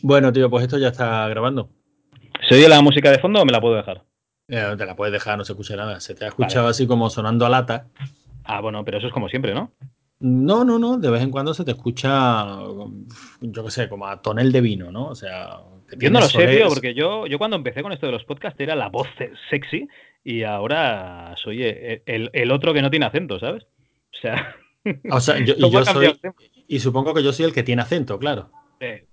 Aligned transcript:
Bueno, 0.00 0.32
tío, 0.32 0.48
pues 0.48 0.62
esto 0.64 0.78
ya 0.78 0.88
está 0.88 1.28
grabando. 1.28 1.68
¿Se 2.48 2.54
oye 2.54 2.68
la 2.68 2.80
música 2.80 3.10
de 3.10 3.18
fondo 3.18 3.40
o 3.40 3.44
me 3.44 3.52
la 3.52 3.60
puedo 3.60 3.76
dejar? 3.76 4.04
Eh, 4.48 4.74
te 4.76 4.86
la 4.86 4.96
puedes 4.96 5.12
dejar, 5.12 5.38
no 5.38 5.44
se 5.44 5.52
escucha 5.52 5.76
nada. 5.76 6.00
Se 6.00 6.14
te 6.14 6.24
ha 6.24 6.28
escuchado 6.28 6.68
así 6.68 6.86
como 6.86 7.10
sonando 7.10 7.46
a 7.46 7.50
lata. 7.50 7.88
Ah, 8.44 8.60
bueno, 8.60 8.84
pero 8.84 8.98
eso 8.98 9.06
es 9.06 9.12
como 9.12 9.28
siempre, 9.28 9.54
¿no? 9.54 9.72
No, 10.20 10.64
no, 10.64 10.78
no. 10.78 10.98
De 10.98 11.10
vez 11.10 11.22
en 11.22 11.30
cuando 11.30 11.54
se 11.54 11.64
te 11.64 11.72
escucha, 11.72 12.44
yo 13.40 13.64
qué 13.64 13.70
sé, 13.70 13.88
como 13.88 14.06
a 14.06 14.20
tonel 14.22 14.52
de 14.52 14.60
vino, 14.60 14.90
¿no? 14.90 15.08
O 15.08 15.14
sea. 15.14 15.60
Yo 15.98 16.10
no 16.10 16.20
lo 16.20 16.26
sé, 16.26 16.46
tío, 16.46 16.68
porque 16.68 16.94
yo, 16.94 17.26
yo 17.26 17.38
cuando 17.38 17.56
empecé 17.56 17.82
con 17.82 17.92
esto 17.92 18.06
de 18.06 18.12
los 18.12 18.24
podcasts 18.24 18.58
era 18.60 18.74
la 18.74 18.88
voz 18.88 19.08
sexy 19.50 19.88
y 20.24 20.42
ahora 20.42 21.34
soy 21.36 21.62
el, 21.62 22.30
el 22.32 22.50
otro 22.50 22.72
que 22.72 22.80
no 22.80 22.90
tiene 22.90 23.06
acento, 23.06 23.38
¿sabes? 23.38 23.64
O 23.64 24.20
sea. 24.20 24.56
O 25.10 25.20
sea, 25.20 25.38
yo, 25.38 25.54
y 25.56 25.70
yo 25.70 25.84
soy. 25.84 26.18
Y 26.66 26.80
supongo 26.80 27.12
que 27.14 27.22
yo 27.22 27.32
soy 27.32 27.46
el 27.46 27.52
que 27.52 27.62
tiene 27.62 27.82
acento, 27.82 28.18
claro. 28.18 28.50
Eh, 28.80 29.06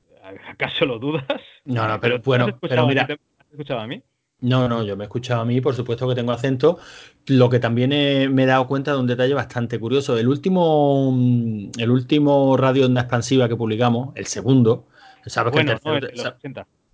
¿Acaso 0.48 0.86
lo 0.86 1.00
dudas? 1.00 1.26
No, 1.66 1.88
no, 1.88 2.00
pero 2.00 2.20
bueno, 2.20 2.58
pero 2.62 2.88
mira. 2.88 3.06
¿Te 3.06 3.14
has 3.14 3.52
escuchado 3.52 3.80
a 3.82 3.88
mí? 3.88 4.02
No, 4.42 4.70
no, 4.70 4.84
yo 4.84 4.96
me 4.96 5.04
he 5.04 5.08
escuchado 5.08 5.42
a 5.42 5.46
mí, 5.46 5.60
por 5.60 5.76
supuesto 5.76 6.08
que 6.08 6.16
tengo 6.16 6.32
acento. 6.32 6.80
Lo 7.28 7.50
que 7.50 7.60
también 7.60 7.90
me 8.34 8.44
he 8.44 8.46
dado 8.46 8.68
cuenta 8.68 8.94
de 8.94 9.00
un 9.00 9.08
detalle 9.08 9.34
bastante 9.34 9.80
curioso. 9.80 10.18
El 10.18 10.30
último, 10.30 11.12
mm, 11.12 11.72
el 11.78 11.92
último 11.92 12.56
radio 12.56 12.86
onda 12.86 13.02
expansiva 13.02 13.50
que 13.50 13.58
publicamos, 13.58 14.16
el 14.16 14.28
segundo, 14.28 14.88
sabes 15.26 15.54
que 15.54 15.60
el 15.60 15.66
tercero, 15.68 16.08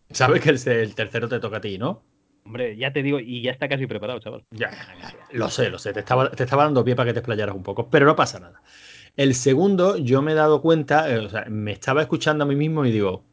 sabes 0.10 0.42
que 0.42 0.50
el, 0.50 0.96
tercero 0.96 1.30
te 1.30 1.40
toca 1.40 1.58
a 1.58 1.62
ti, 1.62 1.78
¿no? 1.78 2.04
Hombre, 2.46 2.78
ya 2.78 2.92
te 2.92 3.02
digo, 3.02 3.20
y 3.20 3.42
ya 3.42 3.52
está 3.52 3.68
casi 3.68 3.88
preparado, 3.88 4.20
chaval. 4.20 4.44
Ya, 4.52 4.72
lo 5.32 5.50
sé, 5.50 5.70
lo 5.70 5.80
sé. 5.80 5.94
Te 5.94 6.00
estaba, 6.00 6.30
te 6.30 6.44
estaba 6.44 6.64
dando 6.64 6.84
pie 6.84 6.96
para 6.96 7.08
que 7.08 7.14
te 7.14 7.20
explayaras 7.20 7.56
un 7.56 7.64
poco, 7.64 7.90
pero 7.90 8.06
no 8.06 8.16
pasa 8.16 8.40
nada. 8.40 8.62
El 9.16 9.34
segundo, 9.34 9.98
yo 9.98 10.22
me 10.22 10.34
he 10.34 10.36
dado 10.36 10.62
cuenta, 10.62 11.12
eh, 11.12 11.20
o 11.20 11.30
sea, 11.30 11.46
me 11.48 11.72
estaba 11.72 12.02
escuchando 12.02 12.44
a 12.44 12.48
mí 12.48 12.56
mismo 12.56 12.86
y 12.86 12.92
digo, 12.92 13.24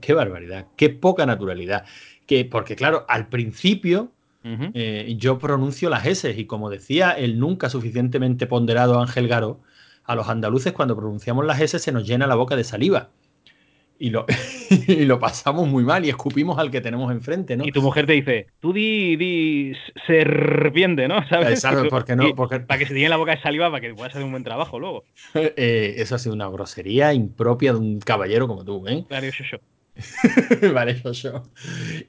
qué, 0.00 0.14
barbaridad, 0.14 0.66
qué 0.76 0.90
poca 0.90 1.26
naturalidad. 1.26 1.84
Que, 2.26 2.44
porque 2.44 2.76
claro, 2.76 3.04
al 3.08 3.28
principio 3.28 4.12
eh, 4.44 5.14
yo 5.18 5.38
pronuncio 5.38 5.88
las 5.88 6.06
S 6.06 6.32
y 6.36 6.46
como 6.46 6.70
decía 6.70 7.12
el 7.12 7.38
nunca 7.38 7.68
suficientemente 7.68 8.46
ponderado 8.46 9.00
Ángel 9.00 9.28
Garo, 9.28 9.60
a 10.04 10.16
los 10.16 10.28
andaluces 10.28 10.72
cuando 10.72 10.96
pronunciamos 10.96 11.44
las 11.46 11.60
S 11.60 11.78
se 11.78 11.92
nos 11.92 12.06
llena 12.06 12.26
la 12.26 12.34
boca 12.34 12.56
de 12.56 12.64
saliva 12.64 13.10
y 14.02 14.10
lo, 14.10 14.26
y 14.88 15.04
lo 15.04 15.20
pasamos 15.20 15.68
muy 15.68 15.84
mal 15.84 16.04
y 16.04 16.08
escupimos 16.08 16.58
al 16.58 16.72
que 16.72 16.80
tenemos 16.80 17.12
enfrente, 17.12 17.56
¿no? 17.56 17.64
Y 17.64 17.70
tu 17.70 17.82
mujer 17.82 18.04
te 18.04 18.14
dice, 18.14 18.48
tú 18.58 18.72
di, 18.72 19.14
di 19.14 19.74
serpiente, 20.08 21.06
¿no? 21.06 21.24
¿Sabes? 21.28 21.64
Porque 21.88 22.16
no. 22.16 22.34
Porque... 22.34 22.58
Para 22.58 22.78
que 22.78 22.86
se 22.86 22.94
te 22.94 22.98
llene 22.98 23.10
la 23.10 23.16
boca 23.16 23.36
de 23.36 23.40
saliva 23.40 23.70
para 23.70 23.80
que 23.80 23.94
puedas 23.94 24.12
hacer 24.12 24.24
un 24.24 24.32
buen 24.32 24.42
trabajo 24.42 24.78
luego. 24.80 25.04
Eh, 25.54 25.94
eso 25.98 26.14
ha 26.14 26.18
sido 26.18 26.34
una 26.34 26.48
grosería 26.48 27.12
impropia 27.12 27.72
de 27.72 27.78
un 27.78 28.00
caballero 28.00 28.48
como 28.48 28.64
tú, 28.64 28.86
¿eh? 28.88 29.04
Claro, 29.08 29.26
yo, 29.26 29.44
yo. 29.44 29.58
vale, 30.74 31.00
yo, 31.02 31.12
yo. 31.12 31.42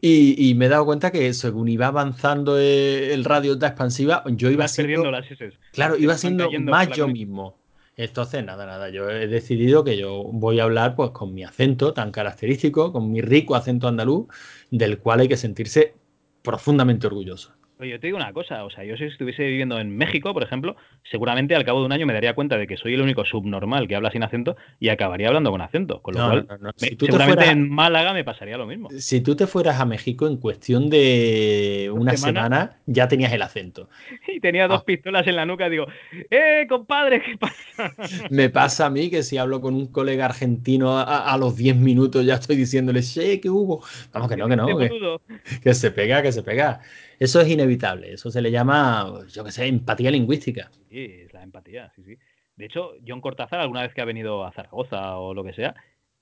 Y, 0.01 0.49
y, 0.49 0.55
me 0.55 0.65
he 0.65 0.69
dado 0.69 0.85
cuenta 0.85 1.11
que 1.11 1.33
según 1.33 1.67
iba 1.67 1.87
avanzando 1.87 2.57
el 2.57 3.23
radio 3.25 3.55
de 3.55 3.67
expansiva, 3.67 4.23
yo 4.27 4.49
iba 4.49 4.67
siendo. 4.67 5.11
Las 5.11 5.25
Claro, 5.71 5.97
iba 5.97 6.17
siendo 6.17 6.49
más 6.61 6.89
yo 6.89 7.07
mismo. 7.07 7.57
Entonces, 7.95 8.43
nada, 8.43 8.65
nada, 8.65 8.89
yo 8.89 9.09
he 9.09 9.27
decidido 9.27 9.83
que 9.83 9.97
yo 9.97 10.23
voy 10.23 10.59
a 10.59 10.63
hablar 10.63 10.95
pues 10.95 11.11
con 11.11 11.33
mi 11.33 11.43
acento 11.43 11.93
tan 11.93 12.11
característico, 12.11 12.91
con 12.91 13.11
mi 13.11 13.21
rico 13.21 13.55
acento 13.55 13.87
andaluz, 13.87 14.27
del 14.71 14.97
cual 14.97 15.19
hay 15.19 15.27
que 15.27 15.37
sentirse 15.37 15.93
profundamente 16.41 17.05
orgulloso 17.05 17.53
yo 17.83 17.99
te 17.99 18.07
digo 18.07 18.17
una 18.17 18.33
cosa, 18.33 18.63
o 18.63 18.69
sea, 18.69 18.83
yo 18.83 18.97
si 18.97 19.05
estuviese 19.05 19.43
viviendo 19.43 19.79
en 19.79 19.95
México, 19.95 20.33
por 20.33 20.43
ejemplo, 20.43 20.75
seguramente 21.09 21.55
al 21.55 21.65
cabo 21.65 21.79
de 21.79 21.85
un 21.85 21.91
año 21.91 22.05
me 22.05 22.13
daría 22.13 22.33
cuenta 22.33 22.57
de 22.57 22.67
que 22.67 22.77
soy 22.77 22.93
el 22.93 23.01
único 23.01 23.25
subnormal 23.25 23.87
que 23.87 23.95
habla 23.95 24.11
sin 24.11 24.23
acento 24.23 24.55
y 24.79 24.89
acabaría 24.89 25.27
hablando 25.27 25.51
con 25.51 25.61
acento. 25.61 26.01
Con 26.01 26.15
lo 26.15 26.25
cual, 26.25 26.47
seguramente 26.77 27.49
en 27.49 27.69
Málaga 27.69 28.13
me 28.13 28.23
pasaría 28.23 28.57
lo 28.57 28.65
mismo. 28.65 28.89
Si 28.97 29.21
tú 29.21 29.35
te 29.35 29.47
fueras 29.47 29.79
a 29.79 29.85
México 29.85 30.27
en 30.27 30.37
cuestión 30.37 30.89
de 30.89 31.91
una 31.93 32.17
semana, 32.17 32.77
ya 32.85 33.07
tenías 33.07 33.33
el 33.33 33.41
acento. 33.41 33.89
Y 34.33 34.39
tenía 34.39 34.67
dos 34.67 34.81
ah. 34.81 34.85
pistolas 34.85 35.27
en 35.27 35.35
la 35.35 35.45
nuca, 35.45 35.69
digo, 35.69 35.85
¡eh, 36.31 36.65
compadre, 36.67 37.21
qué 37.21 37.37
pasa! 37.37 37.93
me 38.31 38.49
pasa 38.49 38.87
a 38.87 38.89
mí 38.89 39.09
que 39.09 39.21
si 39.21 39.37
hablo 39.37 39.61
con 39.61 39.75
un 39.75 39.87
colega 39.87 40.25
argentino 40.25 40.97
a, 40.97 41.37
los 41.37 41.55
10 41.55 41.75
minutos 41.77 42.25
ya 42.25 42.35
estoy 42.35 42.55
diciéndole, 42.55 43.01
¡sí, 43.01 43.39
qué 43.39 43.49
hubo! 43.49 43.83
Vamos, 44.11 44.29
que 44.29 44.37
no, 44.37 44.47
que 44.47 44.55
no. 44.55 45.21
que 45.61 45.73
se 45.73 45.91
pega, 45.91 46.21
que 46.21 46.31
se 46.31 46.41
pega. 46.41 46.81
Eso 47.19 47.41
es 47.41 47.49
inevitable, 47.49 48.13
eso 48.13 48.31
se 48.31 48.41
le 48.41 48.51
llama, 48.51 49.25
yo 49.29 49.43
qué 49.43 49.51
sé, 49.51 49.67
empatía 49.67 50.11
lingüística. 50.11 50.71
Sí, 50.89 51.05
es 51.25 51.33
la 51.33 51.43
empatía, 51.43 51.91
sí, 51.95 52.03
sí. 52.03 52.17
De 52.55 52.65
hecho, 52.65 52.91
John 53.07 53.21
Cortázar, 53.21 53.59
alguna 53.59 53.81
vez 53.81 53.93
que 53.93 54.01
ha 54.01 54.05
venido 54.05 54.45
a 54.45 54.51
Zaragoza 54.51 55.17
o 55.17 55.33
lo 55.33 55.43
que 55.43 55.53
sea, 55.53 55.75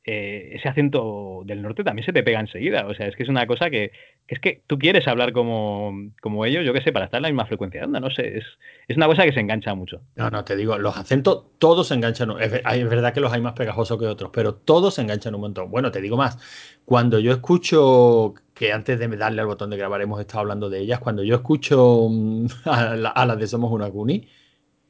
eh, 0.03 0.53
ese 0.53 0.67
acento 0.67 1.43
del 1.45 1.61
norte 1.61 1.83
también 1.83 2.05
se 2.05 2.13
te 2.13 2.23
pega 2.23 2.39
enseguida. 2.39 2.87
O 2.87 2.93
sea, 2.93 3.07
es 3.07 3.15
que 3.15 3.23
es 3.23 3.29
una 3.29 3.45
cosa 3.45 3.69
que, 3.69 3.91
es 4.27 4.39
que 4.39 4.63
tú 4.65 4.79
quieres 4.79 5.07
hablar 5.07 5.31
como, 5.31 5.93
como 6.21 6.45
ellos, 6.45 6.65
yo 6.65 6.73
qué 6.73 6.81
sé, 6.81 6.91
para 6.91 7.05
estar 7.05 7.19
en 7.19 7.23
la 7.23 7.29
misma 7.29 7.45
frecuencia 7.45 7.81
de 7.81 7.85
onda, 7.85 7.99
no 7.99 8.09
sé, 8.09 8.39
es, 8.39 8.45
es, 8.87 8.97
una 8.97 9.07
cosa 9.07 9.23
que 9.23 9.33
se 9.33 9.39
engancha 9.39 9.75
mucho. 9.75 10.01
No, 10.15 10.29
no, 10.29 10.43
te 10.43 10.55
digo, 10.55 10.77
los 10.77 10.97
acentos 10.97 11.45
todos 11.59 11.89
se 11.89 11.93
enganchan, 11.93 12.31
es, 12.39 12.51
es 12.53 12.89
verdad 12.89 13.13
que 13.13 13.19
los 13.19 13.31
hay 13.31 13.41
más 13.41 13.53
pegajosos 13.53 13.99
que 13.99 14.05
otros, 14.05 14.31
pero 14.33 14.55
todos 14.55 14.95
se 14.95 15.01
enganchan 15.01 15.35
un 15.35 15.41
montón. 15.41 15.69
Bueno, 15.69 15.91
te 15.91 16.01
digo 16.01 16.17
más, 16.17 16.39
cuando 16.85 17.19
yo 17.19 17.31
escucho, 17.31 18.33
que 18.53 18.73
antes 18.73 18.99
de 18.99 19.07
darle 19.07 19.41
al 19.41 19.47
botón 19.47 19.69
de 19.69 19.77
grabar 19.77 20.01
hemos 20.01 20.19
estado 20.19 20.41
hablando 20.41 20.69
de 20.69 20.79
ellas, 20.79 20.99
cuando 20.99 21.23
yo 21.23 21.35
escucho 21.35 22.07
mm, 22.09 22.45
a, 22.65 23.25
las 23.25 23.37
de 23.39 23.47
Somos 23.47 23.71
una 23.71 23.89
Cuni, 23.89 24.27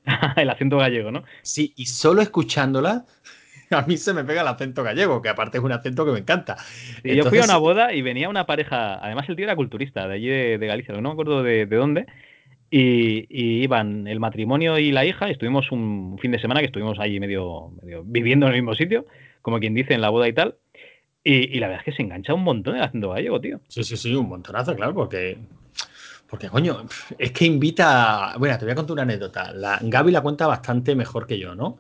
el 0.35 0.49
acento 0.49 0.78
gallego, 0.78 1.11
¿no? 1.11 1.23
Sí, 1.41 1.73
y 1.75 1.85
solo 1.85 2.22
escuchándola 2.22 3.05
a 3.75 3.83
mí 3.83 3.97
se 3.97 4.13
me 4.13 4.23
pega 4.23 4.41
el 4.41 4.47
acento 4.47 4.83
gallego, 4.83 5.21
que 5.21 5.29
aparte 5.29 5.57
es 5.57 5.63
un 5.63 5.71
acento 5.71 6.05
que 6.05 6.11
me 6.11 6.19
encanta. 6.19 6.57
Y 7.03 7.15
yo 7.15 7.25
fui 7.25 7.39
a 7.39 7.45
una 7.45 7.57
boda 7.57 7.93
y 7.93 8.01
venía 8.01 8.29
una 8.29 8.45
pareja, 8.45 8.95
además 9.03 9.27
el 9.29 9.35
tío 9.35 9.45
era 9.45 9.55
culturista, 9.55 10.07
de 10.07 10.13
allí 10.15 10.27
de, 10.27 10.67
Galicia, 10.67 10.93
no 10.93 11.01
me 11.01 11.11
acuerdo 11.11 11.43
de, 11.43 11.65
dónde, 11.65 12.05
y, 12.69 13.25
iban 13.63 14.07
el 14.07 14.19
matrimonio 14.19 14.77
y 14.77 14.91
la 14.91 15.05
hija, 15.05 15.27
y 15.29 15.31
estuvimos 15.31 15.71
un 15.71 16.17
fin 16.19 16.31
de 16.31 16.39
semana 16.39 16.59
que 16.59 16.67
estuvimos 16.67 16.99
allí 16.99 17.19
medio, 17.19 17.71
viviendo 18.03 18.47
en 18.47 18.53
el 18.53 18.61
mismo 18.61 18.75
sitio, 18.75 19.05
como 19.41 19.59
quien 19.59 19.73
dice, 19.73 19.93
en 19.93 20.01
la 20.01 20.09
boda 20.09 20.27
y 20.27 20.33
tal. 20.33 20.55
Y, 21.23 21.59
la 21.59 21.67
verdad 21.67 21.83
es 21.85 21.93
que 21.93 21.95
se 21.95 22.01
engancha 22.01 22.33
un 22.33 22.43
montón 22.43 22.75
el 22.75 22.81
acento 22.81 23.11
gallego, 23.11 23.39
tío. 23.39 23.59
Sí, 23.67 23.83
sí, 23.83 23.95
sí, 23.95 24.15
un 24.15 24.27
montonazo, 24.27 24.75
claro, 24.75 24.93
porque 24.93 25.37
porque, 26.27 26.47
coño, 26.47 26.85
es 27.17 27.33
que 27.33 27.43
invita. 27.43 28.35
Bueno, 28.39 28.57
te 28.57 28.63
voy 28.63 28.71
a 28.71 28.75
contar 28.75 28.93
una 28.93 29.01
anécdota. 29.01 29.51
La, 29.51 29.79
Gaby 29.81 30.13
la 30.13 30.21
cuenta 30.21 30.47
bastante 30.47 30.95
mejor 30.95 31.27
que 31.27 31.37
yo, 31.37 31.55
¿no? 31.55 31.79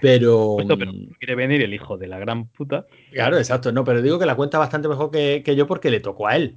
Pero, 0.00 0.56
mm, 0.58 1.14
quiere 1.18 1.34
venir 1.34 1.62
el 1.62 1.74
hijo 1.74 1.96
de 1.98 2.06
la 2.06 2.18
gran 2.18 2.46
puta. 2.46 2.86
Claro, 3.12 3.38
exacto, 3.38 3.72
no, 3.72 3.84
pero 3.84 4.02
digo 4.02 4.18
que 4.18 4.26
la 4.26 4.36
cuenta 4.36 4.58
bastante 4.58 4.88
mejor 4.88 5.10
que, 5.10 5.42
yo 5.56 5.66
porque 5.66 5.90
le 5.90 6.00
tocó 6.00 6.28
a 6.28 6.36
él. 6.36 6.56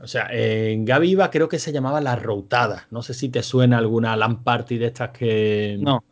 O 0.00 0.06
sea, 0.06 0.28
en 0.32 0.86
Gaby 0.86 1.10
iba 1.10 1.30
creo 1.30 1.48
que 1.48 1.58
se 1.58 1.72
llamaba 1.72 2.00
La 2.00 2.16
Routada. 2.16 2.86
No 2.90 3.02
sé 3.02 3.12
si 3.12 3.28
te 3.28 3.42
suena 3.42 3.76
alguna 3.76 4.16
LAN 4.16 4.42
party 4.42 4.78
de 4.78 4.86
estas 4.86 5.10
que. 5.10 5.76
No. 5.78 6.02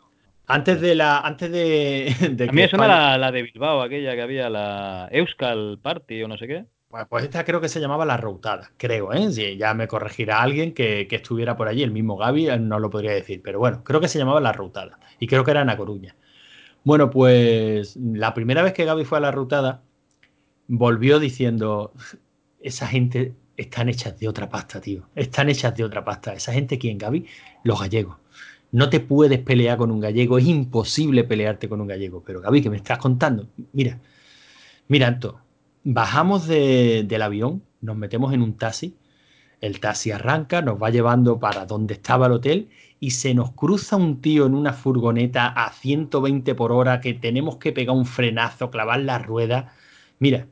Antes 0.46 0.80
de 0.80 0.94
la. 0.94 1.20
Antes 1.20 1.50
de. 1.50 2.14
a 2.48 2.52
mí 2.52 2.62
me 2.62 2.68
suena 2.68 3.16
la, 3.16 3.32
de 3.32 3.42
Bilbao, 3.42 3.80
aquella 3.80 4.14
que 4.14 4.22
había, 4.22 4.50
la 4.50 5.08
Euskal 5.10 5.78
Party 5.80 6.22
o 6.22 6.28
no 6.28 6.36
sé 6.36 6.46
qué. 6.46 6.64
Pues, 6.88 7.06
pues 7.08 7.24
esta 7.24 7.44
creo 7.44 7.60
que 7.60 7.68
se 7.68 7.80
llamaba 7.80 8.06
La 8.06 8.16
Routada, 8.16 8.72
creo, 8.78 9.12
¿eh? 9.12 9.30
Si 9.30 9.58
ya 9.58 9.74
me 9.74 9.86
corregirá 9.86 10.40
alguien 10.40 10.72
que, 10.72 11.06
estuviera 11.10 11.54
por 11.56 11.68
allí, 11.68 11.82
el 11.82 11.90
mismo 11.90 12.16
Gaby, 12.16 12.48
no 12.60 12.78
lo 12.78 12.88
podría 12.88 13.12
decir, 13.12 13.42
pero 13.42 13.58
bueno, 13.58 13.84
creo 13.84 14.00
que 14.00 14.08
se 14.08 14.18
llamaba 14.18 14.40
La 14.40 14.52
Routada 14.52 14.98
y 15.18 15.26
creo 15.26 15.44
que 15.44 15.50
era 15.50 15.60
en 15.62 15.70
A 15.70 15.76
Coruña. 15.76 16.16
Bueno, 16.84 17.10
pues 17.10 17.96
la 17.96 18.34
primera 18.34 18.62
vez 18.62 18.72
que 18.72 18.84
Gaby 18.86 19.04
fue 19.04 19.18
a 19.18 19.20
la 19.20 19.30
rutada, 19.32 19.82
volvió 20.68 21.18
diciendo, 21.20 21.92
esa 22.60 22.86
gente 22.86 23.34
están 23.56 23.88
hechas 23.88 24.18
de 24.18 24.28
otra 24.28 24.48
pasta, 24.48 24.80
tío. 24.80 25.08
Están 25.14 25.50
hechas 25.50 25.76
de 25.76 25.84
otra 25.84 26.04
pasta. 26.04 26.34
Esa 26.34 26.52
gente, 26.52 26.78
¿quién, 26.78 26.98
Gaby? 26.98 27.26
Los 27.64 27.80
gallegos. 27.80 28.16
No 28.72 28.90
te 28.90 29.00
puedes 29.00 29.40
pelear 29.40 29.78
con 29.78 29.90
un 29.90 30.00
gallego, 30.00 30.38
es 30.38 30.46
imposible 30.46 31.24
pelearte 31.24 31.68
con 31.68 31.80
un 31.80 31.88
gallego. 31.88 32.22
Pero 32.24 32.40
Gaby, 32.40 32.62
¿qué 32.62 32.70
me 32.70 32.76
estás 32.78 32.98
contando? 32.98 33.48
Mira, 33.72 33.98
mira, 34.88 35.08
Anto, 35.08 35.40
bajamos 35.84 36.46
del 36.46 37.22
avión, 37.22 37.62
nos 37.80 37.96
metemos 37.96 38.32
en 38.32 38.42
un 38.42 38.56
taxi, 38.56 38.96
el 39.60 39.80
taxi 39.80 40.10
arranca, 40.10 40.62
nos 40.62 40.80
va 40.80 40.90
llevando 40.90 41.38
para 41.40 41.66
donde 41.66 41.94
estaba 41.94 42.26
el 42.26 42.32
hotel 42.32 42.68
y 43.00 43.12
se 43.12 43.34
nos 43.34 43.52
cruza 43.52 43.96
un 43.96 44.20
tío 44.20 44.46
en 44.46 44.54
una 44.54 44.72
furgoneta 44.72 45.48
a 45.48 45.72
120 45.72 46.54
por 46.54 46.72
hora 46.72 47.00
que 47.00 47.14
tenemos 47.14 47.56
que 47.56 47.72
pegar 47.72 47.96
un 47.96 48.06
frenazo, 48.06 48.70
clavar 48.70 49.00
la 49.00 49.18
rueda. 49.18 49.72
Mira, 50.18 50.46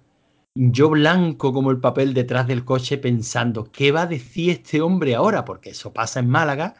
yo 0.55 0.91
blanco 0.91 1.53
como 1.53 1.71
el 1.71 1.81
papel 1.81 2.15
detrás 2.15 2.47
del 2.47 2.65
coche 2.65 2.99
pensando, 2.99 3.71
¿qué 3.71 3.93
va 3.93 4.03
a 4.03 4.07
decir 4.07 4.51
este 4.51 4.81
hombre 4.81 5.15
ahora? 5.15 5.45
Porque 5.45 5.71
eso 5.71 5.93
pasa 5.93 6.21
en 6.21 6.31
Málaga. 6.31 6.75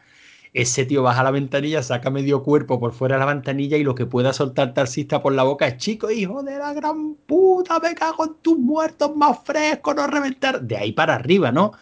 Ese 0.57 0.87
tío 0.87 1.03
baja 1.03 1.23
la 1.23 1.31
ventanilla, 1.31 1.83
saca 1.83 2.09
medio 2.09 2.43
cuerpo 2.43 2.81
por 2.81 2.95
fuera 2.95 3.17
de 3.17 3.19
la 3.19 3.27
ventanilla 3.27 3.77
y 3.77 3.85
lo 3.85 3.95
que 3.95 4.07
pueda 4.07 4.33
soltar 4.33 4.73
taxista 4.73 5.21
por 5.21 5.35
la 5.35 5.43
boca 5.43 5.67
es, 5.67 5.77
chico, 5.77 6.11
hijo 6.11 6.43
de 6.43 6.57
la 6.57 6.73
gran 6.73 7.15
puta, 7.27 7.79
me 7.79 7.95
cago 7.95 8.25
en 8.25 8.37
tus 8.41 8.59
muertos 8.59 9.15
más 9.15 9.39
frescos, 9.45 9.95
no 9.95 10.07
reventar. 10.07 10.63
De 10.63 10.79
ahí 10.79 10.93
para 10.93 11.15
arriba, 11.15 11.53
¿no? 11.53 11.73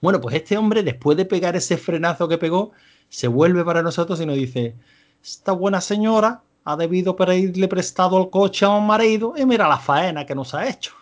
Bueno, 0.00 0.20
pues 0.20 0.36
este 0.36 0.56
hombre, 0.56 0.84
después 0.84 1.16
de 1.16 1.24
pegar 1.24 1.56
ese 1.56 1.76
frenazo 1.76 2.28
que 2.28 2.38
pegó, 2.38 2.70
se 3.08 3.26
vuelve 3.26 3.64
para 3.64 3.82
nosotros 3.82 4.20
y 4.20 4.26
nos 4.26 4.36
dice, 4.36 4.76
esta 5.20 5.50
buena 5.50 5.80
señora 5.80 6.40
ha 6.64 6.76
debido 6.76 7.16
pedirle 7.16 7.66
prestado 7.66 8.22
el 8.22 8.30
coche 8.30 8.64
a 8.64 8.68
un 8.68 8.86
marido 8.86 9.34
y 9.36 9.44
mira 9.44 9.66
la 9.66 9.78
faena 9.78 10.24
que 10.24 10.36
nos 10.36 10.54
ha 10.54 10.68
hecho. 10.68 10.92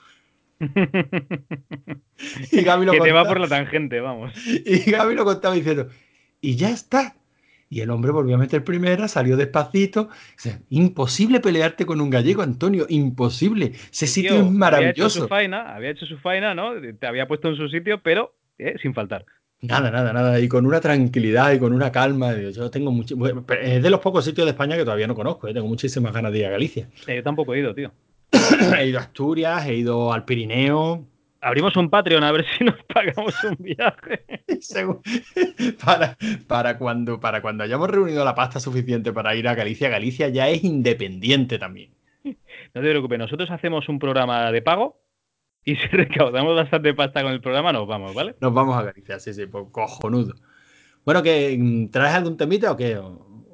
y 2.53 2.63
Gaby 2.63 2.87
lo 2.87 2.93
que 2.93 3.01
te 3.01 3.13
va 3.13 3.27
por 3.27 3.39
la 3.39 3.49
tangente, 3.49 4.01
vamos. 4.01 4.33
Y 4.47 4.91
Gaby 4.91 5.15
lo 5.15 5.27
contaba 5.27 5.55
diciendo, 5.55 5.89
y 6.43 6.57
ya 6.57 6.69
está. 6.69 7.17
Y 7.71 7.81
el 7.81 7.89
hombre 7.89 8.13
volvió 8.13 8.35
a 8.35 8.39
meter 8.39 8.63
primera, 8.65 9.09
salió 9.09 9.39
despacito. 9.39 10.11
imposible 10.69 11.41
pelearte 11.41 11.87
con 11.87 12.03
un 12.03 12.11
gallego, 12.11 12.43
Antonio, 12.43 12.85
imposible. 12.91 13.73
Ese 13.91 14.07
sitio 14.07 14.35
es 14.35 14.51
maravilloso. 14.51 14.77
Había 14.77 15.01
hecho 15.01 15.11
su 15.11 15.29
faena, 15.29 15.75
había 15.75 15.91
hecho 15.91 16.05
su 16.05 16.19
faena, 16.19 16.55
¿no? 16.55 16.73
Te 16.99 17.07
había 17.07 17.27
puesto 17.27 17.49
en 17.49 17.57
su 17.57 17.71
sitio, 17.71 18.03
pero 18.03 18.35
eh, 18.59 18.75
sin 18.83 18.93
faltar. 18.93 19.25
Nada, 19.63 19.91
nada, 19.91 20.13
nada. 20.13 20.39
Y 20.39 20.49
con 20.49 20.67
una 20.67 20.81
tranquilidad 20.81 21.53
y 21.53 21.59
con 21.59 21.73
una 21.73 21.91
calma. 21.91 22.35
Yo 22.37 22.71
tengo 22.71 22.91
mucho. 22.91 23.17
Es 23.63 23.83
de 23.83 23.91
los 23.91 24.01
pocos 24.01 24.25
sitios 24.25 24.45
de 24.45 24.51
España 24.51 24.77
que 24.77 24.85
todavía 24.85 25.07
no 25.07 25.15
conozco. 25.15 25.49
¿eh? 25.49 25.55
Tengo 25.55 25.69
muchísimas 25.69 26.13
ganas 26.13 26.33
de 26.33 26.41
ir 26.41 26.47
a 26.47 26.51
Galicia. 26.51 26.89
yo 27.07 27.23
tampoco 27.23 27.55
he 27.55 27.61
ido, 27.61 27.75
tío. 27.75 27.91
he 28.79 28.89
ido 28.89 28.99
a 28.99 29.03
Asturias, 29.03 29.67
he 29.67 29.77
ido 29.77 30.13
al 30.13 30.27
Pirineo. 30.27 31.07
Abrimos 31.45 31.77
un 31.77 31.91
Patreon 31.91 32.23
a 32.23 32.31
ver 32.31 32.47
si 32.57 32.63
nos 32.63 32.77
pagamos 32.85 33.35
un 33.43 33.57
viaje. 33.59 34.25
para, 35.85 36.17
para, 36.47 36.79
cuando, 36.79 37.19
para 37.19 37.43
cuando 37.43 37.65
hayamos 37.65 37.91
reunido 37.91 38.25
la 38.25 38.37
pasta 38.37 38.61
suficiente 38.61 39.13
para 39.13 39.35
ir 39.35 39.49
a 39.49 39.57
Galicia, 39.57 39.89
Galicia 39.89 40.29
ya 40.29 40.49
es 40.49 40.63
independiente 40.63 41.59
también. 41.59 41.91
No 42.25 42.81
te 42.81 42.89
preocupes, 42.89 43.19
nosotros 43.19 43.51
hacemos 43.51 43.89
un 43.89 43.99
programa 43.99 44.53
de 44.53 44.63
pago 44.63 45.03
y 45.65 45.75
si 45.75 45.87
recaudamos 45.89 46.55
bastante 46.55 46.95
pasta 46.95 47.23
con 47.23 47.33
el 47.33 47.41
programa, 47.41 47.73
nos 47.73 47.89
vamos, 47.89 48.15
¿vale? 48.15 48.37
Nos 48.41 48.55
vamos 48.55 48.77
a 48.77 48.85
Galicia, 48.85 49.19
sí, 49.19 49.35
sí, 49.35 49.47
pues 49.47 49.67
cojonudo. 49.73 50.35
Bueno, 51.05 51.25
que 51.25 51.57
mm, 51.59 51.89
¿traes 51.89 52.15
algún 52.15 52.37
temita 52.37 52.71
o 52.71 52.77
qué? 52.77 53.01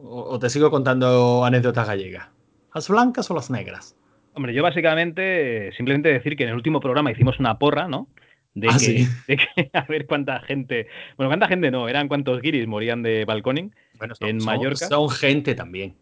o 0.00 0.38
te 0.38 0.50
sigo 0.50 0.70
contando 0.70 1.42
anécdotas 1.42 1.86
gallegas? 1.86 2.28
¿Las 2.74 2.88
blancas 2.88 3.30
o 3.30 3.34
las 3.34 3.50
negras? 3.50 3.97
Hombre, 4.38 4.54
yo 4.54 4.62
básicamente 4.62 5.72
simplemente 5.76 6.12
decir 6.12 6.36
que 6.36 6.44
en 6.44 6.50
el 6.50 6.54
último 6.54 6.78
programa 6.78 7.10
hicimos 7.10 7.40
una 7.40 7.58
porra, 7.58 7.88
¿no? 7.88 8.06
De, 8.54 8.68
ah, 8.68 8.76
que, 9.26 9.68
a 9.72 9.84
ver 9.86 10.06
cuánta 10.06 10.38
gente, 10.42 10.86
bueno, 11.16 11.28
cuánta 11.28 11.48
gente 11.48 11.72
no, 11.72 11.88
eran 11.88 12.06
cuántos 12.06 12.40
guiris 12.40 12.68
morían 12.68 13.02
de 13.02 13.24
balconing 13.24 13.74
en 14.20 14.44
Mallorca. 14.44 14.86
Son 14.86 15.10
gente 15.10 15.56
también. 15.56 15.96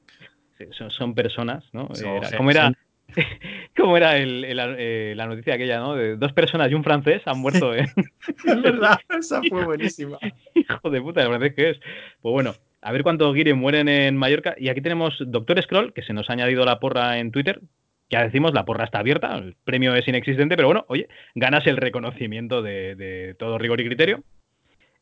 son, 0.90 1.14
personas, 1.14 1.64
¿no? 1.72 1.88
¿Cómo 2.36 2.50
era, 2.50 2.74
¿cómo 3.74 3.96
era 3.96 4.18
eh, 4.18 5.14
la 5.16 5.26
noticia 5.26 5.54
aquella, 5.54 5.78
¿no? 5.78 5.94
De 5.94 6.18
dos 6.18 6.34
personas 6.34 6.70
y 6.70 6.74
un 6.74 6.84
francés 6.84 7.22
han 7.24 7.38
muerto. 7.38 7.74
¿eh? 7.74 7.86
es 8.44 8.62
verdad, 8.62 8.98
esa 9.18 9.40
fue 9.48 9.64
buenísima. 9.64 10.18
Hijo 10.54 10.90
de 10.90 11.00
puta, 11.00 11.22
¿el 11.22 11.28
francés 11.28 11.54
qué 11.56 11.70
es? 11.70 11.80
Pues 12.20 12.32
bueno, 12.34 12.54
a 12.82 12.92
ver 12.92 13.02
cuántos 13.02 13.34
guiris 13.34 13.56
mueren 13.56 13.88
en 13.88 14.14
Mallorca. 14.14 14.54
Y 14.58 14.68
aquí 14.68 14.82
tenemos 14.82 15.14
Doctor 15.20 15.62
Scroll, 15.62 15.94
que 15.94 16.02
se 16.02 16.12
nos 16.12 16.28
ha 16.28 16.34
añadido 16.34 16.66
la 16.66 16.78
porra 16.78 17.18
en 17.18 17.32
Twitter, 17.32 17.62
ya 18.10 18.22
decimos, 18.22 18.54
la 18.54 18.64
porra 18.64 18.84
está 18.84 19.00
abierta, 19.00 19.36
el 19.36 19.56
premio 19.64 19.94
es 19.94 20.06
inexistente, 20.06 20.56
pero 20.56 20.68
bueno, 20.68 20.84
oye, 20.88 21.08
ganas 21.34 21.66
el 21.66 21.76
reconocimiento 21.76 22.62
de, 22.62 23.34
todo 23.38 23.58
rigor 23.58 23.80
y 23.80 23.86
criterio. 23.86 24.22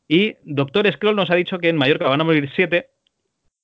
Y 0.08 0.36
Doctor 0.44 0.90
Scroll 0.92 1.16
nos 1.16 1.30
ha 1.30 1.34
dicho 1.34 1.58
que 1.58 1.68
en 1.68 1.76
Mallorca 1.76 2.08
van 2.08 2.20
a 2.20 2.24
morir 2.24 2.50
siete, 2.54 2.90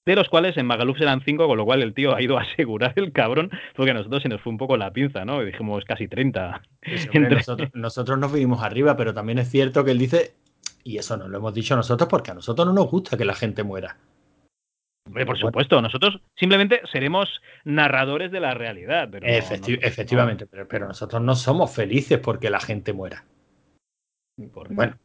de 0.06 0.16
los 0.16 0.28
cuales 0.28 0.56
en 0.56 0.66
Magaluf 0.66 0.98
serán 0.98 1.22
cinco, 1.22 1.46
con 1.46 1.58
lo 1.58 1.64
cual 1.64 1.82
el 1.82 1.94
tío 1.94 2.14
ha 2.14 2.22
ido 2.22 2.38
a 2.38 2.42
asegurar 2.42 2.94
el 2.96 3.12
cabrón, 3.12 3.50
porque 3.75 3.90
a 3.90 3.94
nosotros 3.94 4.22
se 4.22 4.28
nos 4.28 4.40
fue 4.40 4.50
un 4.50 4.58
poco 4.58 4.76
la 4.76 4.92
pinza, 4.92 5.25
¿no? 5.25 5.42
dijimos 5.42 5.84
casi 5.84 6.08
30. 6.08 6.62
nosotros, 7.31 7.70
nosotros 7.75 8.19
nos 8.19 8.32
vinimos 8.32 8.62
arriba, 8.62 8.96
pero 8.96 9.14
también 9.14 9.38
es 9.38 9.50
cierto 9.50 9.84
que 9.84 9.90
él 9.90 9.98
dice, 9.98 10.32
y 10.84 10.98
eso 10.98 11.16
no 11.16 11.28
lo 11.28 11.38
hemos 11.38 11.54
dicho 11.54 11.76
nosotros 11.76 12.08
porque 12.08 12.31
a 12.31 12.34
nosotros 12.34 12.66
no 12.66 12.72
nos 12.72 12.90
gusta 12.90 13.16
que 13.16 13.25
la 13.25 13.34
gente 13.34 13.62
muera 13.62 13.96
por 15.27 15.39
supuesto, 15.39 15.81
nosotros 15.81 16.21
simplemente 16.37 16.81
seremos 16.91 17.41
narradores 17.65 18.31
de 18.31 18.41
la 18.41 18.55
realidad. 18.55 19.11
efectivamente, 19.23 20.47
pero, 20.47 20.87
nosotros 20.87 21.23
no 21.23 21.35
somos 21.35 21.75
felices 21.75 22.19
porque 22.19 22.51
la 22.51 22.61
gente 22.61 22.93
muera. 22.93 23.25
bueno, 24.37 24.97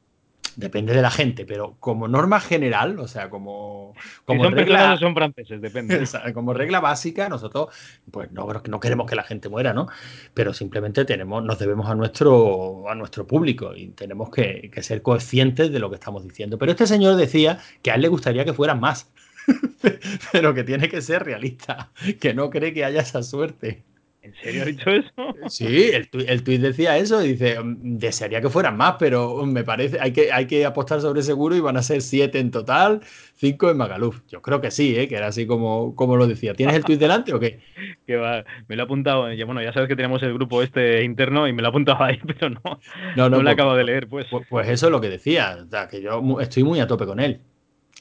depende 0.56 0.94
de 0.94 1.02
la 1.02 1.12
gente, 1.12 1.46
pero 1.46 1.75
como 1.80 2.07
norma 2.07 2.40
general, 2.40 3.00
o 3.00 3.07
sea, 3.07 3.30
como, 3.30 3.94
como 4.25 4.44
son 4.44 4.54
regla, 4.54 4.98
son 4.98 5.13
franceses, 5.13 5.62
depende. 5.62 6.04
Como 6.34 6.54
regla 6.54 6.80
básica, 6.80 7.30
nosotros, 7.30 7.69
pues 8.12 8.31
no, 8.31 8.48
no 8.68 8.80
queremos 8.80 9.10
que 9.10 9.16
la 9.16 9.24
gente 9.24 9.50
muera, 9.50 9.74
¿no? 9.74 9.88
Pero 10.34 10.54
simplemente 10.54 11.06
tenemos, 11.06 11.44
nos 11.44 11.60
debemos 11.60 11.90
a 11.90 11.96
nuestro, 11.96 12.90
a 12.90 12.96
nuestro 12.96 13.28
público 13.28 13.75
y 13.75 13.90
tenemos 13.90 14.30
que, 14.30 14.69
que 14.74 14.84
ser 14.84 15.02
conscientes 15.02 15.72
de 15.72 15.80
lo 15.80 15.90
que 15.90 15.96
estamos 15.96 16.24
diciendo. 16.24 16.57
Pero 16.57 16.72
este 16.72 16.88
señor 16.88 17.16
decía 17.16 17.60
que 17.81 17.92
a 17.92 17.96
él 17.96 18.02
le 18.02 18.07
gustaría 18.07 18.46
que 18.46 18.54
fueran 18.54 18.80
más. 18.80 19.12
pero 20.31 20.53
que 20.53 20.63
tiene 20.63 20.89
que 20.89 21.01
ser 21.01 21.24
realista, 21.24 21.92
que 22.19 22.33
no 22.33 22.50
cree 22.50 22.74
que 22.74 22.86
haya 22.86 23.01
esa 23.01 23.24
suerte. 23.24 23.83
¿En 24.25 24.33
serio 24.42 24.63
ha 24.63 24.65
dicho 24.65 24.89
eso? 24.89 25.12
Sí, 25.50 25.92
el, 25.94 26.09
el 26.27 26.44
tuit 26.44 26.59
decía 26.59 26.97
eso, 26.97 27.19
dice, 27.19 27.59
mm, 27.59 28.00
desearía 28.00 28.42
que 28.42 28.50
fueran 28.50 28.75
más, 28.75 28.95
pero 28.97 29.45
me 29.45 29.63
parece, 29.63 30.00
hay 30.00 30.13
que, 30.13 30.31
hay 30.31 30.47
que 30.47 30.65
apostar 30.65 31.00
sobre 31.00 31.21
seguro 31.21 31.56
y 31.56 31.59
van 31.59 31.77
a 31.77 31.83
ser 31.83 32.01
siete 32.01 32.39
en 32.39 32.50
total, 32.50 33.01
cinco 33.36 33.69
en 33.69 33.77
Magaluf. 33.77 34.21
Yo 34.27 34.42
creo 34.42 34.62
que 34.62 34.71
sí, 34.71 34.95
¿eh? 34.97 35.07
que 35.07 35.15
era 35.15 35.27
así 35.27 35.45
como, 35.45 35.95
como 35.95 36.18
lo 36.18 36.25
decía. 36.25 36.56
¿Tienes 36.56 36.75
el 36.75 36.83
tuit 36.83 37.00
delante 37.00 37.33
o 37.36 37.39
qué? 37.39 37.59
que 38.07 38.15
va, 38.15 38.44
me 38.68 38.75
lo 38.75 38.81
he 38.81 38.86
apuntado, 38.86 39.27
bueno, 39.45 39.62
ya 39.62 39.71
sabes 39.71 39.88
que 39.88 39.95
tenemos 39.95 40.24
el 40.24 40.33
grupo 40.33 40.63
este 40.63 41.03
interno 41.03 41.47
y 41.47 41.53
me 41.53 41.62
lo 41.62 41.68
he 41.68 41.69
apuntado 41.69 42.03
ahí, 42.03 42.19
pero 42.25 42.50
no, 42.50 42.80
no, 43.15 43.30
no, 43.30 43.38
lo 43.38 43.44
pues, 43.44 43.53
acabo 43.53 43.75
de 43.75 43.83
leer, 43.83 44.07
pues. 44.07 44.25
pues. 44.31 44.47
pues. 44.50 44.68
eso 44.69 44.88
es 44.88 44.92
lo 44.92 45.01
que 45.01 45.09
decía, 45.09 45.59
o 45.63 45.69
sea, 45.69 45.88
que 45.88 46.01
yo 46.01 46.42
estoy 46.42 46.63
muy 46.63 46.80
a 46.80 46.88
tope 46.88 47.06
con 47.06 47.19
él. 47.19 47.42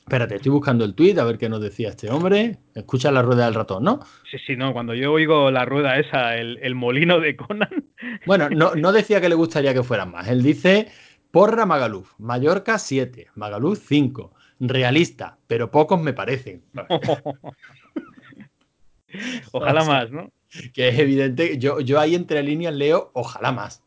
Espérate, 0.06 0.34
estoy 0.34 0.52
buscando 0.52 0.84
el 0.84 0.94
tuit 0.94 1.18
a 1.18 1.24
ver 1.24 1.38
qué 1.38 1.48
nos 1.48 1.62
decía 1.62 1.88
este 1.88 2.10
hombre. 2.10 2.58
Escucha 2.74 3.10
la 3.10 3.22
rueda 3.22 3.46
del 3.46 3.54
ratón, 3.54 3.84
¿no? 3.84 4.00
Sí, 4.30 4.36
sí, 4.46 4.54
no. 4.54 4.74
Cuando 4.74 4.92
yo 4.92 5.10
oigo 5.10 5.50
la 5.50 5.64
rueda 5.64 5.98
esa, 5.98 6.36
el, 6.36 6.74
molino 6.74 7.20
de 7.20 7.36
Conan. 7.36 7.68
Bueno, 8.26 8.50
no, 8.50 8.74
no, 8.74 8.92
decía 8.92 9.22
que 9.22 9.30
le 9.30 9.34
gustaría 9.34 9.72
que 9.72 9.82
fueran 9.82 10.10
más. 10.10 10.28
Él 10.28 10.42
dice: 10.42 10.88
Porra 11.30 11.64
Magaluf, 11.64 12.12
Mallorca 12.18 12.78
7, 12.78 13.28
Magaluf 13.34 13.78
5. 13.78 14.34
Realista, 14.60 15.38
pero 15.46 15.70
pocos 15.70 16.00
me 16.00 16.12
parecen. 16.12 16.62
ojalá 19.52 19.84
más, 19.84 20.10
¿no? 20.10 20.30
Que 20.74 20.88
es 20.88 20.98
evidente, 20.98 21.58
yo, 21.58 21.80
yo 21.80 21.98
ahí 21.98 22.14
entre 22.14 22.42
líneas 22.42 22.74
leo, 22.74 23.10
ojalá 23.14 23.52
más. 23.52 23.82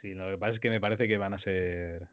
Sí, 0.00 0.14
lo 0.14 0.30
que 0.30 0.38
pasa 0.38 0.54
es 0.54 0.60
que 0.60 0.70
me 0.70 0.80
parece 0.80 1.06
que 1.06 1.16
van 1.16 1.34
a 1.34 1.38
ser. 1.38 2.08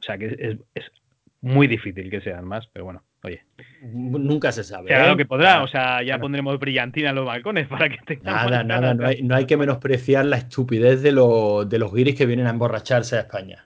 O 0.00 0.02
sea, 0.02 0.16
que 0.16 0.58
es 0.74 0.90
muy 1.40 1.66
difícil 1.66 2.10
que 2.10 2.20
sean 2.20 2.44
más, 2.44 2.66
pero 2.72 2.84
bueno, 2.84 3.04
oye. 3.22 3.44
Nunca 3.82 4.52
se 4.52 4.62
sabe. 4.62 4.88
Será 4.88 5.08
lo 5.08 5.14
¿eh? 5.14 5.16
que 5.16 5.26
podrá, 5.26 5.62
o 5.62 5.68
sea, 5.68 6.02
ya 6.02 6.18
pondremos 6.18 6.58
brillantina 6.58 7.10
en 7.10 7.16
los 7.16 7.26
balcones 7.26 7.66
para 7.68 7.88
que 7.88 7.98
tengan. 8.06 8.34
Nada, 8.34 8.62
nada, 8.62 8.94
no 8.94 9.06
hay, 9.06 9.22
no 9.22 9.34
hay, 9.34 9.46
que 9.46 9.56
menospreciar 9.56 10.26
la 10.26 10.36
estupidez 10.36 11.02
de, 11.02 11.10
de 11.10 11.78
los 11.78 11.92
guiris 11.92 12.16
que 12.16 12.26
vienen 12.26 12.46
a 12.46 12.50
emborracharse 12.50 13.16
a 13.16 13.20
España. 13.20 13.64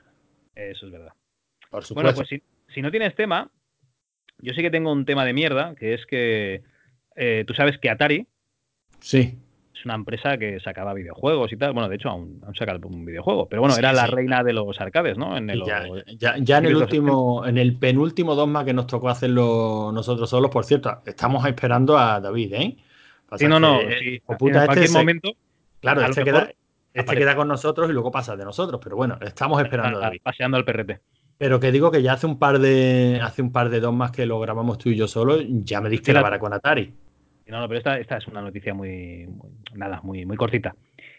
Eso 0.54 0.86
es 0.86 0.92
verdad. 0.92 1.12
Por 1.70 1.84
supuesto. 1.84 2.12
Bueno, 2.12 2.16
pues 2.16 2.42
si, 2.68 2.82
no 2.82 2.90
tienes 2.90 3.14
tema, 3.16 3.50
yo 4.38 4.54
sí 4.54 4.62
que 4.62 4.70
tengo 4.70 4.92
un 4.92 5.04
tema 5.04 5.24
de 5.24 5.32
mierda, 5.32 5.74
que 5.74 5.94
es 5.94 6.06
que 6.06 6.62
eh, 7.16 7.44
tú 7.46 7.54
sabes 7.54 7.78
que 7.78 7.90
Atari. 7.90 8.26
Sí 9.00 9.38
una 9.84 9.94
empresa 9.94 10.36
que 10.36 10.60
sacaba 10.60 10.94
videojuegos 10.94 11.52
y 11.52 11.56
tal. 11.56 11.72
Bueno, 11.72 11.88
de 11.88 11.96
hecho, 11.96 12.08
aún, 12.08 12.40
aún 12.44 12.54
saca 12.54 12.76
un 12.82 13.04
videojuego. 13.04 13.48
Pero 13.48 13.62
bueno, 13.62 13.76
era 13.76 13.92
la 13.92 14.06
reina 14.06 14.42
de 14.42 14.52
los 14.52 14.80
arcades, 14.80 15.18
¿no? 15.18 15.36
En 15.36 15.50
el, 15.50 15.62
ya, 15.64 16.36
ya, 16.38 16.58
en 16.58 16.66
el 16.66 16.76
último, 16.76 17.46
en 17.46 17.58
el 17.58 17.76
penúltimo 17.76 18.34
dogma 18.34 18.64
que 18.64 18.72
nos 18.72 18.86
tocó 18.86 19.08
hacerlo 19.08 19.90
nosotros 19.92 20.28
solos, 20.30 20.50
por 20.50 20.64
cierto, 20.64 21.02
estamos 21.06 21.46
esperando 21.46 21.98
a 21.98 22.20
David, 22.20 22.52
¿eh? 22.54 22.76
sí, 23.36 23.46
no, 23.46 23.60
no, 23.60 23.80
sí. 23.80 23.86
en 23.86 23.92
este 23.94 24.20
cualquier 24.20 24.90
momento. 24.90 25.30
Claro, 25.80 26.02
este, 26.02 26.24
queda, 26.24 26.50
este 26.92 27.16
queda 27.16 27.36
con 27.36 27.48
nosotros 27.48 27.90
y 27.90 27.92
luego 27.92 28.10
pasa 28.10 28.36
de 28.36 28.44
nosotros. 28.44 28.80
Pero 28.82 28.96
bueno, 28.96 29.18
estamos 29.20 29.62
esperando 29.62 29.98
a 29.98 30.02
David. 30.02 30.20
Paseando 30.22 30.56
al 30.56 30.64
PRT. 30.64 31.00
Pero 31.36 31.58
que 31.58 31.72
digo 31.72 31.90
que 31.90 32.02
ya 32.02 32.12
hace 32.12 32.26
un 32.26 32.38
par 32.38 32.58
de 32.60 33.20
hace 33.22 33.42
un 33.42 33.50
par 33.50 33.68
de 33.68 33.80
dogmas 33.80 34.12
que 34.12 34.24
lo 34.24 34.38
grabamos 34.38 34.78
tú 34.78 34.90
y 34.90 34.96
yo 34.96 35.08
solo, 35.08 35.38
ya 35.40 35.80
me 35.80 35.88
diste 35.88 36.12
la 36.12 36.22
vara 36.22 36.38
con 36.38 36.52
Atari. 36.52 36.94
No, 37.46 37.60
no, 37.60 37.68
pero 37.68 37.78
esta, 37.78 37.98
esta 37.98 38.16
es 38.16 38.26
una 38.26 38.40
noticia 38.40 38.74
muy, 38.74 39.28
nada, 39.74 40.00
muy, 40.02 40.24
muy 40.24 40.36
cortita. 40.36 40.74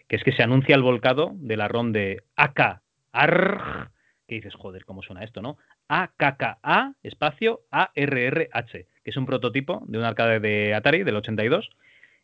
Que 0.08 0.16
es 0.16 0.24
que 0.24 0.32
se 0.32 0.44
anuncia 0.44 0.76
el 0.76 0.82
volcado 0.82 1.32
de 1.36 1.58
la 1.58 1.68
ROM 1.68 1.92
de 1.92 2.24
AK 2.36 2.82
ARG, 3.12 3.90
que 4.28 4.36
dices, 4.36 4.54
joder, 4.56 4.86
¿cómo 4.86 5.02
suena 5.02 5.24
esto, 5.24 5.42
no? 5.42 5.58
AKKA 5.88 6.96
espacio 7.04 7.62
ARRH, 7.70 8.72
que 8.72 9.12
es 9.12 9.18
un 9.18 9.26
prototipo 9.26 9.84
de 9.88 10.00
un 10.00 10.04
arcade 10.04 10.40
de 10.40 10.74
Atari 10.74 11.04
del 11.04 11.16
82. 11.16 11.70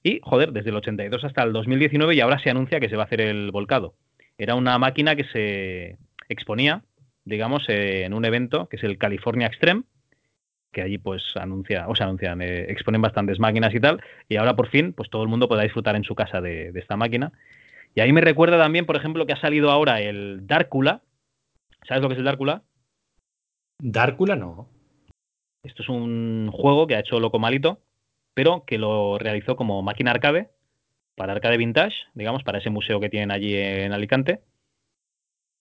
Y, 0.04 0.20
joder, 0.24 0.52
desde 0.52 0.72
el 0.72 0.78
82 0.78 1.24
hasta 1.24 1.44
el 1.44 1.54
2019 1.54 2.16
y 2.16 2.22
ahora 2.22 2.40
se 2.40 2.50
anuncia 2.50 2.80
que 2.80 2.90
se 2.90 2.96
va 2.96 3.04
a 3.04 3.06
hacer 3.06 3.22
el 3.22 3.52
volcado. 3.52 3.94
Era 4.38 4.56
una 4.56 4.80
máquina 4.80 5.16
que 5.16 5.26
se 5.26 5.98
exponía, 6.28 6.84
digamos, 7.24 7.66
en 7.68 8.14
un 8.16 8.26
evento 8.26 8.68
que 8.68 8.78
es 8.78 8.84
el 8.84 8.98
California 8.98 9.46
Extreme, 9.46 9.84
que 10.72 10.82
allí 10.82 10.98
pues 10.98 11.36
anuncia, 11.36 11.88
o 11.88 11.96
sea, 11.96 12.08
anuncian, 12.08 12.42
eh, 12.42 12.66
exponen 12.70 13.02
bastantes 13.02 13.40
máquinas 13.40 13.74
y 13.74 13.80
tal, 13.80 14.02
y 14.30 14.38
ahora 14.38 14.56
por 14.56 14.70
fin 14.70 14.94
pues 14.94 15.10
todo 15.10 15.24
el 15.24 15.30
mundo 15.30 15.48
podrá 15.48 15.64
disfrutar 15.64 15.96
en 15.96 16.04
su 16.04 16.16
casa 16.16 16.42
de, 16.42 16.72
esta 16.76 16.98
máquina. 16.98 17.32
Y 17.94 18.00
ahí 18.00 18.14
me 18.14 18.22
recuerda 18.22 18.58
también, 18.58 18.86
por 18.86 18.96
ejemplo, 18.96 19.26
que 19.26 19.34
ha 19.34 19.42
salido 19.42 19.70
ahora 19.70 20.00
el 20.00 20.48
Darkula. 20.48 21.02
¿Sabes 21.86 22.02
lo 22.02 22.08
que 22.08 22.14
es 22.14 22.20
el 22.20 22.26
Darkula? 22.26 22.64
Darkula 23.80 24.38
no. 24.38 24.70
Esto 25.64 25.84
es 25.84 25.90
un 25.90 26.50
juego 26.54 26.88
que 26.88 26.96
ha 26.96 27.00
hecho 27.00 27.20
Loco 27.20 27.38
Malito, 27.38 27.82
pero 28.34 28.64
que 28.66 28.78
lo 28.78 29.18
realizó 29.20 29.58
como 29.58 29.82
máquina 29.82 30.12
arcade, 30.12 30.50
para 31.16 31.34
arcade 31.34 31.58
vintage, 31.58 31.96
digamos, 32.14 32.44
para 32.44 32.60
ese 32.60 32.70
museo 32.70 33.00
que 33.00 33.10
tienen 33.10 33.32
allí 33.32 33.56
en 33.56 33.92
Alicante. 33.92 34.42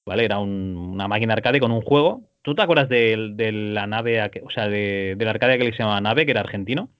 ¿Vale? 0.05 0.25
Era 0.25 0.39
una 0.39 1.09
máquina 1.09 1.35
arcade 1.35 1.61
con 1.61 1.73
un 1.73 1.83
juego. 1.83 2.23
¿Tú 2.43 2.55
te 2.55 2.63
acuerdas 2.63 2.89
de, 2.89 3.51
la 3.75 3.87
nave, 3.87 4.23
o 4.43 4.51
sea, 4.51 4.69
de, 4.69 5.17
la 5.19 5.31
arcade 5.31 5.59
que 5.59 5.73
se 5.73 5.79
llamaba 5.79 6.01
Nave, 6.01 6.25
que 6.25 6.33
era 6.33 6.41
argentino? 6.41 6.91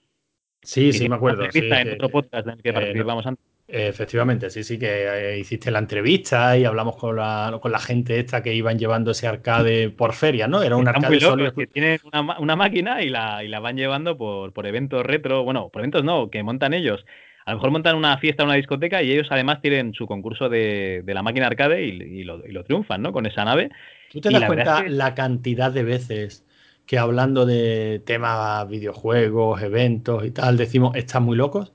Sí, 0.63 0.93
sí, 0.93 1.09
me 1.09 1.17
acuerdo. 1.17 1.51
Sí, 1.51 1.61
en 1.63 1.95
otro 1.95 2.11
podcast 2.11 2.47
en 2.47 2.53
el 2.55 2.63
que 2.63 2.69
eh, 2.69 2.73
participamos 2.75 3.27
antes. 3.27 3.45
Efectivamente, 3.73 4.51
sí, 4.51 4.65
sí, 4.65 4.79
que 4.79 5.07
eh, 5.07 5.39
hiciste 5.39 5.71
la 5.71 5.79
entrevista 5.79 6.59
y 6.59 6.65
hablamos 6.65 6.97
con 6.97 7.17
la, 7.17 7.57
con 7.63 7.71
la 7.71 7.79
gente 7.79 8.19
esta 8.19 8.43
que 8.43 8.53
iban 8.53 8.79
llevando 8.79 9.13
ese 9.13 9.29
arcade 9.29 9.91
por 9.91 10.13
feria, 10.13 10.49
¿no? 10.49 10.63
Era 10.63 10.77
un 10.77 10.89
arcade 10.89 11.21
solo. 11.21 11.55
que 11.55 11.69
tienen 11.69 12.01
una, 12.05 12.57
máquina 12.57 13.01
y 13.01 13.09
la, 13.09 13.45
y 13.45 13.49
la 13.49 13.61
van 13.61 13.77
llevando 13.77 14.19
por, 14.19 14.53
por 14.53 14.67
eventos 14.67 15.07
retro, 15.07 15.45
bueno, 15.45 15.69
por 15.69 15.83
eventos 15.83 16.05
no, 16.05 16.31
que 16.31 16.43
montan 16.43 16.75
ellos. 16.75 17.07
A 17.45 17.53
lo 17.53 17.57
mejor 17.57 17.71
montan 17.71 17.97
una 17.97 18.19
fiesta, 18.19 18.45
una 18.45 18.55
discoteca 18.55 19.03
y 19.03 19.13
ellos 19.13 19.29
además 19.31 19.61
tienen 19.61 19.95
su 19.95 20.07
concurso 20.07 20.49
de, 20.49 21.03
la 21.07 21.23
máquina 21.23 21.47
arcade 21.47 21.83
y, 21.83 22.25
lo, 22.25 22.65
triunfan, 22.65 23.03
¿no? 23.03 23.13
Con 23.13 23.27
esa 23.27 23.45
nave. 23.45 23.71
¿Tú 24.11 24.21
te 24.21 24.31
das 24.31 24.45
cuenta 24.45 24.85
la 24.87 25.15
cantidad 25.15 25.73
de 25.73 25.85
veces 25.85 26.45
que 26.87 26.99
hablando 26.99 27.47
de 27.47 28.03
temas 28.05 28.69
videojuegos, 28.69 29.63
eventos 29.63 30.25
y 30.25 30.33
tal, 30.33 30.57
decimos, 30.57 30.97
están 30.97 31.23
muy 31.23 31.37
locos? 31.37 31.73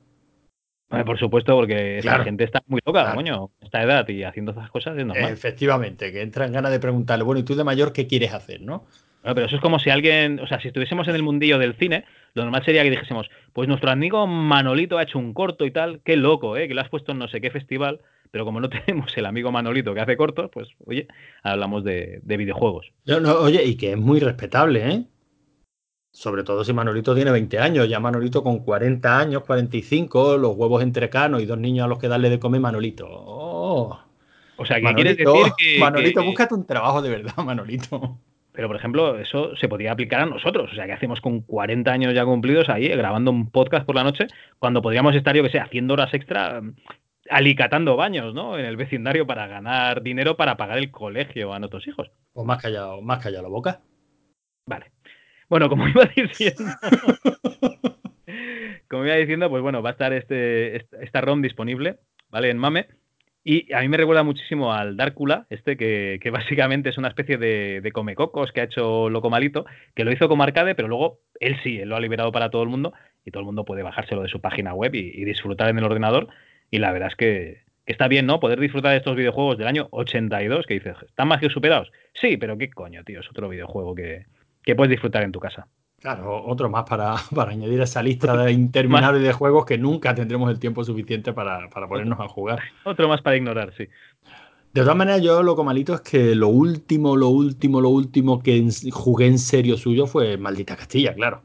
por 1.04 1.20
supuesto, 1.20 1.56
porque 1.56 2.00
la 2.04 2.24
gente 2.24 2.44
está 2.46 2.64
muy 2.68 2.80
loca, 2.86 3.14
coño, 3.14 3.52
esta 3.62 3.82
edad 3.82 4.08
y 4.08 4.24
haciendo 4.24 4.52
esas 4.52 4.70
cosas 4.70 4.98
es 4.98 5.06
normal. 5.06 5.34
Efectivamente, 5.34 6.12
que 6.12 6.22
entran 6.22 6.54
ganas 6.54 6.72
de 6.72 6.80
preguntarle, 6.80 7.26
bueno, 7.26 7.40
¿y 7.40 7.44
tú 7.44 7.56
de 7.56 7.64
mayor 7.64 7.92
qué 7.92 8.08
quieres 8.08 8.34
hacer, 8.34 8.62
no? 8.62 8.86
pero 9.34 9.48
eso 9.48 9.56
es 9.56 9.62
como 9.62 9.80
si 9.80 9.90
alguien, 9.90 10.40
o 10.40 10.46
sea, 10.46 10.60
si 10.62 10.68
estuviésemos 10.68 11.08
en 11.08 11.16
el 11.16 11.24
mundillo 11.24 11.58
del 11.58 11.76
cine, 11.76 12.06
lo 12.36 12.44
normal 12.44 12.64
sería 12.66 12.84
que 12.84 12.92
dijésemos, 12.92 13.30
pues 13.54 13.68
nuestro 13.68 13.90
amigo 13.90 14.28
Manolito 14.28 14.98
ha 14.98 15.04
hecho 15.04 15.18
un 15.18 15.34
corto 15.34 15.66
y 15.66 15.72
tal, 15.72 16.02
qué 16.04 16.18
loco, 16.18 16.58
¿eh? 16.58 16.68
Que 16.68 16.74
lo 16.74 16.82
has 16.82 16.90
puesto 16.90 17.14
en 17.14 17.20
no 17.20 17.30
sé 17.30 17.40
qué 17.40 17.50
festival, 17.50 18.02
pero 18.30 18.44
como 18.44 18.60
no 18.60 18.70
tenemos 18.86 19.18
el 19.18 19.26
amigo 19.26 19.52
Manolito 19.52 19.94
que 19.94 20.02
hace 20.02 20.18
cortos, 20.18 20.52
pues, 20.52 20.68
oye, 20.86 21.08
hablamos 21.44 21.86
de, 21.86 22.22
videojuegos. 22.24 22.92
oye, 23.40 23.64
y 23.64 23.76
que 23.78 23.94
es 23.94 23.98
muy 23.98 24.20
respetable, 24.20 24.90
¿eh? 24.90 25.04
Sobre 26.12 26.44
todo 26.44 26.64
si 26.64 26.72
Manolito 26.72 27.16
tiene 27.16 27.32
20 27.32 27.60
años, 27.60 27.90
ya 27.90 28.00
Manolito 28.00 28.44
con 28.44 28.60
40 28.60 29.20
años, 29.20 29.44
45, 29.44 30.38
los 30.38 30.56
huevos 30.56 30.84
entrecanos 30.84 31.42
y 31.42 31.46
dos 31.46 31.58
niños 31.58 31.86
a 31.86 31.88
los 31.88 32.00
que 32.00 32.08
darle 32.08 32.30
de 32.30 32.40
comer, 32.40 32.62
Manolito. 32.62 33.06
Oh. 33.10 34.00
O 34.58 34.66
sea, 34.66 34.80
¿qué 34.80 34.94
quieres 34.94 35.18
decir 35.18 35.52
que. 35.58 35.80
Manolito, 35.80 36.24
búscate 36.24 36.54
un 36.54 36.66
trabajo 36.66 37.02
de 37.02 37.10
verdad, 37.10 37.36
Manolito. 37.46 38.18
Pero, 38.56 38.68
por 38.68 38.78
ejemplo, 38.78 39.20
eso 39.20 39.56
se 39.58 39.68
podría 39.68 39.92
aplicar 39.92 40.22
a 40.22 40.26
nosotros. 40.26 40.72
O 40.72 40.76
sea, 40.76 40.86
¿qué 40.86 40.94
hacemos 40.94 41.20
con 41.20 41.42
40 41.42 41.92
años 41.92 42.14
ya 42.14 42.24
cumplidos 42.24 42.70
ahí, 42.70 42.88
grabando 42.88 43.32
un 43.32 43.52
podcast 43.52 43.86
por 43.86 43.96
la 43.96 44.04
noche, 44.04 44.28
cuando 44.60 44.82
podríamos 44.82 45.14
estar, 45.14 45.36
yo 45.36 45.44
que 45.44 45.50
sé, 45.50 45.60
haciendo 45.60 45.94
horas 45.94 46.14
extra, 46.14 46.62
alicatando 47.30 47.98
baños, 47.98 48.34
¿no? 48.34 48.58
En 48.58 48.66
el 48.66 48.78
vecindario 48.78 49.28
para 49.28 49.48
ganar 49.48 50.02
dinero 50.02 50.38
para 50.38 50.56
pagar 50.56 50.78
el 50.78 50.90
colegio 50.90 51.54
a 51.54 51.60
nuestros 51.60 51.86
hijos. 51.88 52.12
O 52.34 52.46
más 52.46 52.62
callado, 52.62 53.02
más 53.02 53.22
callado 53.22 53.44
la 53.44 53.50
boca. 53.50 53.82
Vale. 54.68 54.92
Bueno, 55.50 55.70
como 55.70 55.88
iba 55.88 56.06
diciendo, 56.16 56.64
como 58.88 59.06
iba 59.06 59.16
diciendo, 59.16 59.50
pues 59.50 59.62
bueno, 59.62 59.82
va 59.82 59.90
a 59.90 59.94
estar 59.94 60.14
este, 60.14 60.78
esta 61.04 61.22
ROM 61.22 61.42
disponible, 61.42 62.00
¿vale? 62.30 62.50
En 62.50 62.58
MAME. 62.58 62.88
Y 63.48 63.72
a 63.74 63.82
mí 63.82 63.90
me 63.90 63.98
recuerda 63.98 64.24
muchísimo 64.24 64.74
al 64.74 64.98
Dárcula, 64.98 65.46
este 65.52 65.78
que, 65.78 66.20
básicamente 66.34 66.90
es 66.90 66.98
una 66.98 67.10
especie 67.10 67.38
de, 67.38 67.80
de 67.80 67.92
comecocos 67.92 68.52
que 68.52 68.62
ha 68.62 68.64
hecho 68.64 69.08
Loco 69.12 69.30
Malito, 69.30 69.68
que 69.94 70.04
lo 70.04 70.12
hizo 70.12 70.28
como 70.28 70.42
arcade, 70.42 70.74
pero 70.74 70.88
luego 70.88 71.20
él 71.40 71.56
sí, 71.62 71.80
él 71.80 71.90
lo 71.90 71.96
ha 71.96 72.00
liberado 72.00 72.32
para 72.32 72.50
todo 72.50 72.64
el 72.64 72.70
mundo 72.70 72.94
y 73.24 73.30
todo 73.30 73.42
el 73.42 73.46
mundo 73.46 73.64
puede 73.64 73.84
bajárselo 73.84 74.24
de 74.24 74.30
su 74.30 74.42
página 74.42 74.74
web 74.74 74.96
y, 74.96 75.24
disfrutar 75.26 75.70
en 75.70 75.78
el 75.78 75.84
ordenador. 75.84 76.28
Y 76.72 76.80
la 76.80 76.92
verdad 76.92 77.10
es 77.10 77.16
que, 77.16 77.62
está 77.86 78.08
bien, 78.08 78.26
¿no? 78.26 78.40
Poder 78.40 78.60
disfrutar 78.60 78.94
de 78.94 78.98
estos 78.98 79.16
videojuegos 79.16 79.60
del 79.60 79.68
año 79.68 79.90
82, 79.92 80.66
que 80.66 80.74
dices, 80.74 80.96
¿están 81.08 81.28
más 81.28 81.40
que 81.40 81.50
superados? 81.52 81.92
Sí, 82.14 82.38
pero 82.38 82.58
qué 82.58 82.72
coño, 82.72 83.04
tío, 83.04 83.20
es 83.20 83.30
otro 83.30 83.48
videojuego 83.48 83.94
que, 83.94 84.26
que 84.64 84.76
puedes 84.76 84.90
disfrutar 84.90 85.22
en 85.22 85.32
tu 85.32 85.40
casa. 85.40 85.68
Claro, 86.06 86.46
otro 86.46 86.70
más 86.70 86.84
para, 86.84 87.16
para 87.34 87.54
añadir 87.54 87.82
a 87.82 87.86
esa 87.86 88.04
lista 88.04 88.38
de 88.38 88.52
interminable 88.52 89.20
de 89.20 89.34
juegos 89.34 89.66
que 89.66 89.80
nunca 89.80 90.14
tendremos 90.14 90.52
el 90.52 90.60
tiempo 90.60 90.84
suficiente 90.84 91.34
para, 91.34 91.68
ponernos 91.68 92.20
a 92.20 92.28
jugar. 92.28 92.60
Otro 92.84 93.08
más 93.08 93.24
para 93.24 93.38
ignorar, 93.38 93.74
sí. 93.76 93.88
De 94.72 94.82
todas 94.82 94.96
maneras, 94.96 95.24
yo 95.24 95.42
lo 95.42 95.56
malito 95.64 95.96
es 95.96 96.02
que 96.02 96.36
lo 96.36 96.50
último, 96.50 97.16
lo 97.16 97.30
último, 97.30 97.82
lo 97.82 97.90
último 97.90 98.40
que 98.40 98.70
jugué 98.92 99.26
en 99.26 99.40
serio 99.40 99.78
suyo 99.78 100.06
fue 100.06 100.38
Maldita 100.38 100.76
Castilla, 100.76 101.16
claro. 101.16 101.42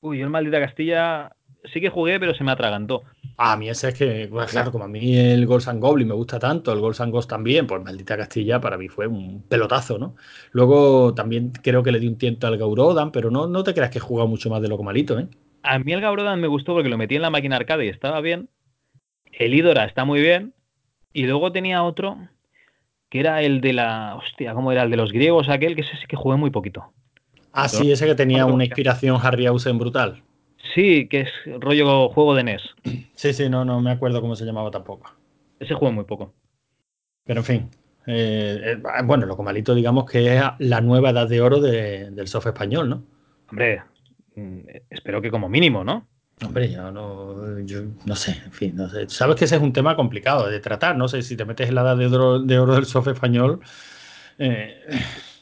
Uy, 0.00 0.20
yo 0.20 0.24
en 0.24 0.32
Maldita 0.32 0.58
Castilla 0.58 1.36
sí 1.70 1.82
que 1.82 1.90
jugué, 1.90 2.18
pero 2.18 2.34
se 2.34 2.44
me 2.44 2.52
atragantó. 2.52 3.02
A 3.38 3.56
mí 3.56 3.68
ese 3.68 3.88
es 3.88 3.94
que, 3.94 4.30
claro, 4.48 4.72
como 4.72 4.84
a 4.84 4.88
mí 4.88 5.14
el 5.16 5.46
Ghost 5.46 5.68
and 5.68 5.80
Goblin 5.80 6.08
me 6.08 6.14
gusta 6.14 6.38
tanto, 6.38 6.72
el 6.72 6.80
Ghost 6.80 7.02
and 7.02 7.12
Ghost 7.12 7.28
también, 7.28 7.66
pues 7.66 7.82
Maldita 7.82 8.16
Castilla 8.16 8.60
para 8.60 8.78
mí 8.78 8.88
fue 8.88 9.06
un 9.06 9.42
pelotazo, 9.42 9.98
¿no? 9.98 10.16
Luego 10.52 11.12
también 11.12 11.52
creo 11.62 11.82
que 11.82 11.92
le 11.92 12.00
di 12.00 12.08
un 12.08 12.16
tiento 12.16 12.46
al 12.46 12.56
Gaurodan, 12.56 13.12
pero 13.12 13.30
no, 13.30 13.46
no 13.46 13.62
te 13.62 13.74
creas 13.74 13.90
que 13.90 13.98
he 13.98 14.00
jugado 14.00 14.26
mucho 14.26 14.48
más 14.48 14.62
de 14.62 14.68
lo 14.68 14.82
malito, 14.82 15.18
¿eh? 15.18 15.28
A 15.62 15.78
mí 15.78 15.92
el 15.92 16.00
Gaurodan 16.00 16.40
me 16.40 16.46
gustó 16.46 16.72
porque 16.72 16.88
lo 16.88 16.96
metí 16.96 17.16
en 17.16 17.22
la 17.22 17.30
máquina 17.30 17.56
arcade 17.56 17.84
y 17.84 17.88
estaba 17.88 18.20
bien. 18.20 18.48
El 19.32 19.52
Idora 19.52 19.84
está 19.84 20.04
muy 20.04 20.20
bien. 20.20 20.54
Y 21.12 21.26
luego 21.26 21.52
tenía 21.52 21.82
otro 21.82 22.16
que 23.08 23.20
era 23.20 23.42
el 23.42 23.60
de 23.60 23.72
la. 23.72 24.16
Hostia, 24.16 24.54
¿cómo 24.54 24.72
era? 24.72 24.82
El 24.82 24.90
de 24.90 24.96
los 24.96 25.12
griegos, 25.12 25.48
aquel 25.48 25.74
que 25.74 25.82
ese 25.82 25.96
sí 25.96 26.06
que 26.08 26.16
jugué 26.16 26.36
muy 26.36 26.50
poquito. 26.50 26.92
Ah, 27.52 27.68
sí, 27.68 27.90
ese 27.90 28.06
que 28.06 28.14
tenía 28.14 28.46
una 28.46 28.64
inspiración 28.64 29.18
Harryhausen 29.20 29.78
brutal. 29.78 30.22
Sí, 30.74 31.08
que 31.08 31.20
es 31.22 31.28
rollo 31.60 32.08
juego 32.10 32.34
de 32.34 32.44
NES. 32.44 32.62
Sí, 33.14 33.32
sí, 33.32 33.48
no, 33.48 33.64
no 33.64 33.80
me 33.80 33.90
acuerdo 33.90 34.20
cómo 34.20 34.36
se 34.36 34.44
llamaba 34.44 34.70
tampoco. 34.70 35.10
Ese 35.58 35.74
juego 35.74 35.92
muy 35.92 36.04
poco. 36.04 36.34
Pero 37.24 37.40
en 37.40 37.44
fin. 37.44 37.70
Eh, 38.06 38.76
eh, 38.76 39.02
bueno, 39.04 39.26
lo 39.26 39.36
malito, 39.36 39.74
digamos 39.74 40.08
que 40.08 40.36
es 40.36 40.42
la 40.58 40.80
nueva 40.80 41.10
edad 41.10 41.28
de 41.28 41.40
oro 41.40 41.60
del 41.60 42.28
software 42.28 42.54
español, 42.54 42.88
¿no? 42.88 43.02
Hombre, 43.50 43.82
mm, 44.36 44.58
espero 44.90 45.20
que 45.20 45.30
como 45.30 45.48
mínimo, 45.48 45.82
¿no? 45.82 46.06
Hombre, 46.44 46.70
yo 46.70 46.92
no, 46.92 47.58
yo 47.60 47.80
no 48.04 48.14
sé, 48.14 48.32
en 48.44 48.52
fin, 48.52 48.76
no 48.76 48.88
sé. 48.88 49.08
Sabes 49.08 49.36
que 49.36 49.46
ese 49.46 49.56
es 49.56 49.62
un 49.62 49.72
tema 49.72 49.96
complicado 49.96 50.48
de 50.48 50.60
tratar, 50.60 50.96
no 50.96 51.08
sé 51.08 51.22
si 51.22 51.36
te 51.36 51.46
metes 51.46 51.68
en 51.68 51.74
la 51.74 51.80
edad 51.80 51.96
de 51.96 52.06
oro, 52.06 52.40
de 52.40 52.58
oro 52.58 52.74
del 52.74 52.84
software 52.84 53.14
español. 53.14 53.60
Eh, 54.38 54.84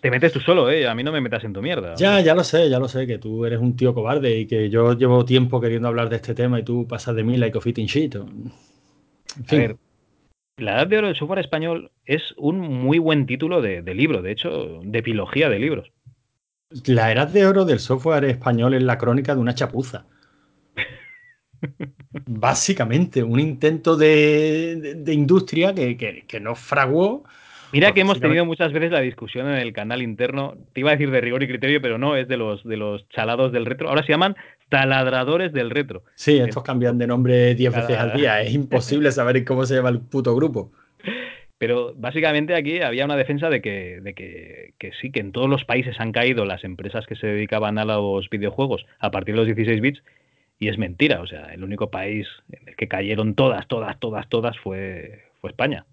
te 0.04 0.11
metes 0.11 0.34
tú 0.34 0.40
solo, 0.40 0.70
¿eh? 0.70 0.87
A 0.87 0.94
mí 0.94 1.02
no 1.02 1.12
me 1.12 1.23
metas 1.23 1.44
en 1.44 1.54
tu 1.54 1.62
mierda. 1.62 1.94
Ya, 1.94 2.20
ya 2.20 2.34
lo 2.34 2.44
sé, 2.44 2.68
ya 2.68 2.78
lo 2.78 2.88
sé, 2.88 3.06
que 3.06 3.16
tú 3.16 3.46
eres 3.46 3.58
un 3.58 3.75
tío 3.75 3.94
cobarde 3.94 4.38
y 4.38 4.46
que 4.46 4.68
yo 4.68 4.92
llevo 4.92 5.25
tiempo 5.25 5.62
queriendo 5.62 5.88
hablar 5.88 6.11
de 6.11 6.16
este 6.16 6.34
tema 6.34 6.61
y 6.61 6.62
tú 6.62 6.87
pasas 6.87 7.16
de 7.16 7.25
mí 7.25 7.38
like 7.38 7.56
a 7.56 7.61
fitting 7.62 7.87
shit. 7.87 8.14
En 8.16 8.52
fin. 9.46 9.58
A 9.58 9.62
ver, 9.62 9.76
la 10.58 10.75
Edad 10.75 10.88
de 10.88 10.99
Oro 10.99 11.06
del 11.06 11.16
Software 11.16 11.38
Español 11.38 11.90
es 12.04 12.34
un 12.37 12.61
muy 12.61 12.99
buen 12.99 13.25
título 13.25 13.62
de, 13.62 13.80
libro, 13.94 14.20
de 14.20 14.32
hecho, 14.32 14.80
de 14.82 14.99
epilogía 14.99 15.49
de 15.49 15.58
libros. 15.58 15.90
La 16.84 17.11
Edad 17.11 17.28
de 17.28 17.46
Oro 17.46 17.64
del 17.64 17.78
Software 17.78 18.26
Español 18.26 18.75
es 18.75 18.82
la 18.82 18.99
crónica 18.99 19.34
de 19.34 19.40
una 19.40 19.54
chapuza. 19.54 20.04
Básicamente, 22.26 23.23
un 23.23 23.40
intento 23.40 23.96
de, 23.96 25.02
industria 25.06 25.75
que, 25.75 25.96
que, 25.96 26.26
que 26.26 26.40
no 26.40 26.54
fraguó 26.54 27.25
Mira 27.75 27.90
que 27.90 28.02
hemos 28.02 28.21
tenido 28.21 28.45
muchas 28.45 28.73
veces 28.73 28.93
la 28.93 29.00
discusión 29.00 29.49
en 29.49 29.57
el 29.57 29.73
canal 29.73 30.00
interno. 30.00 30.54
Te 30.73 30.78
iba 30.78 30.90
a 30.90 30.93
decir 30.93 31.11
de 31.11 31.21
rigor 31.21 31.43
y 31.43 31.49
criterio, 31.49 31.83
pero 31.83 31.99
no, 31.99 32.14
es 32.14 32.28
de 32.28 32.37
los, 32.37 32.62
de 32.62 32.76
los 32.76 33.09
chalados 33.09 33.50
del 33.50 33.66
retro. 33.66 33.88
Ahora 33.88 34.04
se 34.04 34.12
llaman 34.12 34.37
taladradores 34.69 35.52
del 35.52 35.71
retro. 35.71 36.04
Sí, 36.14 36.38
estos 36.38 36.62
cambian 36.62 36.99
de 36.99 37.09
nombre 37.09 37.57
10 37.57 37.75
veces 37.75 37.99
al 37.99 38.16
día. 38.16 38.40
Es 38.43 38.54
imposible 38.54 39.11
saber 39.12 39.45
cómo 39.45 39.66
se 39.66 39.75
llama 39.75 39.88
el 39.88 40.00
puto 40.00 40.37
grupo. 40.37 40.71
Pero 41.59 41.93
básicamente 41.97 42.54
aquí 42.54 42.81
había 42.81 43.07
una 43.07 43.16
defensa 43.16 43.50
de, 43.50 43.61
que, 43.61 44.00
de 44.00 44.14
que, 44.14 44.75
que, 44.78 44.93
sí, 45.00 45.11
que 45.11 45.19
en 45.19 45.33
todos 45.33 45.50
los 45.50 45.64
países 45.64 45.99
han 45.99 46.12
caído 46.12 46.45
las 46.45 46.62
empresas 46.62 47.07
que 47.07 47.16
se 47.16 47.26
dedicaban 47.26 47.78
a 47.78 47.85
los 47.85 48.31
videojuegos 48.31 48.87
a 49.00 49.11
partir 49.11 49.35
de 49.35 49.38
los 49.38 49.47
16 49.47 49.81
bits. 49.81 50.00
Y 50.61 50.69
es 50.69 50.78
mentira. 50.78 51.21
O 51.21 51.26
sea, 51.26 51.52
el 51.52 51.64
único 51.64 51.90
país 51.90 52.28
en 52.52 52.69
el 52.69 52.76
que 52.76 52.87
cayeron 52.87 53.35
todas, 53.35 53.66
todas, 53.66 53.99
todas, 53.99 54.28
todas 54.28 54.57
fue, 54.61 55.25
fue 55.40 55.50
España 55.50 55.87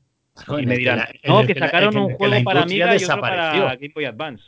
y 0.60 0.66
me 0.66 0.78
dirán, 0.78 1.06
no, 1.26 1.46
que 1.46 1.54
sacaron 1.54 1.98
un 1.98 2.14
juego 2.14 2.44
para 2.44 2.64
Amiga 2.64 2.96
y 2.96 3.04
otro 3.04 3.22
para 3.22 3.76
Game 3.76 3.92
Boy 3.94 4.06
Advance. 4.06 4.44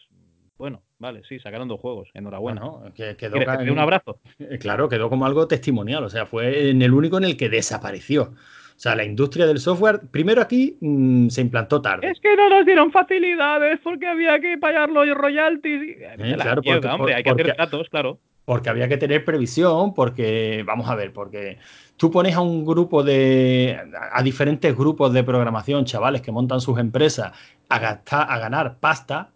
Bueno, 0.58 0.82
vale, 1.00 1.24
sí, 1.28 1.40
sacaron 1.40 1.68
dos 1.68 1.80
juegos. 1.80 2.10
Enhorabuena. 2.14 2.62
quedó 2.96 3.38
un 3.72 3.80
abrazo? 3.80 4.20
Eh, 4.40 4.58
claro, 4.60 4.88
quedó 4.88 5.10
como 5.10 5.26
algo 5.26 5.48
testimonial. 5.48 6.04
O 6.04 6.10
sea, 6.10 6.26
fue 6.26 6.70
en 6.70 6.82
el 6.82 6.94
único 6.94 7.18
en 7.18 7.26
el 7.26 7.38
que 7.38 7.50
desapareció. 7.50 8.34
O 8.76 8.80
sea, 8.80 8.96
la 8.96 9.04
industria 9.04 9.46
del 9.46 9.60
software, 9.60 10.02
primero 10.12 10.42
aquí 10.42 10.78
mm, 10.82 11.30
se 11.30 11.42
implantó 11.42 11.82
tarde. 11.82 12.10
Es 12.10 12.20
que 12.20 12.36
no 12.36 12.50
nos 12.50 12.66
dieron 12.66 12.92
facilidades 12.92 13.80
porque 13.84 14.08
había 14.08 14.40
que 14.40 14.58
pagar 14.58 14.90
los 14.90 15.08
royalties. 15.10 15.98
Eh, 16.00 16.36
claro, 16.36 16.62
porque, 16.62 16.88
hombre, 16.88 17.14
hay 17.14 17.24
que 17.24 17.30
hacer 17.30 17.56
datos, 17.56 17.90
claro. 17.90 18.20
Porque 18.46 18.70
había 18.70 18.88
que 18.90 18.98
tener 18.98 19.24
previsión, 19.24 19.94
porque, 19.94 20.64
vamos 20.66 20.90
a 20.90 20.96
ver, 20.96 21.14
porque 21.14 21.60
tú 21.98 22.12
pones 22.12 22.36
a 22.36 22.42
un 22.42 22.66
grupo 22.66 23.04
de, 23.04 23.80
a 24.12 24.22
diferentes 24.24 24.76
grupos 24.76 25.14
de 25.14 25.24
programación, 25.24 25.86
chavales 25.86 26.22
que 26.22 26.32
montan 26.32 26.62
sus 26.62 26.80
empresas, 26.80 27.34
a, 27.70 27.80
gastar, 27.80 28.32
a 28.32 28.38
ganar 28.40 28.80
pasta, 28.80 29.32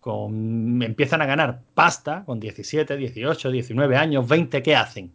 con, 0.00 0.82
empiezan 0.82 1.22
a 1.22 1.26
ganar 1.26 1.62
pasta 1.74 2.24
con 2.24 2.38
17, 2.38 2.96
18, 2.96 3.50
19 3.50 3.96
años, 3.96 4.28
20, 4.28 4.62
¿qué 4.62 4.76
hacen? 4.76 5.14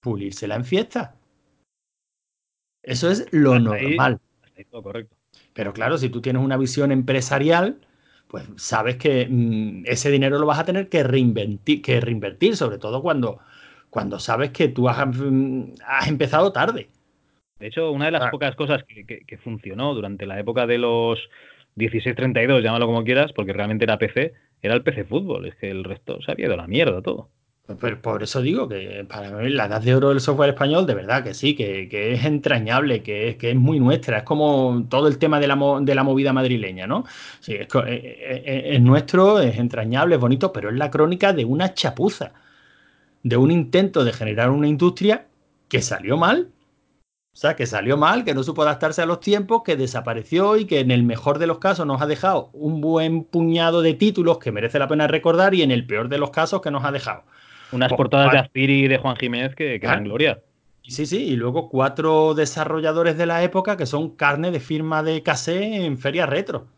Pulírsela 0.00 0.56
en 0.56 0.64
fiesta. 0.64 1.14
Eso 2.82 3.10
es 3.10 3.26
lo 3.32 3.58
normal. 3.58 4.20
todo 4.70 4.82
correcto. 4.82 5.16
Pero 5.52 5.72
claro, 5.72 5.98
si 5.98 6.10
tú 6.10 6.20
tienes 6.20 6.42
una 6.42 6.56
visión 6.56 6.92
empresarial, 6.92 7.80
pues 8.28 8.44
sabes 8.56 8.96
que 8.96 9.26
mm, 9.28 9.84
ese 9.86 10.10
dinero 10.10 10.38
lo 10.38 10.46
vas 10.46 10.58
a 10.58 10.64
tener 10.64 10.88
que 10.88 11.02
reinvertir, 11.02 11.82
que 11.82 12.00
reinvertir 12.00 12.56
sobre 12.56 12.78
todo 12.78 13.02
cuando, 13.02 13.40
cuando 13.94 14.18
sabes 14.18 14.50
que 14.50 14.66
tú 14.66 14.88
has, 14.88 15.06
mm, 15.06 15.74
has 15.86 16.08
empezado 16.08 16.50
tarde. 16.50 16.88
De 17.60 17.68
hecho, 17.68 17.92
una 17.92 18.06
de 18.06 18.10
las 18.10 18.22
ah. 18.22 18.30
pocas 18.32 18.56
cosas 18.56 18.82
que, 18.82 19.06
que, 19.06 19.38
funcionó 19.38 19.94
durante 19.94 20.26
la 20.26 20.40
época 20.40 20.66
de 20.66 20.78
los 20.78 21.30
1632, 21.76 22.60
llámalo 22.60 22.86
como 22.86 23.04
quieras, 23.04 23.32
porque 23.32 23.52
realmente 23.52 23.84
era 23.84 23.96
PC, 23.96 24.32
era 24.62 24.74
el 24.74 24.82
PC 24.82 25.04
Fútbol. 25.04 25.46
Es 25.46 25.54
que 25.54 25.70
el 25.70 25.84
resto 25.84 26.20
se 26.22 26.32
había 26.32 26.46
ido 26.46 26.54
a 26.54 26.56
la 26.56 26.66
mierda 26.66 27.02
todo. 27.02 27.30
Pues 27.78 27.94
por 27.94 28.20
eso 28.24 28.42
digo 28.42 28.68
que 28.68 29.06
para 29.08 29.30
mí 29.30 29.48
la 29.50 29.66
edad 29.66 29.80
de 29.80 29.94
oro 29.94 30.08
del 30.08 30.20
software 30.20 30.50
español, 30.50 30.86
de 30.86 30.94
verdad 30.94 31.22
que 31.22 31.32
sí, 31.32 31.54
que, 31.54 31.88
es 32.12 32.24
entrañable, 32.24 33.04
que 33.04 33.28
es, 33.28 33.36
que 33.36 33.50
es 33.50 33.56
muy 33.56 33.78
nuestra. 33.78 34.18
Es 34.18 34.24
como 34.24 34.86
todo 34.90 35.06
el 35.06 35.18
tema 35.18 35.38
de 35.38 35.46
la, 35.46 35.56
de 35.82 35.94
la 35.94 36.02
movida 36.02 36.32
madrileña, 36.32 36.88
¿no? 36.88 37.04
Sí, 37.38 37.54
es, 37.54 37.68
es, 37.72 38.80
nuestro, 38.80 39.38
es 39.38 39.56
entrañable, 39.56 40.16
es 40.16 40.20
bonito, 40.20 40.52
pero 40.52 40.70
es 40.70 40.74
la 40.74 40.90
crónica 40.90 41.32
de 41.32 41.44
una 41.44 41.74
chapuza, 41.74 42.32
de 43.24 43.36
un 43.36 43.50
intento 43.50 44.04
de 44.04 44.12
generar 44.12 44.50
una 44.50 44.68
industria 44.68 45.26
que 45.68 45.82
salió 45.82 46.16
mal. 46.16 46.50
O 47.32 47.36
sea, 47.36 47.56
que 47.56 47.66
salió 47.66 47.96
mal, 47.96 48.24
que 48.24 48.32
no 48.32 48.44
supo 48.44 48.62
adaptarse 48.62 49.02
a 49.02 49.06
los 49.06 49.18
tiempos, 49.18 49.62
que 49.64 49.74
desapareció 49.74 50.56
y 50.56 50.66
que 50.66 50.78
en 50.78 50.92
el 50.92 51.02
mejor 51.02 51.40
de 51.40 51.48
los 51.48 51.58
casos 51.58 51.84
nos 51.84 52.00
ha 52.00 52.06
dejado 52.06 52.50
un 52.52 52.80
buen 52.80 53.24
puñado 53.24 53.82
de 53.82 53.94
títulos 53.94 54.38
que 54.38 54.52
merece 54.52 54.78
la 54.78 54.86
pena 54.86 55.08
recordar 55.08 55.52
y 55.52 55.62
en 55.62 55.72
el 55.72 55.84
peor 55.84 56.08
de 56.08 56.18
los 56.18 56.30
casos 56.30 56.60
que 56.60 56.70
nos 56.70 56.84
ha 56.84 56.92
dejado 56.92 57.24
unas 57.72 57.92
portadas 57.92 58.30
de 58.30 58.38
Aspiri 58.38 58.84
y 58.84 58.88
de 58.88 58.98
Juan 58.98 59.16
Jiménez 59.16 59.56
que, 59.56 59.80
que 59.80 59.86
dan 59.86 60.04
gloria. 60.04 60.40
Sí, 60.86 61.06
sí, 61.06 61.24
y 61.24 61.34
luego 61.34 61.68
cuatro 61.70 62.34
desarrolladores 62.34 63.16
de 63.16 63.26
la 63.26 63.42
época 63.42 63.76
que 63.76 63.86
son 63.86 64.10
carne 64.10 64.52
de 64.52 64.60
firma 64.60 65.02
de 65.02 65.22
cassé 65.22 65.84
en 65.86 65.98
feria 65.98 66.26
retro. 66.26 66.68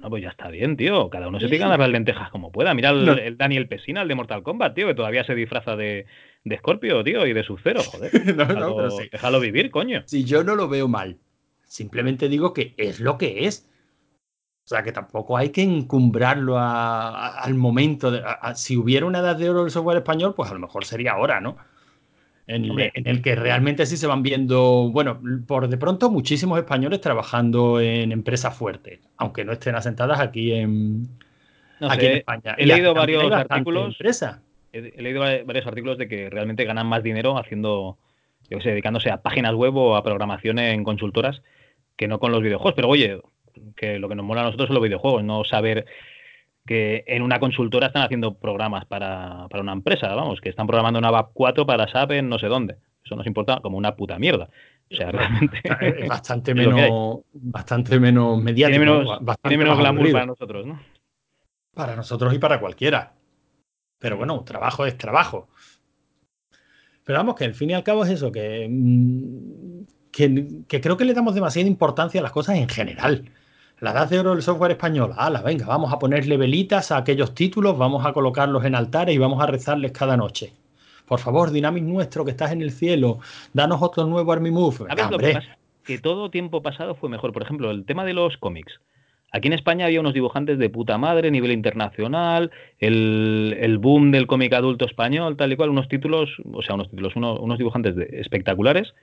No, 0.00 0.10
pues 0.10 0.22
ya 0.22 0.30
está 0.30 0.48
bien, 0.48 0.76
tío. 0.76 1.10
Cada 1.10 1.28
uno 1.28 1.40
se 1.40 1.48
dar 1.58 1.78
las 1.78 1.88
lentejas 1.88 2.30
como 2.30 2.52
pueda. 2.52 2.72
Mira 2.74 2.90
el, 2.90 3.36
Daniel 3.36 3.68
Pesina, 3.68 4.02
el 4.02 4.08
de 4.08 4.14
Mortal 4.14 4.42
Kombat, 4.42 4.74
tío, 4.74 4.86
que 4.86 4.94
todavía 4.94 5.24
se 5.24 5.34
disfraza 5.34 5.74
de, 5.74 6.06
de 6.44 6.58
Scorpio, 6.58 7.02
tío, 7.02 7.26
y 7.26 7.32
de 7.32 7.42
Sub-Zero, 7.42 7.82
joder. 7.82 8.12
no, 8.36 8.44
déjalo, 8.46 8.60
no, 8.60 8.76
pero 8.76 8.90
sí. 8.90 9.08
déjalo 9.10 9.40
vivir, 9.40 9.70
coño. 9.70 10.02
Si 10.06 10.24
yo 10.24 10.44
no 10.44 10.54
lo 10.54 10.68
veo 10.68 10.86
mal. 10.88 11.18
Simplemente 11.64 12.28
digo 12.28 12.54
que 12.54 12.74
es 12.76 13.00
lo 13.00 13.18
que 13.18 13.46
es. 13.46 13.68
O 14.64 14.68
sea, 14.68 14.82
que 14.82 14.92
tampoco 14.92 15.36
hay 15.36 15.48
que 15.48 15.62
encumbrarlo 15.62 16.56
al 16.58 17.54
momento. 17.54 18.10
De, 18.10 18.22
si 18.54 18.76
hubiera 18.76 19.06
una 19.06 19.18
edad 19.18 19.36
de 19.36 19.50
oro 19.50 19.62
del 19.62 19.70
software 19.70 19.98
español, 19.98 20.34
pues 20.34 20.50
a 20.50 20.54
lo 20.54 20.60
mejor 20.60 20.84
sería 20.84 21.12
ahora, 21.12 21.40
¿no? 21.40 21.56
En, 22.48 22.64
el 23.06 23.20
que 23.20 23.34
realmente 23.34 23.84
sí 23.84 23.98
se 23.98 24.06
van 24.06 24.22
viendo, 24.22 24.90
bueno, 24.90 25.20
por 25.46 25.68
de 25.68 25.76
pronto 25.76 26.10
muchísimos 26.10 26.58
españoles 26.58 27.02
trabajando 27.02 27.78
en 27.78 28.10
empresas 28.10 28.56
fuertes, 28.56 29.00
aunque 29.18 29.44
no 29.44 29.52
estén 29.52 29.74
asentadas 29.74 30.18
aquí 30.18 30.54
en, 30.54 31.08
aquí 31.80 32.06
en 32.06 32.12
España. 32.16 32.54
He 32.56 32.64
leído 32.64 32.94
varios 32.94 33.30
artículos. 33.30 33.98
He, 34.72 35.02
leído 35.02 35.20
varios 35.20 35.66
artículos 35.66 35.98
de 35.98 36.08
que 36.08 36.30
realmente 36.30 36.64
ganan 36.64 36.86
más 36.86 37.02
dinero 37.02 37.36
haciendo, 37.36 37.98
yo 38.48 38.60
sé, 38.62 38.70
dedicándose 38.70 39.10
a 39.10 39.20
páginas 39.20 39.54
web 39.54 39.76
o 39.76 39.96
a 39.96 40.02
programación 40.02 40.58
en 40.58 40.84
consultoras 40.84 41.42
que 41.96 42.08
no 42.08 42.18
con 42.18 42.32
los 42.32 42.42
videojuegos. 42.42 42.72
Pero 42.74 42.88
oye, 42.88 43.20
que 43.76 43.98
lo 43.98 44.08
que 44.08 44.14
nos 44.14 44.24
mola 44.24 44.40
a 44.40 44.44
nosotros 44.44 44.68
son 44.68 44.74
los 44.74 44.84
videojuegos, 44.84 45.22
no 45.22 45.44
saber 45.44 45.84
que 46.68 47.02
en 47.06 47.22
una 47.22 47.40
consultora 47.40 47.86
están 47.86 48.02
haciendo 48.02 48.34
programas 48.34 48.84
para, 48.84 49.46
una 49.58 49.72
empresa, 49.72 50.14
vamos, 50.14 50.38
que 50.42 50.50
están 50.50 50.66
programando 50.66 50.98
una 50.98 51.10
VAP 51.10 51.30
4 51.32 51.64
para 51.66 51.88
SAP 51.88 52.10
en 52.12 52.28
no 52.28 52.38
sé 52.38 52.48
dónde. 52.48 52.76
Eso 53.02 53.16
nos 53.16 53.26
importa 53.26 53.60
como 53.62 53.78
una 53.78 53.96
puta 53.96 54.18
mierda. 54.18 54.50
O 54.92 54.94
sea, 54.94 55.10
realmente. 55.10 55.62
Es 55.80 56.06
bastante 56.08 56.54
menos, 56.54 57.20
bastante 57.32 57.98
menos 57.98 58.42
mediático. 58.42 58.82
Tiene 58.82 58.94
menos, 59.00 59.24
bastante 59.24 59.56
menos 59.56 59.78
glamour 59.78 60.12
para 60.12 60.26
nosotros, 60.26 60.66
¿no? 60.66 60.78
Para 61.74 61.96
nosotros 61.96 62.34
y 62.34 62.38
para 62.38 62.60
cualquiera. 62.60 63.14
Pero 63.98 64.18
bueno, 64.18 64.44
trabajo 64.44 64.84
es 64.84 64.98
trabajo. 64.98 65.48
Pero 67.02 67.18
vamos, 67.18 67.34
que 67.34 67.46
al 67.46 67.54
fin 67.54 67.70
y 67.70 67.74
al 67.74 67.82
cabo 67.82 68.04
es 68.04 68.10
eso, 68.10 68.30
que, 68.30 68.68
mm, 68.68 69.84
que 70.10 70.80
creo 70.82 70.98
que 70.98 71.06
le 71.06 71.14
damos 71.14 71.34
demasiada 71.34 71.66
importancia 71.66 72.20
a 72.20 72.22
las 72.22 72.32
cosas 72.32 72.56
en 72.56 72.68
general 72.68 73.24
la 73.80 73.92
edad 73.92 74.08
de 74.08 74.18
oro 74.18 74.32
del 74.32 74.42
software 74.42 74.72
español. 74.72 75.12
Ala, 75.16 75.42
venga, 75.42 75.66
vamos 75.66 75.92
a 75.92 75.98
ponerle 75.98 76.36
velitas 76.36 76.90
a 76.90 76.98
aquellos 76.98 77.34
títulos, 77.34 77.78
vamos 77.78 78.04
a 78.04 78.12
colocarlos 78.12 78.64
en 78.64 78.74
altares 78.74 79.14
y 79.14 79.18
vamos 79.18 79.42
a 79.42 79.46
rezarles 79.46 79.92
cada 79.92 80.16
noche. 80.16 80.52
Por 81.06 81.20
favor, 81.20 81.50
Dynamic 81.50 81.84
nuestro, 81.84 82.24
que 82.24 82.32
estás 82.32 82.52
en 82.52 82.60
el 82.60 82.70
cielo, 82.70 83.20
danos 83.52 83.80
otro 83.80 84.04
nuevo 84.06 84.32
Army 84.32 84.50
Move. 84.50 84.86
que, 85.18 85.40
que 85.84 85.98
todo 85.98 86.30
tiempo 86.30 86.60
pasado 86.62 86.94
fue 86.94 87.08
mejor. 87.08 87.32
Por 87.32 87.42
ejemplo, 87.42 87.70
el 87.70 87.84
tema 87.84 88.04
de 88.04 88.12
los 88.12 88.36
cómics. 88.36 88.80
Aquí 89.30 89.48
en 89.48 89.54
España 89.54 89.84
había 89.84 90.00
unos 90.00 90.14
dibujantes 90.14 90.58
de 90.58 90.70
puta 90.70 90.96
madre 90.96 91.28
a 91.28 91.30
nivel 91.30 91.52
internacional, 91.52 92.50
el, 92.78 93.78
boom 93.78 94.10
del 94.10 94.26
cómic 94.26 94.54
adulto 94.54 94.86
español, 94.86 95.36
tal 95.36 95.52
y 95.52 95.56
cual, 95.56 95.68
unos 95.68 95.88
títulos, 95.88 96.30
o 96.50 96.62
sea, 96.62 96.76
unos 96.76 96.88
títulos, 96.88 97.14
unos 97.14 97.58
dibujantes 97.58 97.94
espectaculares 98.12 98.94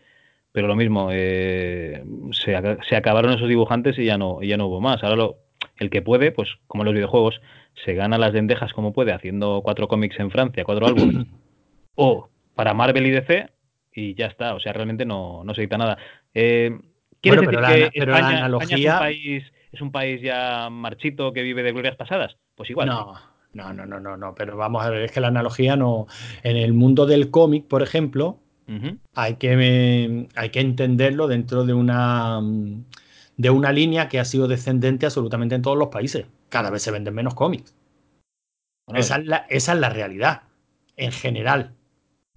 pero 0.56 0.70
lo 0.70 0.78
mismo, 0.78 1.10
eh, 1.12 2.02
se, 2.32 2.56
acabaron 2.96 3.34
esos 3.34 3.50
dibujantes 3.50 4.00
y 4.00 4.06
ya 4.06 4.18
no, 4.18 4.41
ya 4.41 4.56
no 4.56 4.68
hubo 4.68 4.80
más. 4.80 5.04
Ahora 5.04 5.18
lo, 5.18 5.39
el 5.76 5.89
que 5.89 6.02
puede, 6.02 6.32
pues 6.32 6.48
como 6.68 6.84
en 6.84 6.86
los 6.86 6.94
videojuegos, 6.94 7.41
se 7.84 7.94
gana 7.94 8.18
las 8.18 8.32
lentejas 8.32 8.72
como 8.72 8.94
puede, 8.94 9.12
haciendo 9.12 9.60
cuatro 9.65 9.89
cómics 9.89 10.18
en 10.18 10.32
Francia, 10.32 10.63
cuatro 10.63 10.88
álbumes, 10.88 11.28
o 11.96 12.30
para 12.56 12.74
Marvel 12.74 13.06
y 13.06 13.12
DC, 13.12 13.50
y 13.94 14.15
ya 14.15 14.28
está. 14.28 14.56
O 14.56 14.62
sea, 14.62 14.72
realmente 14.72 15.04
no, 15.04 15.44
no 15.44 15.54
se 15.54 15.63
edita 15.63 15.78
nada. 15.78 15.98
Eh, 16.34 16.80
¿Quieres 17.20 17.41
decir 17.41 17.60
que 17.60 18.00
España, 18.00 18.48
es, 18.48 18.72
un 18.72 19.00
país, 19.00 19.44
es 19.74 19.82
un 19.82 19.91
país 19.91 20.22
ya 20.22 20.70
marchito 20.70 21.34
que 21.34 21.41
vive 21.41 21.63
de 21.63 21.74
glorias 21.74 21.98
pasadas? 21.98 22.38
Pues 22.56 22.70
igual. 22.70 22.88
No. 22.88 23.13
No, 23.52 23.74
no, 23.74 23.86
no, 23.86 24.00
no, 24.00 24.15
no, 24.15 24.36
pero 24.36 24.56
vamos 24.56 24.86
a 24.86 24.89
ver, 24.89 25.04
es 25.04 25.12
que 25.12 25.22
la 25.22 25.28
analogía 25.28 25.76
no. 25.76 26.08
En 26.44 26.56
el 26.56 26.74
mundo 26.74 27.06
del 27.06 27.30
cómic, 27.30 27.65
por 27.68 27.82
ejemplo, 27.82 28.39
hay, 29.13 29.36
que, 29.36 30.28
hay 30.36 30.49
que 30.49 30.60
entenderlo 30.60 31.28
dentro 31.28 31.65
de 31.65 31.73
una, 31.73 32.41
de 33.38 33.49
una 33.49 33.71
línea 33.71 34.10
que 34.10 34.19
ha 34.19 34.25
sido 34.25 34.47
descendente 34.47 35.06
absolutamente 35.06 35.56
en 35.56 35.62
todos 35.62 35.78
los 35.78 35.89
países. 35.89 36.25
Cada 36.49 36.69
vez 36.69 36.82
se 36.82 36.91
venden 36.91 37.13
menos 37.13 37.36
cómics. 37.36 37.75
esa, 38.93 39.17
es 39.17 39.25
la, 39.25 39.45
esa 39.49 39.73
es 39.73 39.80
la 39.80 39.89
realidad, 39.89 40.43
en 40.97 41.12
general. 41.12 41.73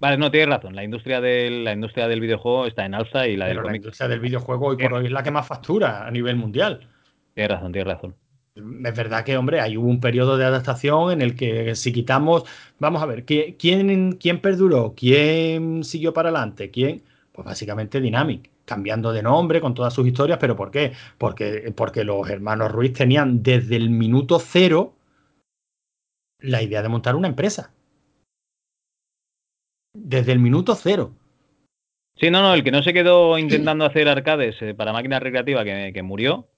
Vale, 0.01 0.17
no, 0.17 0.31
tienes 0.31 0.49
razón. 0.49 0.77
La 0.77 0.85
industria 0.85 1.21
del, 1.21 1.65
la 1.65 1.73
industria 1.73 2.07
del 2.07 2.21
videojuego 2.21 2.67
está 2.67 2.85
en 2.85 2.95
alza 2.95 3.27
y 3.27 3.37
la 3.37 3.47
del 3.47 3.57
cómic. 3.57 3.71
La 3.71 3.77
industria 3.77 4.09
del 4.09 4.21
videojuego 4.21 4.67
hoy 4.69 4.77
por 4.77 4.95
hoy 4.95 5.07
es 5.07 5.13
la 5.13 5.23
que 5.23 5.31
más 5.31 5.47
factura 5.47 6.07
a 6.07 6.11
nivel 6.11 6.37
mundial. 6.37 6.89
Tienes 7.35 7.51
razón, 7.51 7.73
tienes 7.73 7.95
razón 7.95 8.28
es 8.59 8.97
verdad 8.97 9.25
que, 9.25 9.37
hombre, 9.37 9.61
hay 9.61 9.77
un 9.77 10.01
periodo 10.01 10.37
de 10.37 10.45
adaptación 10.45 11.13
en 11.13 11.23
el 11.23 11.35
que 11.35 11.75
si 11.75 11.93
quitamos, 11.93 12.45
vamos 12.79 13.03
a 13.03 13.07
ver, 13.07 13.25
¿quién, 13.25 14.13
quién 14.13 14.41
perduró? 14.41 14.95
¿Quién 14.97 15.85
siguió 15.85 16.13
para 16.13 16.31
adelante? 16.31 16.71
¿Quién? 16.71 17.03
Pues 17.33 17.47
básicamente 17.47 18.01
Dynamic, 18.01 18.51
cambiando 18.65 19.13
de 19.13 19.23
nombre 19.23 19.61
con 19.61 19.75
todas 19.75 19.95
sus 19.95 20.07
historias, 20.07 20.39
pero 20.39 20.57
¿por 20.57 20.71
qué? 20.71 20.93
Porque, 21.19 21.73
porque 21.77 22.05
los 22.05 22.29
hermanos 22.29 22.73
Ruiz 22.73 22.93
tenían 22.93 23.43
desde 23.43 23.77
el 23.77 23.91
minuto 23.91 24.39
cero 24.39 24.95
la 26.41 26.63
idea 26.63 26.83
de 26.83 26.89
montar 26.89 27.17
una 27.17 27.29
empresa. 27.29 27.73
Desde 29.95 30.33
el 30.33 30.39
minuto 30.39 30.75
cero. 30.75 31.13
Sí, 32.17 32.31
no, 32.31 32.43
no, 32.43 32.55
el 32.55 32.65
que 32.65 32.73
no 32.73 32.83
se 32.83 32.93
quedó 32.93 33.39
intentando 33.39 33.85
hacer 33.85 34.09
arcades 34.09 34.57
eh, 34.61 34.75
para 34.75 34.93
máquinas 34.93 35.23
recreativas 35.23 35.65
que, 35.65 35.93
que 35.95 36.03
murió, 36.03 36.49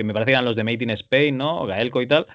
que 0.00 0.04
me 0.04 0.14
parece 0.14 0.30
que 0.30 0.32
eran 0.32 0.46
los 0.46 0.56
de 0.56 0.64
Made 0.64 0.82
in 0.82 0.90
Spain, 0.90 1.36
¿no? 1.36 1.66
Gaelco 1.66 2.00
y 2.00 2.06
tal, 2.06 2.26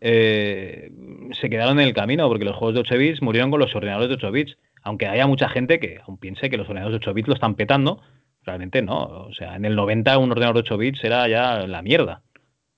eh, 0.00 0.92
se 1.32 1.50
quedaron 1.50 1.80
en 1.80 1.88
el 1.88 1.94
camino 1.94 2.28
porque 2.28 2.44
los 2.44 2.56
juegos 2.56 2.74
de 2.74 2.80
8 2.80 2.96
bits 2.96 3.22
murieron 3.22 3.50
con 3.50 3.58
los 3.58 3.74
ordenadores 3.74 4.08
de 4.08 4.14
8 4.14 4.30
bits. 4.30 4.56
Aunque 4.82 5.06
haya 5.06 5.26
mucha 5.26 5.48
gente 5.48 5.78
que 5.80 6.00
aún 6.06 6.18
piense 6.18 6.48
que 6.48 6.56
los 6.56 6.68
ordenadores 6.68 7.00
de 7.00 7.04
8 7.04 7.14
bits 7.14 7.28
lo 7.28 7.34
están 7.34 7.54
petando, 7.54 8.00
realmente 8.44 8.80
no. 8.80 9.02
O 9.02 9.32
sea, 9.34 9.56
en 9.56 9.64
el 9.64 9.74
90 9.74 10.16
un 10.18 10.30
ordenador 10.30 10.54
de 10.54 10.60
8 10.60 10.78
bits 10.78 11.04
era 11.04 11.28
ya 11.28 11.66
la 11.66 11.82
mierda. 11.82 12.22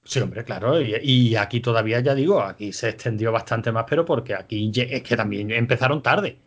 Sí, 0.04 0.18
hombre, 0.18 0.44
claro. 0.44 0.80
Y, 0.80 1.36
aquí 1.36 1.60
todavía, 1.60 2.00
ya 2.00 2.14
digo, 2.14 2.40
aquí 2.40 2.72
se 2.72 2.88
extendió 2.88 3.30
bastante 3.30 3.70
más, 3.70 3.84
pero 3.88 4.04
porque 4.04 4.34
aquí 4.34 4.72
es 4.74 5.02
que 5.02 5.16
también 5.16 5.50
empezaron 5.52 6.02
tarde. 6.02 6.38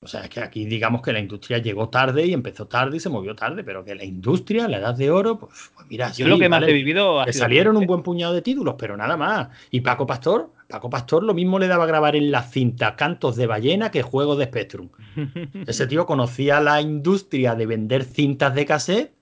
O 0.00 0.06
sea, 0.06 0.22
es 0.22 0.30
que 0.30 0.40
aquí 0.40 0.64
digamos 0.64 1.02
que 1.02 1.12
la 1.12 1.18
industria 1.18 1.58
llegó 1.58 1.88
tarde 1.88 2.24
y 2.24 2.32
empezó 2.32 2.68
tarde 2.68 2.98
y 2.98 3.00
se 3.00 3.08
movió 3.08 3.34
tarde, 3.34 3.64
pero 3.64 3.84
que 3.84 3.96
la 3.96 4.04
industria, 4.04 4.68
la 4.68 4.78
edad 4.78 4.94
de 4.94 5.10
oro, 5.10 5.40
pues, 5.40 5.72
pues 5.74 5.88
mira, 5.88 6.12
yo 6.12 6.28
lo 6.28 6.38
que 6.38 6.48
más 6.48 6.62
he 6.62 6.72
vivido. 6.72 7.24
Que 7.24 7.32
salieron 7.32 7.76
un 7.76 7.84
buen 7.84 8.04
puñado 8.04 8.32
de 8.32 8.42
títulos, 8.42 8.76
pero 8.78 8.96
nada 8.96 9.16
más. 9.16 9.48
Y 9.72 9.80
Paco 9.80 10.06
Pastor, 10.06 10.52
Paco 10.68 10.88
Pastor 10.88 11.24
lo 11.24 11.34
mismo 11.34 11.58
le 11.58 11.66
daba 11.66 11.82
a 11.82 11.88
grabar 11.88 12.14
en 12.14 12.30
la 12.30 12.44
cinta 12.44 12.94
cantos 12.94 13.34
de 13.34 13.48
ballena 13.48 13.90
que 13.90 14.02
juegos 14.02 14.38
de 14.38 14.44
Spectrum. 14.44 14.88
Ese 15.66 15.88
tío 15.88 16.06
conocía 16.06 16.60
la 16.60 16.80
industria 16.80 17.56
de 17.56 17.66
vender 17.66 18.04
cintas 18.04 18.54
de 18.54 18.66
cassette 18.66 19.12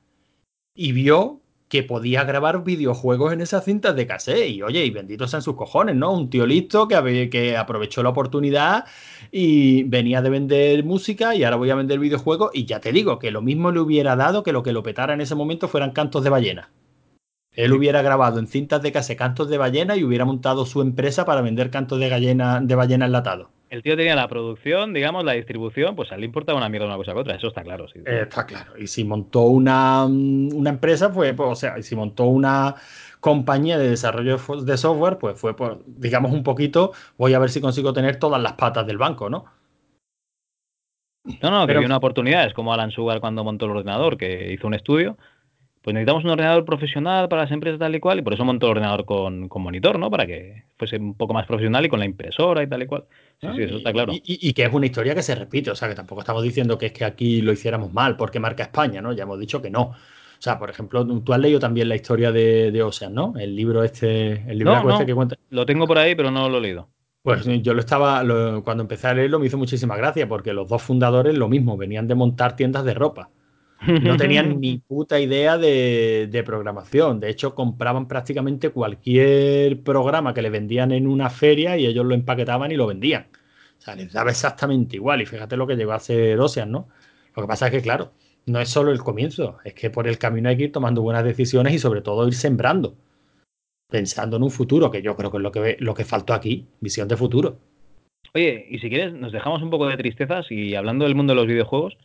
y 0.74 0.92
vio 0.92 1.40
que 1.68 1.82
podía 1.82 2.24
grabar 2.24 2.62
videojuegos 2.64 3.32
en 3.32 3.40
esas 3.40 3.64
cintas 3.64 3.96
de 3.96 4.06
cassette. 4.06 4.48
Y 4.50 4.62
oye, 4.62 4.84
y 4.84 4.90
benditos 4.90 5.30
sean 5.30 5.42
sus 5.42 5.56
cojones, 5.56 5.96
¿no? 5.96 6.12
Un 6.12 6.30
tío 6.30 6.46
listo 6.46 6.88
que, 6.88 7.28
que 7.30 7.56
aprovechó 7.56 8.02
la 8.02 8.10
oportunidad 8.10 8.84
y 9.32 9.82
venía 9.84 10.22
de 10.22 10.30
vender 10.30 10.84
música 10.84 11.34
y 11.34 11.44
ahora 11.44 11.56
voy 11.56 11.70
a 11.70 11.74
vender 11.74 11.98
videojuegos. 11.98 12.50
Y 12.54 12.66
ya 12.66 12.80
te 12.80 12.92
digo 12.92 13.18
que 13.18 13.30
lo 13.30 13.42
mismo 13.42 13.72
le 13.72 13.80
hubiera 13.80 14.16
dado 14.16 14.42
que 14.42 14.52
lo 14.52 14.62
que 14.62 14.72
lo 14.72 14.82
petara 14.82 15.14
en 15.14 15.20
ese 15.20 15.34
momento 15.34 15.68
fueran 15.68 15.92
cantos 15.92 16.22
de 16.24 16.30
ballena. 16.30 16.70
Él 17.52 17.72
hubiera 17.72 18.02
grabado 18.02 18.38
en 18.38 18.46
cintas 18.48 18.82
de 18.82 18.92
case 18.92 19.16
cantos 19.16 19.48
de 19.48 19.58
ballena 19.58 19.96
y 19.96 20.04
hubiera 20.04 20.26
montado 20.26 20.66
su 20.66 20.82
empresa 20.82 21.24
para 21.24 21.40
vender 21.40 21.70
cantos 21.70 21.98
de, 21.98 22.08
gallina, 22.08 22.60
de 22.60 22.74
ballena 22.74 23.06
enlatados. 23.06 23.48
El 23.76 23.82
tío 23.82 23.94
tenía 23.94 24.16
la 24.16 24.26
producción, 24.26 24.94
digamos, 24.94 25.22
la 25.22 25.32
distribución, 25.32 25.94
pues 25.94 26.10
a 26.10 26.14
él 26.14 26.22
le 26.22 26.26
importaba 26.26 26.56
una 26.56 26.70
mierda 26.70 26.86
una 26.86 26.96
cosa 26.96 27.12
que 27.12 27.18
otra, 27.18 27.36
eso 27.36 27.48
está 27.48 27.62
claro. 27.62 27.86
Sí. 27.88 27.98
Eh, 28.06 28.20
está 28.22 28.46
claro. 28.46 28.72
Y 28.78 28.86
si 28.86 29.04
montó 29.04 29.42
una, 29.42 30.06
una 30.06 30.70
empresa, 30.70 31.10
fue, 31.10 31.34
pues, 31.34 31.48
o 31.50 31.54
sea, 31.54 31.78
y 31.78 31.82
si 31.82 31.94
montó 31.94 32.24
una 32.24 32.74
compañía 33.20 33.76
de 33.76 33.90
desarrollo 33.90 34.38
de 34.62 34.76
software, 34.78 35.18
pues 35.18 35.38
fue, 35.38 35.54
por, 35.54 35.82
digamos, 35.86 36.32
un 36.32 36.42
poquito, 36.42 36.92
voy 37.18 37.34
a 37.34 37.38
ver 37.38 37.50
si 37.50 37.60
consigo 37.60 37.92
tener 37.92 38.16
todas 38.16 38.40
las 38.40 38.54
patas 38.54 38.86
del 38.86 38.96
banco, 38.96 39.28
¿no? 39.28 39.44
No, 41.42 41.50
no, 41.50 41.66
que 41.66 41.74
Pero, 41.74 41.84
una 41.84 41.98
oportunidad. 41.98 42.46
Es 42.46 42.54
como 42.54 42.72
Alan 42.72 42.92
Sugar 42.92 43.20
cuando 43.20 43.44
montó 43.44 43.66
el 43.66 43.72
ordenador, 43.72 44.16
que 44.16 44.54
hizo 44.54 44.66
un 44.66 44.74
estudio. 44.74 45.18
Pues 45.82 45.92
necesitamos 45.92 46.24
un 46.24 46.30
ordenador 46.30 46.64
profesional 46.64 47.28
para 47.28 47.42
las 47.42 47.52
empresas 47.52 47.78
tal 47.78 47.94
y 47.94 48.00
cual, 48.00 48.20
y 48.20 48.22
por 48.22 48.32
eso 48.32 48.44
montó 48.44 48.66
el 48.66 48.72
ordenador 48.72 49.04
con, 49.04 49.48
con 49.48 49.62
monitor, 49.62 49.98
¿no? 49.98 50.10
Para 50.10 50.26
que 50.26 50.64
fuese 50.76 50.96
un 50.96 51.14
poco 51.14 51.34
más 51.34 51.46
profesional 51.46 51.84
y 51.84 51.88
con 51.88 52.00
la 52.00 52.06
impresora 52.06 52.62
y 52.62 52.68
tal 52.68 52.82
y 52.82 52.86
cual. 52.86 53.04
Sí, 53.40 53.48
sí, 53.54 53.62
eso 53.62 53.76
está 53.76 53.92
claro. 53.92 54.12
Y, 54.12 54.22
y, 54.24 54.48
y, 54.48 54.52
que 54.54 54.64
es 54.64 54.72
una 54.72 54.86
historia 54.86 55.14
que 55.14 55.22
se 55.22 55.34
repite, 55.34 55.70
o 55.70 55.74
sea, 55.74 55.88
que 55.88 55.94
tampoco 55.94 56.20
estamos 56.22 56.42
diciendo 56.42 56.78
que 56.78 56.86
es 56.86 56.92
que 56.92 57.04
aquí 57.04 57.42
lo 57.42 57.52
hiciéramos 57.52 57.92
mal 57.92 58.16
porque 58.16 58.40
marca 58.40 58.62
España, 58.62 59.02
¿no? 59.02 59.12
Ya 59.12 59.24
hemos 59.24 59.38
dicho 59.38 59.60
que 59.60 59.70
no. 59.70 59.82
O 60.38 60.42
sea, 60.42 60.58
por 60.58 60.70
ejemplo, 60.70 61.06
tú 61.20 61.32
has 61.32 61.40
leído 61.40 61.58
también 61.58 61.88
la 61.88 61.96
historia 61.96 62.32
de, 62.32 62.70
de 62.70 62.82
Ocean, 62.82 63.14
¿no? 63.14 63.34
El 63.38 63.54
libro 63.54 63.82
este, 63.84 64.42
el 64.50 64.58
libro 64.58 64.76
no, 64.76 64.84
no, 64.84 64.90
este 64.92 65.06
que 65.06 65.14
cuenta. 65.14 65.36
Lo 65.50 65.66
tengo 65.66 65.86
por 65.86 65.98
ahí, 65.98 66.14
pero 66.14 66.30
no 66.30 66.48
lo 66.48 66.58
he 66.58 66.60
leído. 66.60 66.88
Pues 67.22 67.44
yo 67.62 67.74
lo 67.74 67.80
estaba, 67.80 68.22
lo, 68.22 68.62
cuando 68.62 68.82
empecé 68.82 69.08
a 69.08 69.14
leerlo 69.14 69.38
me 69.40 69.46
hizo 69.46 69.58
muchísima 69.58 69.96
gracia 69.96 70.28
porque 70.28 70.52
los 70.52 70.68
dos 70.68 70.82
fundadores 70.82 71.34
lo 71.36 71.48
mismo, 71.48 71.76
venían 71.76 72.06
de 72.06 72.14
montar 72.14 72.54
tiendas 72.56 72.84
de 72.84 72.94
ropa. 72.94 73.30
No 73.86 74.16
tenían 74.16 74.60
ni 74.60 74.78
puta 74.78 75.20
idea 75.20 75.58
de, 75.58 76.28
de, 76.30 76.42
programación. 76.42 77.20
De 77.20 77.28
hecho, 77.30 77.54
compraban 77.54 78.08
prácticamente 78.08 78.70
cualquier 78.70 79.82
programa 79.82 80.34
que 80.34 80.42
le 80.42 80.50
vendían 80.50 80.92
en 80.92 81.06
una 81.06 81.30
feria 81.30 81.76
y 81.76 81.86
ellos 81.86 82.06
lo 82.06 82.14
empaquetaban 82.14 82.72
y 82.72 82.76
lo 82.76 82.86
vendían. 82.86 83.26
O 83.78 83.80
sea, 83.80 83.94
les 83.94 84.12
daba 84.12 84.30
exactamente 84.30 84.96
igual. 84.96 85.22
Y 85.22 85.26
fíjate 85.26 85.56
lo 85.56 85.66
que 85.66 85.76
llegó 85.76 85.92
a 85.92 85.96
hacer 85.96 86.40
Ocean, 86.40 86.70
¿no? 86.70 86.88
Lo 87.34 87.42
que 87.42 87.48
pasa 87.48 87.66
es 87.66 87.72
que, 87.72 87.82
claro, 87.82 88.12
no 88.46 88.60
es 88.60 88.68
solo 88.68 88.92
el 88.92 89.00
comienzo, 89.00 89.58
es 89.64 89.74
que 89.74 89.90
por 89.90 90.08
el 90.08 90.18
camino 90.18 90.48
hay 90.48 90.56
que 90.56 90.64
ir 90.64 90.72
tomando 90.72 91.02
buenas 91.02 91.24
decisiones 91.24 91.74
y 91.74 91.78
sobre 91.78 92.00
todo 92.00 92.26
ir 92.26 92.34
sembrando 92.34 92.96
pensando 93.88 94.36
en 94.36 94.42
un 94.42 94.50
futuro, 94.50 94.90
que 94.90 95.02
yo 95.02 95.16
creo 95.16 95.30
que 95.30 95.36
es 95.36 95.42
lo 95.42 95.52
que, 95.52 95.76
lo 95.78 95.94
que 95.94 96.04
faltó 96.04 96.34
aquí, 96.34 96.66
visión 96.80 97.08
de 97.08 97.16
futuro. 97.16 97.58
Oye, 98.34 98.66
y 98.68 98.78
si 98.78 98.88
quieres, 98.88 99.14
nos 99.14 99.32
dejamos 99.32 99.62
un 99.62 99.70
poco 99.70 99.86
de 99.86 99.96
tristezas 99.96 100.50
y 100.50 100.74
hablando 100.74 101.04
del 101.04 101.14
mundo 101.14 101.32
de 101.32 101.36
los 101.36 101.46
videojuegos, 101.46 101.96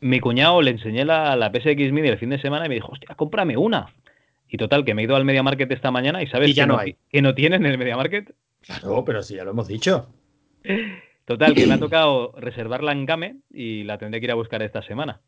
mi 0.00 0.20
cuñado 0.20 0.62
le 0.62 0.72
enseñé 0.72 1.04
la, 1.04 1.36
la 1.36 1.50
PSX 1.50 1.92
Mini 1.92 2.08
el 2.08 2.18
fin 2.18 2.30
de 2.30 2.40
semana 2.40 2.66
y 2.66 2.68
me 2.68 2.74
dijo, 2.76 2.92
hostia, 2.92 3.14
cómprame 3.14 3.56
una. 3.56 3.86
Y 4.48 4.56
total, 4.56 4.84
que 4.84 4.94
me 4.94 5.02
he 5.02 5.04
ido 5.04 5.16
al 5.16 5.24
Media 5.24 5.42
Market 5.42 5.70
esta 5.72 5.90
mañana 5.90 6.22
y 6.22 6.26
sabes 6.28 6.50
y 6.50 6.54
ya 6.54 6.64
que, 6.64 6.68
no 6.68 6.74
no, 6.74 6.80
hay. 6.80 6.96
que 7.10 7.22
no 7.22 7.34
tienen 7.34 7.66
en 7.66 7.72
el 7.72 7.78
Media 7.78 7.96
Market. 7.96 8.34
Claro, 8.62 9.04
pero 9.04 9.22
si 9.22 9.34
ya 9.36 9.44
lo 9.44 9.50
hemos 9.50 9.68
dicho. 9.68 10.08
Total, 11.24 11.54
que 11.54 11.66
me 11.66 11.74
ha 11.74 11.78
tocado 11.78 12.32
reservarla 12.36 12.92
en 12.92 13.06
Game 13.06 13.36
y 13.50 13.84
la 13.84 13.98
tendré 13.98 14.20
que 14.20 14.26
ir 14.26 14.30
a 14.30 14.36
buscar 14.36 14.62
esta 14.62 14.82
semana 14.82 15.20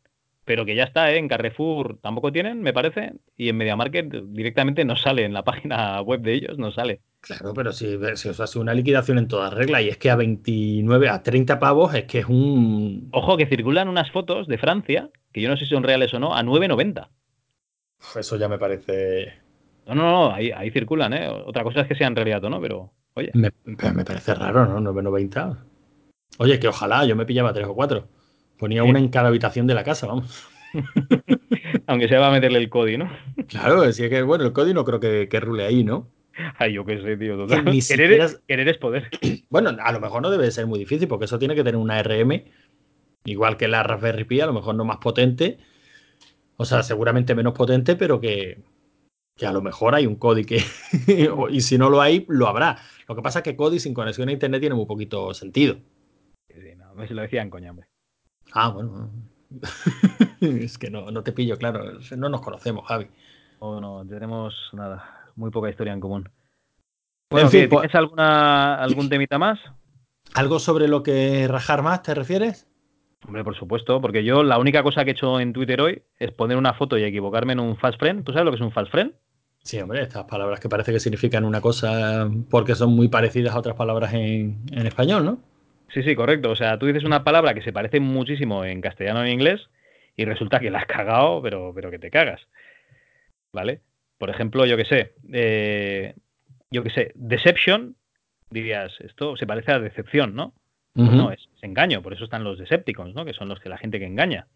pero 0.49 0.65
que 0.65 0.73
ya 0.73 0.85
está, 0.85 1.11
¿eh? 1.11 1.19
en 1.19 1.27
Carrefour 1.27 1.99
tampoco 2.01 2.31
tienen, 2.31 2.63
me 2.63 2.73
parece, 2.73 3.13
y 3.37 3.49
en 3.49 3.57
MediaMarket 3.57 4.11
directamente 4.29 4.83
no 4.83 4.95
sale, 4.95 5.23
en 5.23 5.31
la 5.31 5.43
página 5.49 6.01
web 6.01 6.21
de 6.21 6.33
ellos 6.33 6.57
no 6.57 6.71
sale. 6.71 7.01
Claro, 7.21 7.53
pero 7.53 7.71
si, 7.71 7.99
si 8.15 8.29
os 8.29 8.39
hace 8.39 8.57
una 8.57 8.73
liquidación 8.73 9.19
en 9.19 9.27
toda 9.27 9.51
regla 9.51 9.79
y 9.79 9.89
es 9.89 9.97
que 9.97 10.09
a 10.09 10.15
29, 10.15 11.07
a 11.07 11.21
30 11.21 11.59
pavos 11.59 11.93
es 11.93 12.05
que 12.05 12.17
es 12.17 12.25
un... 12.25 13.09
Ojo, 13.11 13.37
que 13.37 13.45
circulan 13.45 13.89
unas 13.89 14.09
fotos 14.09 14.47
de 14.47 14.57
Francia, 14.57 15.11
que 15.31 15.39
yo 15.39 15.49
no 15.49 15.55
sé 15.55 15.65
si 15.65 15.69
son 15.69 15.83
reales 15.83 16.11
o 16.15 16.19
no, 16.19 16.35
a 16.35 16.41
9,90. 16.41 17.09
Eso 18.17 18.35
ya 18.35 18.49
me 18.49 18.57
parece... 18.57 19.31
No, 19.85 19.93
no, 19.93 20.09
no, 20.09 20.33
ahí, 20.33 20.49
ahí 20.49 20.71
circulan, 20.71 21.13
¿eh? 21.13 21.29
Otra 21.29 21.63
cosa 21.63 21.81
es 21.81 21.87
que 21.87 21.93
sean 21.93 22.15
realidad 22.15 22.43
o 22.43 22.49
no, 22.49 22.59
pero 22.59 22.91
oye. 23.13 23.29
Me, 23.35 23.51
me 23.65 24.03
parece 24.03 24.33
raro, 24.33 24.65
¿no? 24.65 24.93
9,90. 24.93 25.57
Oye, 26.39 26.59
que 26.59 26.67
ojalá 26.67 27.05
yo 27.05 27.15
me 27.15 27.27
pillaba 27.27 27.53
tres 27.53 27.67
o 27.67 27.75
cuatro. 27.75 28.07
Ponía 28.59 28.83
una 28.83 28.99
en 28.99 29.07
cada 29.07 29.29
habitación 29.29 29.67
de 29.67 29.73
la 29.73 29.85
casa, 29.85 30.05
vamos. 30.05 30.47
Aunque 31.87 32.09
se 32.09 32.17
va 32.17 32.27
a 32.27 32.31
meterle 32.31 32.59
el 32.59 32.69
código, 32.69 33.05
¿no? 33.05 33.11
Claro, 33.47 33.91
si 33.93 34.03
es 34.03 34.09
que, 34.09 34.21
bueno, 34.21 34.43
el 34.43 34.51
código 34.51 34.75
no 34.75 34.85
creo 34.85 34.99
que, 34.99 35.29
que 35.29 35.39
rule 35.39 35.65
ahí, 35.65 35.83
¿no? 35.85 36.09
Ay, 36.57 36.73
yo 36.73 36.85
qué 36.85 37.01
sé, 37.01 37.17
tío. 37.17 37.37
Total. 37.37 37.65
Ni 37.65 37.81
querer, 37.81 38.11
es, 38.19 38.41
querer, 38.47 38.67
es, 38.67 38.77
poder. 38.77 39.09
Bueno, 39.49 39.75
a 39.81 39.91
lo 39.91 39.99
mejor 39.99 40.21
no 40.21 40.29
debe 40.29 40.51
ser 40.51 40.67
muy 40.67 40.77
difícil, 40.77 41.07
porque 41.07 41.25
eso 41.25 41.39
tiene 41.39 41.55
que 41.55 41.63
tener 41.63 41.77
una 41.77 42.01
RM, 42.03 42.43
igual 43.25 43.57
que 43.57 43.67
la 43.67 43.83
Raspberry 43.83 44.25
Pi, 44.25 44.41
a 44.41 44.45
lo 44.45 44.53
mejor 44.53 44.75
no 44.75 44.85
más 44.85 44.97
potente. 44.97 45.57
O 46.57 46.65
sea, 46.65 46.83
seguramente 46.83 47.35
menos 47.35 47.53
potente, 47.53 47.95
pero 47.95 48.19
que, 48.19 48.61
que 49.35 49.45
a 49.45 49.53
lo 49.53 49.61
mejor 49.61 49.95
hay 49.95 50.05
un 50.05 50.15
código 50.15 50.47
que. 50.47 50.63
y 51.49 51.61
si 51.61 51.77
no 51.77 51.89
lo 51.89 52.01
hay, 52.01 52.25
lo 52.27 52.47
habrá. 52.47 52.77
Lo 53.07 53.15
que 53.15 53.21
pasa 53.21 53.39
es 53.39 53.43
que 53.43 53.55
Cody 53.55 53.79
sin 53.79 53.93
conexión 53.93 54.29
a 54.29 54.33
internet 54.33 54.59
tiene 54.59 54.75
muy 54.75 54.85
poquito 54.85 55.33
sentido. 55.33 55.77
Sí, 56.47 56.75
no, 56.77 56.93
me 56.95 57.07
se 57.07 57.13
lo 57.13 57.21
decían 57.21 57.49
coña, 57.49 57.71
hombre. 57.71 57.88
Ah, 58.53 58.69
bueno. 58.69 59.09
es 60.41 60.77
que 60.77 60.89
no, 60.89 61.11
no, 61.11 61.23
te 61.23 61.31
pillo, 61.31 61.57
claro. 61.57 61.99
No 62.17 62.29
nos 62.29 62.41
conocemos, 62.41 62.87
Javi. 62.87 63.07
Oh, 63.59 63.79
no, 63.79 64.05
tenemos 64.07 64.55
nada, 64.73 65.31
muy 65.35 65.51
poca 65.51 65.69
historia 65.69 65.93
en 65.93 65.99
común. 65.99 66.29
Bueno, 67.29 67.47
en 67.47 67.51
fin, 67.51 67.69
¿tienes 67.69 67.91
pues... 67.91 67.95
alguna, 67.95 68.75
algún 68.75 69.09
temita 69.09 69.37
más? 69.37 69.59
¿Algo 70.33 70.59
sobre 70.59 70.87
lo 70.87 71.03
que 71.03 71.47
rajar 71.47 71.83
más 71.83 72.03
te 72.03 72.13
refieres? 72.13 72.67
Hombre, 73.25 73.43
por 73.43 73.55
supuesto, 73.55 73.99
porque 73.99 74.23
yo 74.23 74.43
la 74.43 74.57
única 74.57 74.81
cosa 74.81 75.03
que 75.03 75.11
he 75.11 75.13
hecho 75.13 75.39
en 75.39 75.51
Twitter 75.53 75.81
hoy 75.81 76.03
es 76.17 76.31
poner 76.31 76.57
una 76.57 76.73
foto 76.73 76.97
y 76.97 77.03
equivocarme 77.03 77.53
en 77.53 77.59
un 77.59 77.75
fast 77.75 77.99
friend. 77.99 78.23
¿Tú 78.23 78.31
sabes 78.31 78.45
lo 78.45 78.51
que 78.51 78.55
es 78.55 78.61
un 78.61 78.71
fast 78.71 78.91
friend? 78.91 79.13
Sí, 79.61 79.79
hombre, 79.79 80.01
estas 80.01 80.23
palabras 80.23 80.59
que 80.59 80.69
parece 80.69 80.93
que 80.93 80.99
significan 80.99 81.43
una 81.43 81.59
cosa 81.59 82.29
porque 82.49 82.75
son 82.75 82.95
muy 82.95 83.09
parecidas 83.09 83.53
a 83.53 83.59
otras 83.59 83.75
palabras 83.75 84.13
en, 84.13 84.61
en 84.71 84.87
español, 84.87 85.25
¿no? 85.25 85.48
Sí, 85.93 86.03
sí, 86.03 86.15
correcto. 86.15 86.51
O 86.51 86.55
sea, 86.55 86.77
tú 86.77 86.85
dices 86.85 87.03
una 87.03 87.23
palabra 87.23 87.53
que 87.53 87.61
se 87.61 87.73
parece 87.73 87.99
muchísimo 87.99 88.63
en 88.65 88.81
castellano 88.81 89.23
en 89.23 89.31
inglés 89.31 89.69
y 90.15 90.25
resulta 90.25 90.59
que 90.59 90.69
la 90.69 90.79
has 90.79 90.85
cagado, 90.85 91.41
pero, 91.41 91.71
pero 91.73 91.89
que 91.91 91.99
te 91.99 92.11
cagas. 92.11 92.41
¿Vale? 93.51 93.81
Por 94.17 94.29
ejemplo, 94.29 94.65
yo 94.65 94.77
que 94.77 94.85
sé, 94.85 95.13
eh, 95.31 96.13
yo 96.69 96.83
que 96.83 96.89
sé, 96.89 97.11
deception, 97.15 97.95
dirías, 98.49 98.93
esto 98.99 99.35
se 99.37 99.47
parece 99.47 99.71
a 99.71 99.79
decepción, 99.79 100.35
¿no? 100.35 100.53
Uh 100.95 101.03
-huh. 101.03 101.05
pues 101.05 101.11
no, 101.11 101.31
es, 101.31 101.49
es, 101.55 101.63
engaño, 101.63 102.01
por 102.01 102.13
eso 102.13 102.25
están 102.25 102.43
los 102.43 102.57
Decepticons, 102.59 103.15
¿no? 103.15 103.25
Que 103.25 103.33
son 103.33 103.47
los 103.47 103.59
que 103.59 103.69
la 103.69 103.77
gente 103.77 103.99
que 103.99 104.05
engaña. 104.05 104.47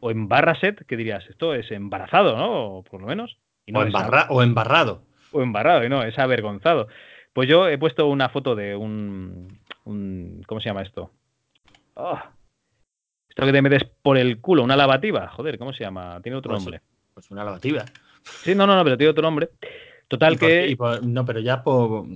O 0.00 0.10
embarraset, 0.10 0.84
que 0.86 0.96
dirías, 0.96 1.26
esto 1.28 1.54
es 1.54 1.70
embarazado, 1.70 2.36
¿no? 2.36 2.76
O 2.76 2.82
por 2.82 3.00
lo 3.00 3.06
menos. 3.06 3.38
Y 3.64 3.72
no 3.72 3.80
o, 3.80 3.82
embarra 3.82 4.26
o 4.28 4.42
embarrado. 4.42 5.02
O 5.32 5.42
embarrado, 5.42 5.84
y 5.84 5.88
no, 5.88 6.02
es 6.04 6.18
avergonzado. 6.18 6.88
Pues 7.36 7.50
yo 7.50 7.68
he 7.68 7.76
puesto 7.76 8.06
una 8.06 8.30
foto 8.30 8.54
de 8.54 8.74
un, 8.74 9.60
un 9.84 10.42
¿cómo 10.46 10.58
se 10.58 10.70
llama 10.70 10.80
esto? 10.80 11.10
Oh, 11.92 12.18
esto 13.28 13.44
que 13.44 13.52
te 13.52 13.60
metes 13.60 13.84
por 14.00 14.16
el 14.16 14.40
culo, 14.40 14.64
una 14.64 14.74
lavativa. 14.74 15.28
Joder, 15.28 15.58
¿cómo 15.58 15.74
se 15.74 15.84
llama? 15.84 16.18
Tiene 16.22 16.38
otro 16.38 16.52
pues, 16.52 16.62
nombre. 16.62 16.80
Pues 17.12 17.30
una 17.30 17.44
lavativa. 17.44 17.84
Sí, 18.22 18.54
no, 18.54 18.66
no, 18.66 18.74
no, 18.74 18.82
pero 18.82 18.96
tiene 18.96 19.10
otro 19.10 19.20
nombre. 19.20 19.50
Total 20.08 20.32
y 20.32 20.36
por, 20.38 20.48
que. 20.48 20.66
Y 20.68 20.76
por, 20.76 21.04
no, 21.04 21.26
pero 21.26 21.40
ya 21.40 21.62
por, 21.62 22.06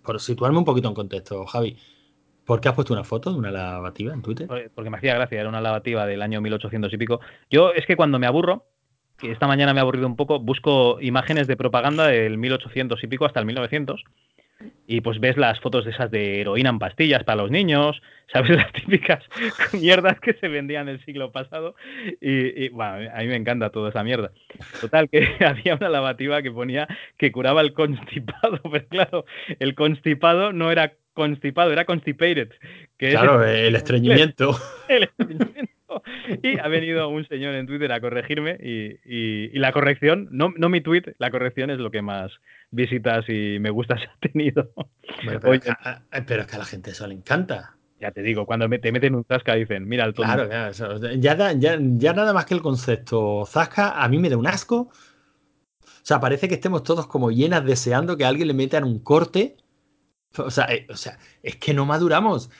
por, 0.00 0.20
situarme 0.20 0.58
un 0.58 0.64
poquito 0.64 0.86
en 0.86 0.94
contexto, 0.94 1.44
Javi. 1.44 1.76
¿Por 2.44 2.60
qué 2.60 2.68
has 2.68 2.76
puesto 2.76 2.92
una 2.92 3.02
foto 3.02 3.32
de 3.32 3.38
una 3.38 3.50
lavativa 3.50 4.14
en 4.14 4.22
Twitter? 4.22 4.70
Porque 4.72 4.90
me 4.90 4.96
hacía 4.96 5.16
gracia, 5.16 5.40
era 5.40 5.48
una 5.48 5.60
lavativa 5.60 6.06
del 6.06 6.22
año 6.22 6.40
1800 6.40 6.92
y 6.92 6.98
pico. 6.98 7.18
Yo 7.50 7.72
es 7.72 7.84
que 7.84 7.96
cuando 7.96 8.20
me 8.20 8.28
aburro, 8.28 8.68
que 9.18 9.32
esta 9.32 9.48
mañana 9.48 9.74
me 9.74 9.80
ha 9.80 9.82
aburrido 9.82 10.06
un 10.06 10.14
poco, 10.14 10.38
busco 10.38 11.00
imágenes 11.00 11.48
de 11.48 11.56
propaganda 11.56 12.06
del 12.06 12.38
1800 12.38 13.02
y 13.02 13.06
pico 13.08 13.26
hasta 13.26 13.40
el 13.40 13.46
1900 13.46 14.04
y 14.86 15.00
pues 15.00 15.20
ves 15.20 15.36
las 15.36 15.60
fotos 15.60 15.84
de 15.84 15.90
esas 15.92 16.10
de 16.10 16.40
heroína 16.40 16.70
en 16.70 16.78
pastillas 16.78 17.24
para 17.24 17.42
los 17.42 17.50
niños, 17.50 18.02
¿sabes? 18.32 18.50
Las 18.50 18.72
típicas 18.72 19.24
mierdas 19.72 20.18
que 20.20 20.34
se 20.34 20.48
vendían 20.48 20.88
el 20.88 21.04
siglo 21.04 21.32
pasado. 21.32 21.74
Y, 22.20 22.68
bueno, 22.70 23.10
a 23.14 23.20
mí 23.20 23.26
me 23.26 23.36
encanta 23.36 23.70
toda 23.70 23.90
esa 23.90 24.02
mierda. 24.02 24.32
Total, 24.80 25.08
que 25.08 25.28
había 25.44 25.74
una 25.74 25.88
lavativa 25.88 26.42
que 26.42 26.50
ponía 26.50 26.88
que 27.16 27.32
curaba 27.32 27.60
el 27.60 27.72
constipado, 27.72 28.60
pero 28.70 28.88
claro, 28.88 29.24
el 29.58 29.74
constipado 29.74 30.52
no 30.52 30.70
era 30.70 30.94
constipado, 31.12 31.72
era 31.72 31.84
constipated. 31.84 32.50
Que 32.96 33.10
claro, 33.10 33.44
es 33.44 33.50
el, 33.50 33.66
el 33.66 33.76
estreñimiento. 33.76 34.56
El 34.88 35.04
estreñimiento. 35.04 35.72
Y 36.42 36.58
ha 36.58 36.68
venido 36.68 37.08
un 37.08 37.26
señor 37.26 37.54
en 37.54 37.66
Twitter 37.66 37.92
a 37.92 38.00
corregirme 38.00 38.56
y, 38.60 38.98
y, 39.04 39.50
y 39.52 39.58
la 39.58 39.72
corrección, 39.72 40.28
no, 40.30 40.52
no, 40.56 40.68
mi 40.68 40.80
tweet, 40.80 41.14
la 41.18 41.30
corrección 41.30 41.70
es 41.70 41.78
lo 41.78 41.90
que 41.90 42.02
más 42.02 42.32
visitas 42.70 43.28
y 43.28 43.58
me 43.58 43.70
gustas 43.70 44.00
ha 44.08 44.28
tenido. 44.28 44.70
Bueno, 45.24 45.40
pero, 45.40 45.50
Oye, 45.50 45.58
es 45.58 45.64
que, 45.64 46.22
pero, 46.26 46.42
es 46.42 46.46
que, 46.48 46.56
a 46.56 46.58
la 46.58 46.64
gente 46.64 46.90
eso 46.90 47.06
le 47.06 47.14
encanta. 47.14 47.76
Ya 48.00 48.10
te 48.10 48.22
digo, 48.22 48.46
cuando 48.46 48.68
te 48.68 48.90
meten 48.90 49.14
un 49.14 49.24
zasca 49.24 49.54
dicen, 49.54 49.86
mira 49.86 50.04
el 50.04 50.12
tono. 50.12 50.32
Claro, 50.32 50.48
claro 50.48 50.70
eso, 50.70 50.98
ya, 51.14 51.36
da, 51.36 51.52
ya, 51.52 51.78
ya, 51.80 52.12
nada 52.12 52.32
más 52.32 52.46
que 52.46 52.54
el 52.54 52.60
concepto 52.60 53.44
zasca, 53.46 54.02
a 54.02 54.08
mí 54.08 54.18
me 54.18 54.28
da 54.28 54.36
un 54.36 54.48
asco. 54.48 54.90
O 55.84 56.04
sea, 56.04 56.18
parece 56.18 56.48
que 56.48 56.54
estemos 56.54 56.82
todos 56.82 57.06
como 57.06 57.30
llenas 57.30 57.64
deseando 57.64 58.16
que 58.16 58.24
alguien 58.24 58.48
le 58.48 58.54
metan 58.54 58.82
un 58.82 58.98
corte. 58.98 59.56
O 60.38 60.50
sea, 60.50 60.64
eh, 60.66 60.86
o 60.90 60.96
sea 60.96 61.18
es 61.42 61.56
que 61.56 61.74
no 61.74 61.84
maduramos. 61.84 62.50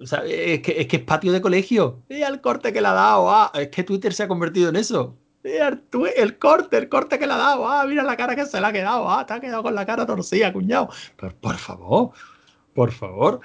O 0.00 0.06
sea, 0.06 0.24
es, 0.26 0.60
que, 0.60 0.80
es 0.80 0.86
que 0.86 0.96
es 0.96 1.02
patio 1.02 1.32
de 1.32 1.40
colegio. 1.40 2.02
Y 2.08 2.22
al 2.22 2.40
corte 2.40 2.72
que 2.72 2.80
le 2.80 2.88
ha 2.88 2.92
dado. 2.92 3.30
Ah, 3.30 3.52
es 3.54 3.68
que 3.68 3.84
Twitter 3.84 4.12
se 4.12 4.24
ha 4.24 4.28
convertido 4.28 4.68
en 4.68 4.76
eso. 4.76 5.16
el 5.42 6.38
corte, 6.38 6.76
el 6.76 6.88
corte 6.88 7.18
que 7.18 7.26
le 7.26 7.32
ha 7.32 7.38
dado. 7.38 7.68
Ah, 7.68 7.84
mira 7.86 8.02
la 8.02 8.16
cara 8.16 8.34
que 8.34 8.46
se 8.46 8.60
le 8.60 8.66
ha 8.66 8.72
quedado. 8.72 9.08
Ah, 9.08 9.24
te 9.24 9.34
ha 9.34 9.40
quedado 9.40 9.62
con 9.62 9.74
la 9.74 9.86
cara 9.86 10.04
torcida, 10.04 10.52
cuñado. 10.52 10.88
Pero 11.16 11.36
por 11.36 11.56
favor, 11.56 12.10
por 12.74 12.90
favor, 12.90 13.40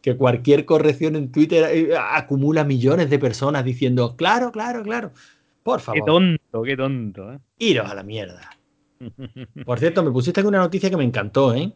que 0.00 0.16
cualquier 0.16 0.64
corrección 0.64 1.14
en 1.14 1.30
Twitter 1.30 1.64
eh, 1.72 1.96
acumula 1.96 2.64
millones 2.64 3.08
de 3.08 3.18
personas 3.18 3.64
diciendo, 3.64 4.16
claro, 4.16 4.50
claro, 4.50 4.82
claro. 4.82 5.12
Por 5.62 5.80
favor. 5.80 6.00
Qué 6.00 6.04
tonto, 6.04 6.62
qué 6.62 6.76
tonto. 6.76 7.32
¿eh? 7.32 7.38
Iros 7.58 7.88
a 7.88 7.94
la 7.94 8.02
mierda. 8.02 8.50
Por 9.64 9.78
cierto, 9.78 10.02
me 10.02 10.10
pusiste 10.10 10.42
una 10.42 10.58
noticia 10.58 10.90
que 10.90 10.96
me 10.96 11.04
encantó, 11.04 11.54
¿eh? 11.54 11.72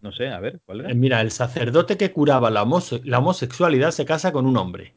No 0.00 0.12
sé, 0.12 0.28
a 0.28 0.40
ver, 0.40 0.60
¿cuál 0.64 0.80
era? 0.80 0.90
Eh, 0.90 0.94
mira, 0.94 1.20
el 1.20 1.30
sacerdote 1.30 1.96
que 1.96 2.12
curaba 2.12 2.50
la, 2.50 2.66
la 3.04 3.18
homosexualidad 3.18 3.90
se 3.90 4.04
casa 4.04 4.32
con 4.32 4.46
un 4.46 4.56
hombre. 4.56 4.94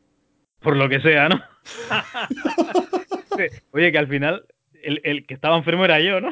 Por 0.59 0.75
lo 0.75 0.89
que 0.89 0.99
sea, 1.01 1.29
¿no? 1.29 1.41
Oye, 3.71 3.91
que 3.91 3.97
al 3.97 4.07
final 4.07 4.45
el, 4.81 5.25
que 5.25 5.33
estaba 5.33 5.57
enfermo 5.57 5.85
era 5.85 5.99
yo, 5.99 6.21
¿no? 6.21 6.31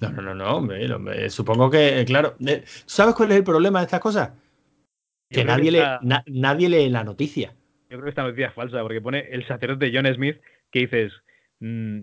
No, 0.00 0.10
no, 0.10 0.20
no, 0.20 0.34
no, 0.34 0.56
hombre, 0.56 1.30
supongo 1.30 1.70
que, 1.70 2.04
claro, 2.06 2.36
eh, 2.46 2.62
¿sabes 2.66 3.14
cuál 3.14 3.30
es 3.30 3.38
el 3.38 3.44
problema 3.44 3.78
de 3.78 3.84
estas 3.86 4.00
cosas? 4.00 4.32
Que 5.30 5.44
nadie, 5.44 5.70
lee, 5.70 5.82
nadie 6.26 6.68
lee 6.68 6.90
la 6.90 7.02
noticia. 7.02 7.54
Yo 7.88 7.96
creo 7.96 8.04
que 8.04 8.10
esta 8.10 8.22
noticia 8.24 8.48
es 8.48 8.54
falsa, 8.54 8.82
porque 8.82 9.00
pone 9.00 9.20
el 9.30 9.46
sacerdote 9.46 9.90
John 9.92 10.12
Smith, 10.14 10.36
que 10.70 10.80
dices, 10.80 11.12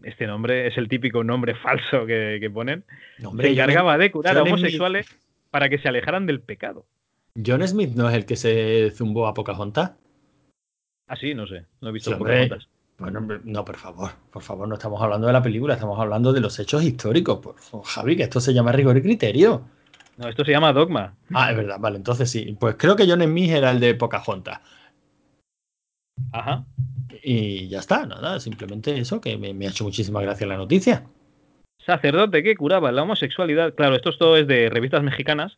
este 0.04 0.28
nombre 0.28 0.68
es 0.68 0.78
el 0.78 0.88
típico 0.88 1.24
nombre 1.24 1.56
falso 1.56 2.06
que, 2.06 2.50
ponen. 2.54 2.84
se 3.18 3.48
encargaba 3.50 3.98
de 3.98 4.12
curar 4.12 4.38
a 4.38 4.44
homosexuales 4.44 5.08
para 5.52 5.70
que 5.70 5.78
se 5.78 5.88
alejaran 5.88 6.26
del 6.26 6.42
pecado. 6.42 6.86
John 7.46 7.66
Smith 7.68 7.92
no 7.96 8.10
es 8.10 8.16
el 8.16 8.26
que 8.26 8.36
se 8.36 8.92
zumbó 8.92 9.28
a 9.28 9.34
Pocahontas. 9.34 9.92
Ah, 11.08 11.16
sí, 11.16 11.34
no 11.34 11.48
sé. 11.48 11.66
No 11.82 11.90
he 11.90 11.92
visto 11.92 12.18
Pocahontas. 12.18 12.68
Bueno, 12.98 13.20
no, 13.44 13.66
por 13.66 13.78
favor, 13.78 14.12
por 14.32 14.44
favor, 14.44 14.68
no 14.68 14.76
estamos 14.76 15.02
hablando 15.02 15.26
de 15.26 15.34
la 15.34 15.42
película, 15.42 15.74
estamos 15.74 16.00
hablando 16.00 16.34
de 16.34 16.40
los 16.40 16.60
hechos 16.60 16.84
históricos. 16.84 17.40
Por 17.40 17.84
Javi, 17.84 18.16
que 18.16 18.24
esto 18.24 18.40
se 18.40 18.54
llama 18.54 18.72
rigor 18.72 18.96
y 18.98 19.02
criterio. 19.02 19.64
No, 20.18 20.28
esto 20.28 20.46
se 20.46 20.52
llama 20.52 20.72
dogma. 20.72 21.16
Ah, 21.34 21.50
es 21.50 21.58
verdad, 21.58 21.78
vale, 21.80 21.98
entonces 21.98 22.30
sí. 22.30 22.56
Pues 22.60 22.76
creo 22.78 22.96
que 22.96 23.08
John 23.08 23.24
Smith 23.24 23.50
era 23.50 23.72
el 23.72 23.80
de 23.80 23.96
Pocahontas. 23.96 24.60
Ajá. 26.32 26.66
Y 27.24 27.68
ya 27.68 27.80
está, 27.80 28.06
nada, 28.06 28.40
simplemente 28.40 28.98
eso, 28.98 29.22
que 29.22 29.38
me, 29.38 29.50
ha 29.66 29.70
hecho 29.70 29.84
muchísima 29.84 30.22
gracia 30.22 30.48
la 30.48 30.58
noticia. 30.58 31.04
Sacerdote 31.86 32.44
que 32.44 32.56
curaba 32.56 32.92
la 32.92 33.04
homosexualidad. 33.04 33.74
Claro, 33.74 33.96
esto 33.96 34.12
todo 34.18 34.38
es 34.38 34.48
de 34.48 34.70
revistas 34.70 35.04
mexicanas. 35.04 35.58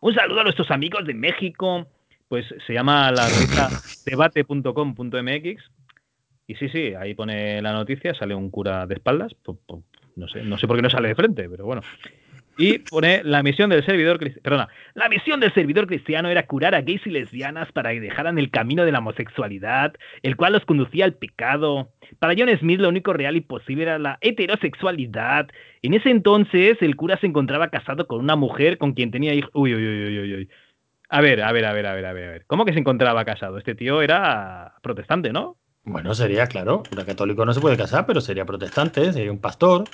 Un 0.00 0.14
saludo 0.14 0.40
a 0.40 0.44
nuestros 0.44 0.70
amigos 0.70 1.04
de 1.04 1.14
México. 1.14 1.86
Pues 2.28 2.46
se 2.66 2.72
llama 2.72 3.10
la 3.12 3.28
revista 3.28 3.72
debate.com.mx 4.06 5.62
y 6.46 6.54
sí, 6.56 6.68
sí, 6.68 6.94
ahí 6.94 7.14
pone 7.14 7.62
la 7.62 7.72
noticia, 7.72 8.14
sale 8.14 8.34
un 8.34 8.50
cura 8.50 8.86
de 8.86 8.94
espaldas, 8.94 9.34
no 10.16 10.28
sé, 10.28 10.42
no 10.42 10.58
sé 10.58 10.66
por 10.66 10.76
qué 10.76 10.82
no 10.82 10.90
sale 10.90 11.08
de 11.08 11.14
frente, 11.14 11.48
pero 11.48 11.64
bueno. 11.64 11.82
Y 12.56 12.78
pone 12.78 13.22
la 13.24 13.42
misión 13.42 13.70
del 13.70 13.84
servidor 13.84 14.18
perdona, 14.42 14.68
la 14.94 15.08
misión 15.08 15.40
del 15.40 15.52
servidor 15.54 15.86
cristiano 15.86 16.28
era 16.28 16.46
curar 16.46 16.74
a 16.74 16.82
gays 16.82 17.04
y 17.06 17.10
lesbianas 17.10 17.72
para 17.72 17.92
que 17.92 18.00
dejaran 18.00 18.38
el 18.38 18.50
camino 18.50 18.84
de 18.84 18.92
la 18.92 18.98
homosexualidad, 18.98 19.94
el 20.22 20.36
cual 20.36 20.52
los 20.52 20.64
conducía 20.64 21.04
al 21.04 21.14
pecado. 21.14 21.90
Para 22.20 22.34
John 22.36 22.56
Smith 22.58 22.80
lo 22.80 22.88
único 22.88 23.12
real 23.12 23.36
y 23.36 23.40
posible 23.40 23.82
era 23.82 23.98
la 23.98 24.18
heterosexualidad. 24.20 25.48
En 25.82 25.94
ese 25.94 26.10
entonces 26.10 26.78
el 26.80 26.96
cura 26.96 27.18
se 27.18 27.26
encontraba 27.26 27.70
casado 27.70 28.06
con 28.06 28.20
una 28.20 28.36
mujer 28.36 28.78
con 28.78 28.92
quien 28.92 29.10
tenía 29.10 29.34
hijos. 29.34 29.50
Uy, 29.54 29.74
uy, 29.74 29.84
uy, 29.86 30.18
uy, 30.18 30.34
uy. 30.34 30.48
A 31.08 31.20
ver, 31.20 31.42
a 31.42 31.52
ver, 31.52 31.64
a 31.64 31.72
ver, 31.72 31.86
a 31.86 31.94
ver, 31.94 32.06
a 32.06 32.12
ver, 32.12 32.28
a 32.28 32.30
ver. 32.32 32.44
¿Cómo 32.46 32.64
que 32.64 32.72
se 32.72 32.78
encontraba 32.78 33.24
casado? 33.24 33.58
Este 33.58 33.74
tío 33.74 34.00
era 34.02 34.74
protestante, 34.82 35.32
¿no? 35.32 35.56
Bueno, 35.84 36.14
sería, 36.14 36.46
claro, 36.46 36.82
un 36.90 37.04
católico 37.04 37.44
no 37.44 37.52
se 37.52 37.60
puede 37.60 37.76
casar, 37.76 38.06
pero 38.06 38.20
sería 38.20 38.46
protestante, 38.46 39.12
sería 39.12 39.30
un 39.30 39.40
pastor. 39.40 39.84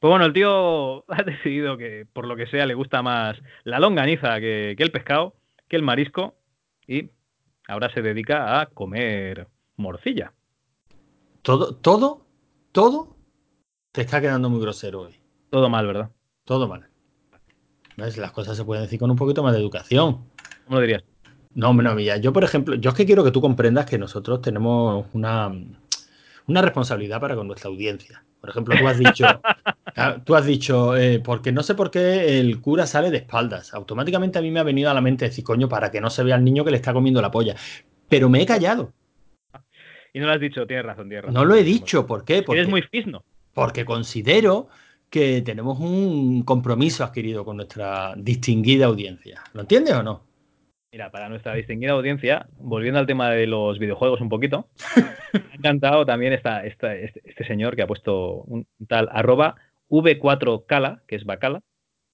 Pues 0.00 0.10
bueno, 0.10 0.26
el 0.26 0.32
tío 0.32 0.98
ha 1.12 1.22
decidido 1.24 1.76
que 1.76 2.06
por 2.12 2.26
lo 2.26 2.36
que 2.36 2.46
sea 2.46 2.66
le 2.66 2.74
gusta 2.74 3.02
más 3.02 3.36
la 3.64 3.80
longaniza 3.80 4.40
que, 4.40 4.76
el 4.78 4.92
pescado, 4.92 5.34
que 5.68 5.76
el 5.76 5.82
marisco, 5.82 6.36
y 6.86 7.10
ahora 7.66 7.92
se 7.92 8.02
dedica 8.02 8.60
a 8.60 8.66
comer 8.66 9.48
morcilla. 9.76 10.32
Todo, 11.42 11.74
todo, 11.74 12.26
todo 12.72 13.16
te 13.92 14.02
está 14.02 14.20
quedando 14.20 14.48
muy 14.48 14.60
grosero 14.60 15.02
hoy. 15.02 15.16
Todo 15.50 15.68
mal, 15.68 15.86
¿verdad? 15.86 16.10
Todo 16.44 16.68
mal. 16.68 16.88
Las 17.96 18.32
cosas 18.32 18.56
se 18.56 18.64
pueden 18.64 18.84
decir 18.84 18.98
con 18.98 19.10
un 19.10 19.16
poquito 19.16 19.42
más 19.42 19.52
de 19.52 19.58
educación. 19.58 20.28
¿Cómo 20.64 20.76
lo 20.76 20.80
dirías? 20.80 21.02
No, 21.54 21.72
no, 21.72 21.94
mira, 21.94 22.18
yo 22.18 22.32
por 22.32 22.44
ejemplo, 22.44 22.76
yo 22.76 22.90
es 22.90 22.96
que 22.96 23.06
quiero 23.06 23.24
que 23.24 23.32
tú 23.32 23.40
comprendas 23.40 23.86
que 23.86 23.98
nosotros 23.98 24.40
tenemos 24.40 25.06
una, 25.12 25.50
una 26.46 26.62
responsabilidad 26.62 27.20
para 27.20 27.34
con 27.34 27.48
nuestra 27.48 27.68
audiencia. 27.68 28.22
Por 28.40 28.50
ejemplo, 28.50 28.76
tú 28.78 28.86
has 28.86 28.98
dicho, 28.98 29.24
ah, 29.96 30.16
tú 30.24 30.34
has 30.34 30.46
dicho, 30.46 30.96
eh, 30.96 31.20
porque 31.20 31.52
no 31.52 31.62
sé 31.62 31.74
por 31.74 31.90
qué 31.90 32.38
el 32.38 32.60
cura 32.60 32.86
sale 32.86 33.10
de 33.10 33.18
espaldas. 33.18 33.74
Automáticamente 33.74 34.38
a 34.38 34.42
mí 34.42 34.50
me 34.50 34.60
ha 34.60 34.64
venido 34.64 34.90
a 34.90 34.94
la 34.94 35.00
mente 35.00 35.26
decir, 35.26 35.44
coño, 35.44 35.68
para 35.68 35.90
que 35.90 36.00
no 36.00 36.10
se 36.10 36.22
vea 36.22 36.36
el 36.36 36.44
niño 36.44 36.64
que 36.64 36.70
le 36.70 36.76
está 36.76 36.92
comiendo 36.92 37.20
la 37.20 37.30
polla. 37.30 37.56
Pero 38.08 38.28
me 38.28 38.40
he 38.40 38.46
callado. 38.46 38.92
Y 40.12 40.20
no 40.20 40.26
lo 40.26 40.32
has 40.32 40.40
dicho, 40.40 40.66
tienes 40.66 40.86
razón, 40.86 41.08
tienes 41.08 41.24
razón. 41.24 41.34
No 41.34 41.44
lo 41.44 41.54
he 41.54 41.64
dicho, 41.64 42.06
¿por 42.06 42.24
qué? 42.24 42.42
Porque, 42.42 42.60
Eres 42.60 42.70
muy 42.70 42.82
fisno. 42.82 43.24
Porque 43.52 43.84
considero 43.84 44.68
que 45.10 45.42
tenemos 45.42 45.78
un 45.80 46.42
compromiso 46.42 47.02
adquirido 47.02 47.44
con 47.44 47.56
nuestra 47.56 48.14
distinguida 48.16 48.86
audiencia. 48.86 49.42
¿Lo 49.52 49.62
entiendes 49.62 49.94
o 49.94 50.02
no? 50.02 50.27
Mira, 50.90 51.10
para 51.10 51.28
nuestra 51.28 51.54
distinguida 51.54 51.92
audiencia, 51.92 52.46
volviendo 52.56 52.98
al 52.98 53.06
tema 53.06 53.30
de 53.30 53.46
los 53.46 53.78
videojuegos 53.78 54.22
un 54.22 54.30
poquito, 54.30 54.68
me 55.32 55.40
ha 55.40 55.54
encantado 55.56 56.06
también 56.06 56.32
esta, 56.32 56.64
este, 56.64 57.12
este, 57.24 57.44
señor 57.44 57.76
que 57.76 57.82
ha 57.82 57.86
puesto 57.86 58.42
un 58.44 58.66
tal 58.88 59.10
arroba 59.12 59.56
V4Cala, 59.90 61.02
que 61.06 61.16
es 61.16 61.26
Bacala, 61.26 61.60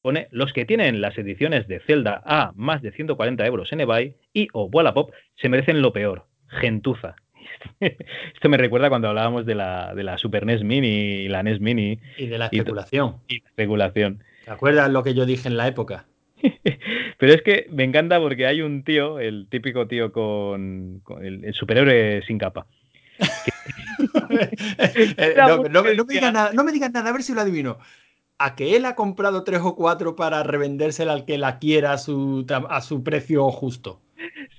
pone 0.02 0.26
los 0.32 0.52
que 0.52 0.64
tienen 0.64 1.00
las 1.00 1.16
ediciones 1.16 1.68
de 1.68 1.80
Zelda 1.86 2.20
a 2.26 2.50
más 2.56 2.82
de 2.82 2.90
140 2.90 3.46
euros 3.46 3.72
en 3.72 3.80
eBay 3.80 4.16
y 4.32 4.48
o 4.52 4.64
Wallapop 4.64 5.12
se 5.36 5.48
merecen 5.48 5.80
lo 5.80 5.92
peor, 5.92 6.26
gentuza. 6.48 7.14
Esto 7.80 8.48
me 8.48 8.56
recuerda 8.56 8.88
cuando 8.88 9.08
hablábamos 9.08 9.46
de 9.46 9.54
la, 9.54 9.94
de 9.94 10.02
la 10.02 10.18
Super 10.18 10.46
NES 10.46 10.64
Mini 10.64 10.88
y 10.88 11.28
la 11.28 11.44
NES 11.44 11.60
Mini. 11.60 12.00
Y 12.18 12.26
de 12.26 12.38
la 12.38 12.46
especulación. 12.46 13.20
Y, 13.28 13.40
la 13.40 13.48
especulación. 13.50 14.24
¿Te 14.44 14.50
acuerdas 14.50 14.90
lo 14.90 15.04
que 15.04 15.14
yo 15.14 15.26
dije 15.26 15.46
en 15.46 15.56
la 15.56 15.68
época? 15.68 16.06
Pero 17.18 17.32
es 17.32 17.42
que 17.42 17.66
me 17.70 17.84
encanta 17.84 18.18
porque 18.20 18.46
hay 18.46 18.60
un 18.60 18.84
tío, 18.84 19.18
el 19.18 19.48
típico 19.48 19.86
tío 19.86 20.12
con, 20.12 21.02
el, 21.22 21.54
superhéroe 21.54 22.22
sin 22.26 22.38
capa. 22.38 22.66
Eh, 25.16 25.34
no, 25.70 25.82
me 25.82 25.94
digas 25.94 26.32
nada, 26.32 26.52
no 26.52 26.64
me 26.64 26.72
digas 26.72 26.92
nada, 26.92 27.10
a 27.10 27.12
ver 27.12 27.22
si 27.22 27.32
lo 27.32 27.40
adivino. 27.40 27.78
A 28.38 28.56
que 28.56 28.76
él 28.76 28.84
ha 28.84 28.94
comprado 28.94 29.44
tres 29.44 29.60
o 29.62 29.76
cuatro 29.76 30.16
para 30.16 30.42
revendérsela 30.42 31.12
al 31.12 31.24
que 31.24 31.38
la 31.38 31.58
quiera 31.58 31.92
a 31.92 31.98
su, 31.98 32.44
a 32.68 32.80
su 32.80 33.02
precio 33.02 33.50
justo. 33.50 34.02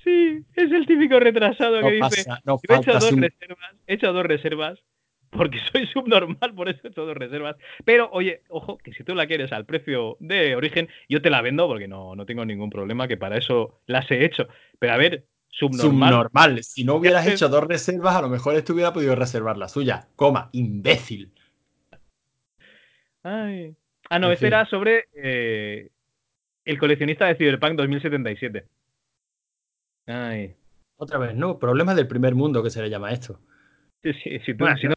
Sí, 0.02 0.42
es 0.54 0.72
el 0.72 0.86
típico 0.86 1.20
retrasado 1.20 1.80
que 1.82 1.92
dice: 1.92 2.24
he, 2.28 2.74
hecho 2.74 2.92
dos 2.92 3.12
reservas, 3.12 3.74
he 3.86 3.94
hecho 3.94 4.12
dos 4.12 4.24
reservas 4.24 4.82
porque 5.36 5.58
soy 5.72 5.86
subnormal, 5.86 6.54
por 6.54 6.68
eso 6.68 6.90
todo 6.90 7.14
reservas. 7.14 7.56
Pero 7.84 8.08
oye, 8.12 8.42
ojo, 8.48 8.78
que 8.78 8.92
si 8.92 9.04
tú 9.04 9.14
la 9.14 9.26
quieres 9.26 9.52
al 9.52 9.66
precio 9.66 10.16
de 10.20 10.56
origen, 10.56 10.88
yo 11.08 11.22
te 11.22 11.30
la 11.30 11.42
vendo 11.42 11.66
porque 11.66 11.88
no, 11.88 12.14
no 12.16 12.26
tengo 12.26 12.44
ningún 12.44 12.70
problema, 12.70 13.08
que 13.08 13.16
para 13.16 13.36
eso 13.36 13.80
las 13.86 14.10
he 14.10 14.24
hecho. 14.24 14.48
Pero 14.78 14.92
a 14.92 14.96
ver, 14.96 15.24
subnormal. 15.50 16.10
Subnormal. 16.10 16.64
Si 16.64 16.84
no 16.84 16.94
hubieras 16.94 17.26
hecho 17.26 17.48
dos 17.48 17.64
reservas, 17.64 18.16
a 18.16 18.22
lo 18.22 18.28
mejor 18.28 18.54
esto 18.54 18.72
hubiera 18.72 18.92
podido 18.92 19.14
reservar 19.14 19.56
la 19.56 19.68
suya. 19.68 20.08
Coma, 20.16 20.50
imbécil. 20.52 21.32
Ay. 23.22 23.74
Ah, 24.08 24.18
no, 24.18 24.30
ese 24.30 24.46
era 24.46 24.66
sobre 24.66 25.06
eh, 25.14 25.90
el 26.64 26.78
coleccionista 26.78 27.26
de 27.26 27.34
Cyberpunk 27.34 27.74
2077. 27.74 28.64
Ay. 30.06 30.54
Otra 30.96 31.18
vez, 31.18 31.34
no, 31.34 31.58
problemas 31.58 31.96
del 31.96 32.06
primer 32.06 32.34
mundo 32.34 32.62
que 32.62 32.70
se 32.70 32.80
le 32.80 32.88
llama 32.88 33.10
esto. 33.10 33.40
Sí, 34.02 34.12
sí, 34.22 34.38
si, 34.44 34.54
tú, 34.54 34.64
si 34.80 34.86
no 34.86 34.94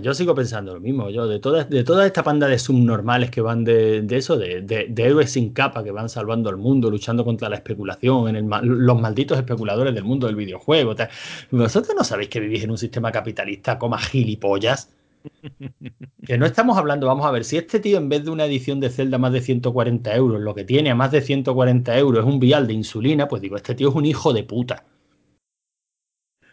yo 0.00 0.14
sigo, 0.14 0.34
pensando 0.34 0.74
lo 0.74 0.80
mismo. 0.80 1.10
Yo, 1.10 1.26
de 1.26 1.38
toda, 1.38 1.64
de 1.64 1.84
toda 1.84 2.06
esta 2.06 2.22
panda 2.22 2.48
de 2.48 2.58
subnormales 2.58 3.30
que 3.30 3.40
van 3.40 3.64
de, 3.64 4.06
eso, 4.10 4.36
de, 4.36 4.94
héroes 4.96 5.32
sin 5.32 5.52
capa 5.52 5.84
que 5.84 5.90
van 5.90 6.08
salvando 6.08 6.48
al 6.48 6.56
mundo, 6.56 6.90
luchando 6.90 7.24
contra 7.24 7.48
la 7.48 7.56
especulación, 7.56 8.34
en 8.34 8.48
los 8.62 9.00
malditos 9.00 9.38
especuladores 9.38 9.94
del 9.94 10.04
mundo 10.04 10.26
del 10.26 10.36
videojuego. 10.36 10.94
Vosotros 11.50 11.94
no 11.96 12.04
sabéis 12.04 12.30
que 12.30 12.40
vivís 12.40 12.64
en 12.64 12.70
un 12.70 12.78
sistema 12.78 13.12
capitalista 13.12 13.78
como 13.78 13.96
gilipollas. 13.98 14.90
Que 16.24 16.38
no 16.38 16.46
estamos 16.46 16.78
hablando, 16.78 17.08
vamos 17.08 17.26
a 17.26 17.32
ver, 17.32 17.44
si 17.44 17.56
este 17.56 17.80
tío 17.80 17.98
en 17.98 18.08
vez 18.08 18.24
de 18.24 18.30
una 18.30 18.44
edición 18.44 18.78
de 18.78 18.90
Zelda 18.90 19.18
más 19.18 19.32
de 19.32 19.40
140 19.40 20.14
euros, 20.14 20.40
lo 20.40 20.54
que 20.54 20.64
tiene 20.64 20.90
a 20.90 20.94
más 20.94 21.10
de 21.10 21.20
140 21.20 21.98
euros 21.98 22.24
es 22.24 22.32
un 22.32 22.38
vial 22.38 22.68
de 22.68 22.74
insulina, 22.74 23.26
pues 23.26 23.42
digo, 23.42 23.56
este 23.56 23.74
tío 23.74 23.88
es 23.88 23.94
un 23.94 24.06
hijo 24.06 24.32
de 24.32 24.44
puta. 24.44 24.84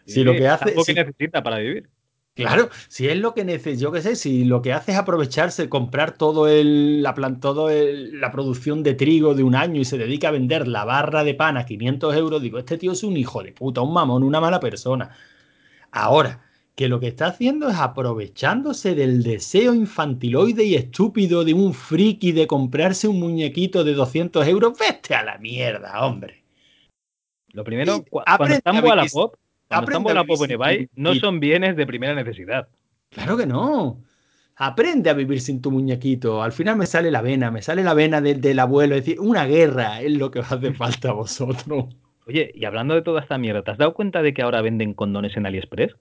Si 0.06 0.24
lo 0.24 0.32
que 0.32 0.48
hace. 0.48 0.74
necesita 0.74 1.42
para 1.42 1.58
vivir. 1.58 1.88
Claro, 2.34 2.68
si 2.88 3.06
es 3.06 3.16
lo 3.16 3.32
que 3.32 3.44
necesitas, 3.44 3.80
yo 3.80 3.92
qué 3.92 4.02
sé, 4.02 4.16
si 4.16 4.44
lo 4.44 4.60
que 4.60 4.72
hace 4.72 4.90
es 4.90 4.98
aprovecharse, 4.98 5.68
comprar 5.68 6.18
todo 6.18 6.48
el, 6.48 7.00
la, 7.00 7.14
plan, 7.14 7.38
todo 7.38 7.70
el, 7.70 8.20
la 8.20 8.32
producción 8.32 8.82
de 8.82 8.94
trigo 8.94 9.34
de 9.34 9.44
un 9.44 9.54
año 9.54 9.80
y 9.80 9.84
se 9.84 9.98
dedica 9.98 10.28
a 10.28 10.32
vender 10.32 10.66
la 10.66 10.84
barra 10.84 11.22
de 11.22 11.34
pan 11.34 11.56
a 11.56 11.64
500 11.64 12.16
euros, 12.16 12.42
digo, 12.42 12.58
este 12.58 12.76
tío 12.76 12.90
es 12.90 13.04
un 13.04 13.16
hijo 13.16 13.44
de 13.44 13.52
puta, 13.52 13.82
un 13.82 13.92
mamón, 13.92 14.24
una 14.24 14.40
mala 14.40 14.58
persona. 14.58 15.10
Ahora, 15.92 16.44
que 16.74 16.88
lo 16.88 16.98
que 16.98 17.06
está 17.06 17.26
haciendo 17.26 17.68
es 17.68 17.76
aprovechándose 17.76 18.96
del 18.96 19.22
deseo 19.22 19.72
infantiloide 19.72 20.64
y 20.64 20.74
estúpido 20.74 21.44
de 21.44 21.54
un 21.54 21.72
friki 21.72 22.32
de 22.32 22.48
comprarse 22.48 23.06
un 23.06 23.20
muñequito 23.20 23.84
de 23.84 23.94
200 23.94 24.46
euros, 24.48 24.76
vete 24.76 25.14
a 25.14 25.22
la 25.22 25.38
mierda, 25.38 26.04
hombre. 26.04 26.42
Lo 27.52 27.62
primero, 27.62 28.04
cu 28.04 28.20
cuando 28.24 28.56
están 28.56 28.76
a 28.76 29.06
eBay, 30.50 30.88
no 30.94 31.14
son 31.14 31.40
bienes 31.40 31.76
de 31.76 31.86
primera 31.86 32.14
necesidad. 32.14 32.68
Claro 33.10 33.36
que 33.36 33.46
no. 33.46 34.02
Aprende 34.56 35.10
a 35.10 35.14
vivir 35.14 35.40
sin 35.40 35.60
tu 35.60 35.70
muñequito. 35.70 36.42
Al 36.42 36.52
final 36.52 36.76
me 36.76 36.86
sale 36.86 37.10
la 37.10 37.22
vena, 37.22 37.50
me 37.50 37.62
sale 37.62 37.82
la 37.82 37.94
vena 37.94 38.20
del, 38.20 38.40
del 38.40 38.58
abuelo. 38.58 38.94
Es 38.94 39.04
decir, 39.04 39.20
una 39.20 39.46
guerra 39.46 40.00
es 40.00 40.12
lo 40.12 40.30
que 40.30 40.40
os 40.40 40.52
hace 40.52 40.72
falta 40.74 41.10
a 41.10 41.12
vosotros. 41.12 41.96
Oye, 42.26 42.52
y 42.54 42.64
hablando 42.64 42.94
de 42.94 43.02
toda 43.02 43.20
esta 43.20 43.36
mierda, 43.36 43.62
¿te 43.62 43.72
has 43.72 43.78
dado 43.78 43.94
cuenta 43.94 44.22
de 44.22 44.32
que 44.32 44.42
ahora 44.42 44.62
venden 44.62 44.94
condones 44.94 45.36
en 45.36 45.46
AliExpress? 45.46 45.94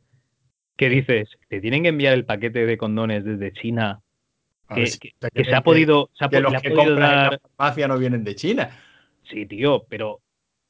¿Qué 0.77 0.89
dices? 0.89 1.29
Te 1.49 1.61
tienen 1.61 1.83
que 1.83 1.89
enviar 1.89 2.13
el 2.13 2.25
paquete 2.25 2.65
de 2.65 2.77
condones 2.77 3.25
desde 3.25 3.53
China. 3.53 4.01
Que, 4.69 4.85
que, 4.85 5.11
que, 5.33 5.43
se 5.43 5.53
ha 5.53 5.61
podido, 5.61 6.09
se 6.13 6.25
ha, 6.25 6.29
que 6.29 6.39
los 6.39 6.59
que 6.61 6.69
dar... 6.69 6.87
en 6.87 6.99
la 6.99 7.39
farmacia 7.57 7.87
no 7.87 7.97
vienen 7.99 8.23
de 8.23 8.35
China. 8.35 8.69
Sí, 9.29 9.45
tío, 9.45 9.85
pero 9.89 10.21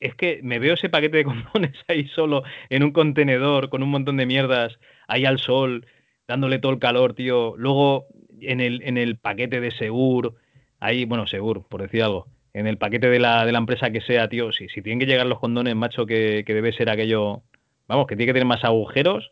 es 0.04 0.16
que 0.16 0.42
me 0.44 0.60
veo 0.60 0.74
ese 0.74 0.90
paquete 0.90 1.18
de 1.18 1.24
condones 1.24 1.74
ahí 1.88 2.08
solo 2.10 2.44
en 2.70 2.84
un 2.84 2.92
contenedor 2.92 3.70
con 3.70 3.82
un 3.82 3.90
montón 3.90 4.18
de 4.18 4.26
mierdas 4.26 4.78
ahí 5.08 5.26
al 5.26 5.40
sol, 5.40 5.88
dándole 6.28 6.60
todo 6.60 6.74
el 6.74 6.80
calor, 6.80 7.14
tío. 7.14 7.56
Luego 7.58 8.08
en 8.42 8.60
el, 8.60 8.84
en 8.84 8.98
el 8.98 9.18
paquete 9.18 9.62
de 9.62 9.72
Segur, 9.72 10.36
ahí, 10.80 11.06
bueno, 11.06 11.26
Segur, 11.26 11.66
por 11.68 11.82
decir 11.82 12.04
algo, 12.04 12.28
en 12.54 12.68
el 12.68 12.78
paquete 12.78 13.10
de 13.10 13.20
la, 13.20 13.46
de 13.46 13.54
la 13.54 13.60
empresa 13.60 13.92
que 13.92 14.02
sea, 14.02 14.28
tío, 14.28 14.52
si, 14.52 14.68
si 14.70 14.82
tienen 14.82 15.00
que 15.00 15.06
llegar 15.06 15.26
los 15.26 15.40
condones, 15.40 15.76
macho, 15.76 16.06
que, 16.06 16.44
que, 16.46 16.54
debe 16.54 16.74
ser 16.74 16.90
aquello, 16.90 17.42
vamos, 17.88 18.06
que 18.06 18.16
tiene 18.16 18.30
que 18.30 18.34
tener 18.34 18.48
más 18.48 18.64
agujeros 18.64 19.32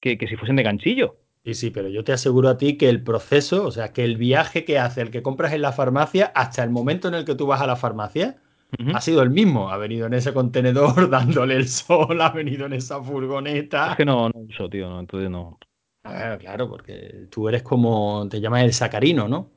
que, 0.00 0.16
que 0.16 0.26
si 0.26 0.36
fuesen 0.36 0.56
de 0.56 0.62
ganchillo. 0.62 1.16
Sí, 1.44 1.54
sí, 1.54 1.70
pero 1.70 1.88
yo 1.88 2.04
te 2.04 2.12
aseguro 2.12 2.48
a 2.48 2.58
ti 2.58 2.76
que 2.76 2.88
el 2.88 3.02
proceso, 3.02 3.66
o 3.66 3.70
sea, 3.70 3.92
que 3.92 4.04
el 4.04 4.16
viaje 4.16 4.64
que 4.64 4.78
hace 4.78 5.02
el 5.02 5.10
que 5.10 5.22
compras 5.22 5.52
en 5.52 5.62
la 5.62 5.72
farmacia 5.72 6.32
hasta 6.34 6.64
el 6.64 6.70
momento 6.70 7.08
en 7.08 7.14
el 7.14 7.24
que 7.24 7.34
tú 7.34 7.46
vas 7.46 7.60
a 7.60 7.66
la 7.66 7.76
farmacia, 7.76 8.38
Uh 8.78 8.84
-huh. 8.84 8.96
ha 8.96 9.00
sido 9.00 9.22
el 9.22 9.30
mismo. 9.30 9.70
Ha 9.70 9.76
venido 9.76 10.06
en 10.06 10.14
ese 10.14 10.32
contenedor 10.32 10.94
dándole 11.10 11.56
el 11.56 11.68
sol, 11.68 12.20
ha 12.20 12.30
venido 12.30 12.66
en 12.66 12.74
esa 12.74 13.02
furgoneta. 13.02 13.92
Es 13.92 13.96
que 13.96 14.04
no, 14.04 14.28
no 14.28 14.40
uso, 14.40 14.68
tío, 14.68 14.88
no, 14.88 15.00
entonces 15.00 15.30
no. 15.30 15.58
Ah, 16.04 16.36
claro, 16.38 16.68
porque 16.68 17.26
tú 17.30 17.48
eres 17.48 17.62
como, 17.62 18.26
te 18.30 18.40
llamas 18.40 18.64
el 18.64 18.72
sacarino, 18.72 19.28
¿no? 19.28 19.50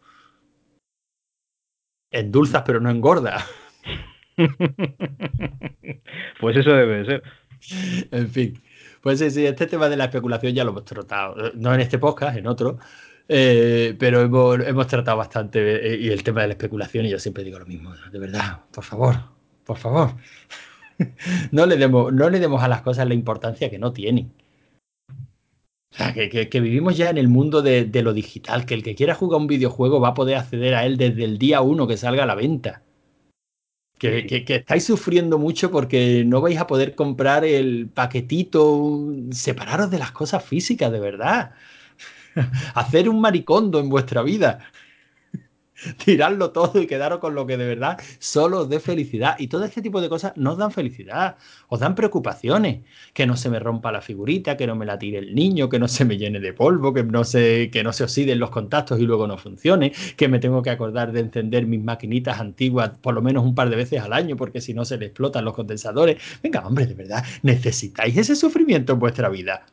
Endulzas 2.12 2.64
pero 2.66 2.80
no 2.80 2.90
engorda. 2.90 3.46
pues 6.40 6.58
eso 6.58 6.72
debe 6.72 7.04
de 7.04 7.06
ser. 7.06 7.24
En 8.12 8.30
fin. 8.30 8.62
Pues 9.02 9.20
sí, 9.20 9.32
sí, 9.32 9.46
este 9.46 9.68
tema 9.68 9.90
de 9.90 9.98
la 9.98 10.06
especulación 10.06 10.54
ya 10.54 10.64
lo 10.64 10.72
hemos 10.72 10.86
tratado. 10.86 11.36
No 11.56 11.74
en 11.74 11.82
este 11.82 12.00
podcast, 12.00 12.38
en 12.38 12.48
otro. 12.48 12.80
Eh, 13.28 13.96
pero 13.98 14.22
hemos, 14.22 14.60
hemos, 14.68 14.88
tratado 14.88 15.18
bastante 15.18 15.94
eh, 15.94 15.98
y 15.98 16.10
el 16.10 16.24
tema 16.24 16.42
de 16.42 16.48
la 16.48 16.54
especulación 16.54 17.06
y 17.06 17.10
yo 17.10 17.20
siempre 17.20 17.44
digo 17.44 17.58
lo 17.58 17.66
mismo, 17.66 17.94
de 18.12 18.20
verdad, 18.20 18.62
por 18.72 18.84
favor, 18.84 19.16
por 19.64 19.78
favor, 19.78 20.16
no 21.52 21.66
le 21.66 21.78
demos, 21.78 22.12
no 22.12 22.30
le 22.30 22.40
demos 22.40 22.62
a 22.62 22.68
las 22.68 22.82
cosas 22.82 23.08
la 23.08 23.14
importancia 23.14 23.70
que 23.70 23.80
no 23.80 23.94
tienen. 23.94 24.34
O 25.94 25.96
sea, 25.96 26.12
que, 26.12 26.28
que, 26.28 26.50
que 26.50 26.60
vivimos 26.60 26.98
ya 26.98 27.12
en 27.12 27.20
el 27.20 27.28
mundo 27.28 27.62
de, 27.62 27.86
de, 27.86 28.02
lo 28.02 28.14
digital, 28.14 28.66
que 28.66 28.74
el 28.74 28.82
que 28.84 28.96
quiera 28.96 29.14
jugar 29.14 29.40
un 29.40 29.48
videojuego 29.48 30.00
va 30.00 30.10
a 30.10 30.14
poder 30.16 30.38
acceder 30.38 30.74
a 30.74 30.86
él 30.86 30.98
desde 30.98 31.24
el 31.24 31.38
día 31.38 31.62
uno 31.62 31.88
que 31.88 31.98
salga 31.98 32.24
a 32.24 32.26
la 32.26 32.34
venta. 32.36 32.82
Que, 34.00 34.26
que, 34.26 34.44
que, 34.44 34.56
estáis 34.56 34.84
sufriendo 34.84 35.38
mucho 35.38 35.72
porque 35.72 36.24
no 36.26 36.42
vais 36.42 36.58
a 36.58 36.68
poder 36.68 36.96
comprar 36.96 37.46
el 37.46 37.90
paquetito, 37.94 39.14
separaros 39.32 39.92
de 39.92 40.00
las 40.00 40.12
cosas 40.12 40.44
físicas, 40.44 40.92
de 40.92 41.00
verdad. 41.00 41.54
hacer 42.76 43.10
un 43.10 43.22
maricondo 43.22 43.80
en 43.80 43.90
vuestra 43.90 44.22
vida. 44.22 44.60
Tirarlo 46.06 46.52
todo 46.52 46.82
y 46.82 46.88
quedaros 46.88 47.20
con 47.20 47.36
lo 47.36 47.46
que 47.46 47.58
de 47.58 47.66
verdad 47.66 48.00
solo 48.20 48.62
os 48.62 48.70
dé 48.70 48.80
felicidad. 48.80 49.36
Y 49.40 49.48
todo 49.48 49.66
este 49.66 49.82
tipo 49.82 50.02
de 50.02 50.10
cosas 50.10 50.34
no 50.36 50.52
os 50.52 50.58
dan 50.58 50.72
felicidad, 50.72 51.38
os 51.68 51.80
dan 51.80 51.96
preocupaciones. 51.96 52.82
Que 53.14 53.26
no 53.26 53.36
se 53.36 53.50
me 53.50 53.60
rompa 53.60 53.92
la 53.92 54.02
figurita, 54.02 54.58
que 54.58 54.68
no 54.68 54.76
me 54.76 54.86
la 54.86 54.98
tire 54.98 55.20
el 55.20 55.36
niño, 55.36 55.70
que 55.70 55.80
no 55.80 55.88
se 55.88 56.06
me 56.06 56.18
llene 56.18 56.40
de 56.40 56.54
polvo, 56.54 56.94
que 56.94 57.04
no 57.04 57.24
se, 57.24 57.70
que 57.72 57.84
no 57.84 57.94
se 57.94 58.04
oxiden 58.04 58.40
los 58.40 58.50
contactos 58.50 59.00
y 59.00 59.04
luego 59.04 59.28
no 59.28 59.38
funcione, 59.38 59.94
que 60.16 60.28
me 60.28 60.40
tengo 60.40 60.62
que 60.62 60.70
acordar 60.70 61.12
de 61.12 61.22
encender 61.22 61.66
mis 61.66 61.84
maquinitas 61.84 62.40
antiguas 62.40 62.92
por 63.02 63.14
lo 63.14 63.22
menos 63.22 63.44
un 63.44 63.56
par 63.56 63.70
de 63.70 63.76
veces 63.76 64.02
al 64.02 64.14
año 64.14 64.36
porque 64.36 64.62
si 64.62 64.74
no 64.74 64.86
se 64.86 64.98
le 64.98 65.08
explotan 65.08 65.46
los 65.46 65.54
condensadores. 65.54 66.22
Venga, 66.42 66.66
hombre, 66.66 66.86
de 66.86 66.94
verdad, 66.94 67.24
¿necesitáis 67.42 68.18
ese 68.18 68.36
sufrimiento 68.36 68.94
en 68.94 69.00
vuestra 69.00 69.30
vida? 69.30 69.66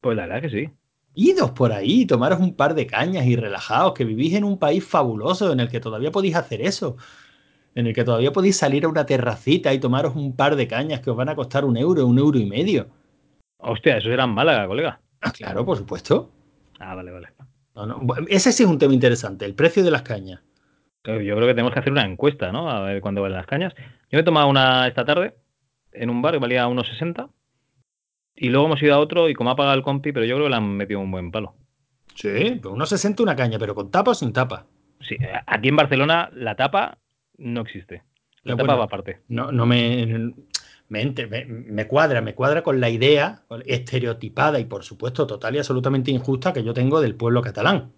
Pues 0.00 0.16
la 0.16 0.26
verdad 0.26 0.42
que 0.42 0.50
sí. 0.50 0.83
Idos 1.14 1.52
por 1.52 1.72
ahí, 1.72 2.06
tomaros 2.06 2.40
un 2.40 2.54
par 2.54 2.74
de 2.74 2.86
cañas 2.86 3.24
y 3.26 3.36
relajaos, 3.36 3.94
que 3.94 4.04
vivís 4.04 4.34
en 4.34 4.44
un 4.44 4.58
país 4.58 4.84
fabuloso 4.84 5.52
en 5.52 5.60
el 5.60 5.68
que 5.68 5.80
todavía 5.80 6.10
podéis 6.10 6.34
hacer 6.34 6.60
eso. 6.60 6.96
En 7.74 7.86
el 7.86 7.94
que 7.94 8.04
todavía 8.04 8.32
podéis 8.32 8.56
salir 8.56 8.84
a 8.84 8.88
una 8.88 9.06
terracita 9.06 9.72
y 9.72 9.78
tomaros 9.78 10.16
un 10.16 10.34
par 10.34 10.56
de 10.56 10.66
cañas 10.66 11.00
que 11.00 11.10
os 11.10 11.16
van 11.16 11.28
a 11.28 11.36
costar 11.36 11.64
un 11.64 11.76
euro, 11.76 12.06
un 12.06 12.18
euro 12.18 12.38
y 12.38 12.46
medio. 12.46 12.88
Hostia, 13.58 13.96
eso 13.96 14.10
era 14.10 14.24
en 14.24 14.30
Málaga, 14.30 14.66
colega. 14.66 15.00
Ah, 15.20 15.30
claro, 15.30 15.64
por 15.64 15.78
supuesto. 15.78 16.30
Ah, 16.78 16.94
vale, 16.94 17.10
vale. 17.10 17.28
No, 17.74 17.86
no. 17.86 18.00
Ese 18.28 18.52
sí 18.52 18.62
es 18.64 18.68
un 18.68 18.78
tema 18.78 18.94
interesante, 18.94 19.44
el 19.44 19.54
precio 19.54 19.82
de 19.82 19.90
las 19.90 20.02
cañas. 20.02 20.40
Yo 21.04 21.14
creo 21.18 21.40
que 21.40 21.54
tenemos 21.54 21.72
que 21.72 21.80
hacer 21.80 21.92
una 21.92 22.06
encuesta, 22.06 22.50
¿no? 22.50 22.70
A 22.70 22.80
ver 22.80 23.00
cuándo 23.00 23.20
valen 23.22 23.36
las 23.36 23.46
cañas. 23.46 23.74
Yo 23.76 24.16
me 24.16 24.20
he 24.20 24.24
tomado 24.24 24.48
una 24.48 24.86
esta 24.88 25.04
tarde 25.04 25.34
en 25.92 26.10
un 26.10 26.22
bar 26.22 26.34
que 26.34 26.40
valía 26.40 26.66
unos 26.66 26.88
60 26.88 27.28
y 28.36 28.48
luego 28.48 28.66
hemos 28.66 28.82
ido 28.82 28.94
a 28.94 28.98
otro 28.98 29.28
y 29.28 29.34
como 29.34 29.50
ha 29.50 29.56
pagado 29.56 29.76
el 29.76 29.82
compi, 29.82 30.12
pero 30.12 30.26
yo 30.26 30.36
creo 30.36 30.46
que 30.46 30.50
le 30.50 30.56
han 30.56 30.76
metido 30.76 31.00
un 31.00 31.10
buen 31.10 31.30
palo. 31.30 31.54
Sí, 32.14 32.58
pues 32.62 32.72
unos 32.72 32.88
60 32.88 33.22
una 33.22 33.36
caña, 33.36 33.58
pero 33.58 33.74
con 33.74 33.90
tapa 33.90 34.12
o 34.12 34.14
sin 34.14 34.32
tapa. 34.32 34.66
Sí, 35.00 35.16
aquí 35.46 35.68
en 35.68 35.76
Barcelona 35.76 36.30
la 36.32 36.54
tapa 36.54 36.98
no 37.38 37.60
existe. 37.62 38.02
La 38.42 38.54
pero 38.54 38.56
tapa 38.56 38.66
bueno, 38.66 38.78
va 38.78 38.84
aparte. 38.84 39.20
No, 39.28 39.52
no 39.52 39.66
me, 39.66 40.06
me, 40.88 41.04
me, 41.04 41.44
me, 41.46 41.86
cuadra, 41.86 42.20
me 42.20 42.34
cuadra 42.34 42.62
con 42.62 42.80
la 42.80 42.90
idea 42.90 43.42
estereotipada 43.66 44.60
y 44.60 44.64
por 44.64 44.84
supuesto 44.84 45.26
total 45.26 45.56
y 45.56 45.58
absolutamente 45.58 46.10
injusta 46.10 46.52
que 46.52 46.62
yo 46.62 46.74
tengo 46.74 47.00
del 47.00 47.16
pueblo 47.16 47.42
catalán. 47.42 47.92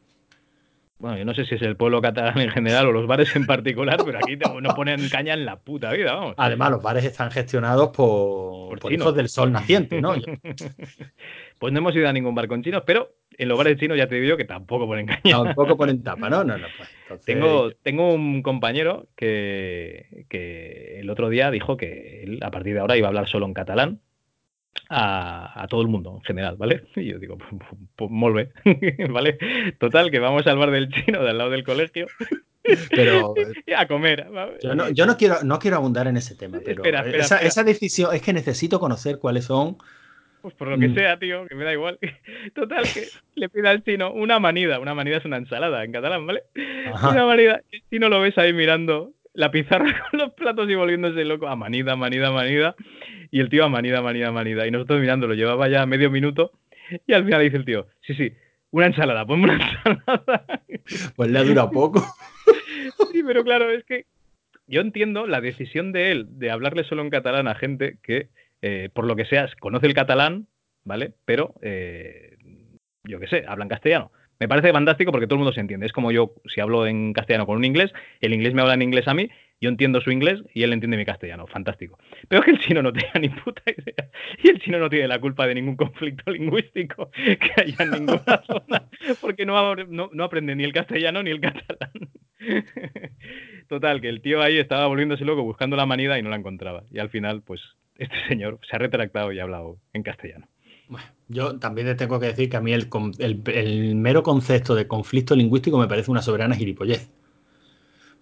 Bueno, 0.99 1.19
yo 1.19 1.27
no 1.27 1.35
sé 1.35 1.45
si 1.45 1.57
es 1.57 1.63
el 1.63 1.77
pueblo 1.77 2.01
catalán 2.01 2.41
en 2.41 2.49
general 2.49 2.87
o 2.87 2.93
los 2.93 3.07
bares 3.07 3.35
en 3.37 3.45
particular, 3.45 4.01
pero 4.05 4.19
aquí 4.19 4.37
no 4.37 4.75
ponen 4.75 5.09
caña 5.11 5.35
en 5.35 5.45
la 5.45 5.57
puta 5.57 5.93
vida, 5.93 6.15
vamos. 6.15 6.35
Además, 6.39 6.71
los 6.71 6.83
bares 6.83 7.05
están 7.05 7.31
gestionados 7.31 7.89
por, 7.89 8.71
por, 8.71 8.79
por 8.79 8.93
hijos 8.93 9.15
del 9.15 9.29
sol 9.29 9.53
naciente, 9.53 10.01
¿no? 10.01 10.15
pues 11.59 11.73
no 11.73 11.79
hemos 11.79 11.95
ido 11.95 12.09
a 12.09 12.13
ningún 12.15 12.35
bar 12.35 12.49
con 12.49 12.63
chinos, 12.63 12.83
pero 12.87 13.13
en 13.37 13.49
los 13.49 13.59
bares 13.59 13.79
chinos 13.79 13.99
ya 13.99 14.07
te 14.07 14.15
digo 14.15 14.29
yo 14.29 14.37
que 14.39 14.47
tampoco 14.47 14.87
ponen 14.87 15.07
caña. 15.07 15.45
Tampoco 15.45 15.77
ponen 15.77 16.03
tapa, 16.03 16.31
¿no? 16.31 16.45
No, 16.45 16.57
no, 16.57 16.67
pues. 16.79 16.89
Entonces... 17.03 17.27
Tengo, 17.27 17.71
tengo 17.83 18.15
un 18.15 18.43
compañero 18.43 19.09
que, 19.17 20.25
que 20.31 21.01
el 21.01 21.11
otro 21.11 21.29
día 21.29 21.51
dijo 21.51 21.77
que 21.77 22.23
él 22.23 22.39
a 22.43 22.51
partir 22.51 22.73
de 22.73 22.81
ahora 22.81 22.97
iba 22.97 23.09
a 23.09 23.11
hablar 23.11 23.29
solo 23.29 23.45
en 23.45 23.53
catalán 23.53 24.01
a, 24.89 25.63
a, 25.63 25.69
todo 25.69 25.83
el 25.83 25.89
mundo 25.89 26.15
en 26.17 26.23
general, 26.23 26.57
¿vale? 26.57 26.85
Y 26.97 27.07
yo 27.07 27.19
digo, 27.19 27.39
pues, 27.39 27.51
pues 27.97 28.11
molve, 28.11 28.53
¿vale? 29.11 29.39
Total, 29.79 30.11
que 30.11 30.19
vamos 30.19 30.47
al 30.47 30.59
bar 30.59 30.71
del 30.71 30.89
chino 30.89 31.23
de 31.23 31.31
al 31.31 31.39
lado 31.39 31.51
del 31.51 31.65
colegio. 31.65 32.07
Pero 32.91 33.35
y 33.65 33.73
a 33.73 33.87
comer. 33.87 34.27
¿vale? 34.29 34.59
Yo, 34.61 34.75
no, 34.75 34.91
yo 34.91 35.07
no, 35.07 35.17
quiero, 35.17 35.37
no 35.45 35.61
quiero 35.61 35.77
abundar 35.77 36.09
en 36.09 36.17
ese 36.17 36.35
tema, 36.35 36.59
pero 36.65 36.83
espera, 36.83 36.99
espera, 36.99 37.19
esa, 37.19 37.35
espera. 37.37 37.49
esa, 37.49 37.63
decisión 37.63 38.13
es 38.13 38.23
que 38.23 38.33
necesito 38.33 38.81
conocer 38.81 39.21
cuáles 39.21 39.45
son. 39.45 39.77
Pues 40.43 40.53
por 40.55 40.67
lo 40.67 40.77
que 40.77 40.93
sea, 40.93 41.17
tío, 41.17 41.47
que 41.47 41.55
me 41.55 41.63
da 41.63 41.73
igual. 41.73 42.01
Total, 42.55 42.83
que 42.83 43.07
le 43.37 43.49
pida 43.49 43.71
al 43.71 43.85
chino 43.85 44.13
una 44.13 44.41
manida. 44.41 44.81
Una 44.81 44.95
manida 44.95 45.19
es 45.19 45.25
una 45.25 45.37
ensalada 45.37 45.85
en 45.85 45.93
catalán, 45.93 46.27
¿vale? 46.27 46.43
Ajá. 46.93 47.11
Una 47.11 47.27
manida. 47.27 47.63
El 47.71 47.83
chino 47.89 48.09
lo 48.09 48.21
ves 48.21 48.37
ahí 48.37 48.53
mirando 48.53 49.13
la 49.37 49.51
pizarra 49.51 49.95
con 50.11 50.19
los 50.19 50.33
platos 50.33 50.69
y 50.69 50.75
volviéndose 50.75 51.25
loco. 51.25 51.47
Amanida, 51.47 51.93
amanida, 51.93 52.29
amanida. 52.29 52.75
Y 53.31 53.41
el 53.41 53.49
tío 53.49 53.65
amanida, 53.65 53.99
amanida, 53.99 54.29
amanida. 54.29 54.67
Y 54.67 54.71
nosotros 54.71 55.01
mirándolo, 55.01 55.35
llevaba 55.35 55.69
ya 55.69 55.87
medio 55.87 56.11
minuto. 56.11 56.53
Y 57.07 57.13
al 57.13 57.25
final 57.25 57.43
dice 57.43 57.57
el 57.57 57.65
tío, 57.65 57.87
sí, 58.07 58.15
sí, 58.15 58.33
una 58.71 58.87
ensalada, 58.87 59.27
ponme 59.27 59.45
una 59.45 59.55
ensalada. 59.85 60.63
Pues 61.17 61.31
le 61.31 61.39
ha 61.39 61.45
durado 61.45 61.71
poco. 61.71 62.05
Sí, 63.13 63.23
pero 63.27 63.45
claro, 63.45 63.71
es 63.71 63.83
que 63.85 64.07
yo 64.67 64.81
entiendo 64.81 65.27
la 65.27 65.41
decisión 65.41 65.91
de 65.91 66.13
él 66.13 66.27
de 66.39 66.51
hablarle 66.51 66.85
solo 66.85 67.03
en 67.03 67.11
catalán 67.11 67.49
a 67.49 67.55
gente 67.55 67.99
que, 68.03 68.29
eh, 68.63 68.91
por 68.93 69.07
lo 69.07 69.17
que 69.17 69.25
sea, 69.25 69.49
conoce 69.59 69.87
el 69.87 69.95
catalán, 69.95 70.47
¿vale? 70.85 71.15
Pero, 71.25 71.55
eh, 71.63 72.37
yo 73.05 73.19
qué 73.19 73.27
sé, 73.27 73.45
hablan 73.49 73.69
castellano. 73.69 74.13
Me 74.39 74.49
parece 74.49 74.73
fantástico 74.73 75.13
porque 75.13 75.27
todo 75.27 75.37
el 75.37 75.41
mundo 75.41 75.53
se 75.53 75.61
entiende. 75.61 75.87
Es 75.87 75.93
como 75.93 76.13
yo, 76.13 76.35
si 76.47 76.61
hablo 76.61 76.87
en 76.87 77.13
castellano 77.13 77.47
con 77.47 77.57
un 77.57 77.65
inglés, 77.65 77.93
el 78.21 78.35
inglés 78.35 78.55
me 78.55 78.63
habla 78.63 78.75
en 78.75 78.83
inglés 78.83 79.09
a 79.09 79.15
mí 79.15 79.29
yo 79.61 79.71
entiendo 79.71 80.01
su 80.01 80.11
inglés 80.11 80.43
y 80.53 80.63
él 80.63 80.73
entiende 80.73 80.97
mi 80.97 81.05
castellano. 81.05 81.47
Fantástico. 81.47 81.99
Pero 82.29 82.41
es 82.41 82.45
que 82.45 82.51
el 82.53 82.59
chino 82.59 82.83
no 82.83 82.93
tenía 82.93 83.13
ni 83.21 83.29
puta 83.29 83.63
idea. 83.67 84.11
Y 84.43 84.49
el 84.49 84.61
chino 84.61 84.79
no 84.79 84.91
tiene 84.91 85.09
la 85.09 85.19
culpa 85.19 85.47
de 85.47 85.55
ningún 85.55 85.77
conflicto 85.77 86.31
lingüístico 86.31 87.11
que 87.15 87.51
haya 87.57 87.85
en 87.85 87.91
ninguna 87.91 88.43
zona, 88.47 88.89
porque 89.21 89.47
no, 89.47 89.75
no, 89.75 90.11
no 90.13 90.25
aprende 90.25 90.55
ni 90.55 90.65
el 90.65 90.73
castellano 90.73 91.23
ni 91.23 91.31
el 91.31 91.41
catalán. 91.41 92.11
Total, 93.69 94.01
que 94.01 94.09
el 94.09 94.21
tío 94.21 94.43
ahí 94.43 94.59
estaba 94.59 94.87
volviéndose 94.87 95.25
loco 95.25 95.43
buscando 95.43 95.77
la 95.77 95.87
manida 95.87 96.19
y 96.19 96.23
no 96.23 96.31
la 96.31 96.37
encontraba. 96.37 96.85
Y 96.91 96.99
al 96.99 97.09
final, 97.09 97.43
pues, 97.43 97.63
este 97.97 98.17
señor 98.29 98.59
se 98.69 98.77
ha 98.77 98.79
retractado 98.79 99.33
y 99.33 99.39
ha 99.39 99.45
hablado 99.45 99.79
en 99.95 100.03
castellano. 100.03 100.47
Bueno, 100.89 101.07
yo 101.29 101.59
también 101.59 101.87
te 101.87 101.95
tengo 101.95 102.21
que 102.21 102.27
decir 102.27 102.49
que 102.49 102.57
a 102.57 102.61
mí 102.61 102.73
el, 102.73 102.89
el, 103.19 103.43
el, 103.47 103.95
mero 103.97 104.23
concepto 104.23 104.75
de 104.75 104.87
conflicto 104.87 105.35
lingüístico 105.35 105.79
me 105.79 105.89
parece 105.89 106.11
una 106.11 106.23
soberana 106.23 106.55
gilipollez. 106.55 107.11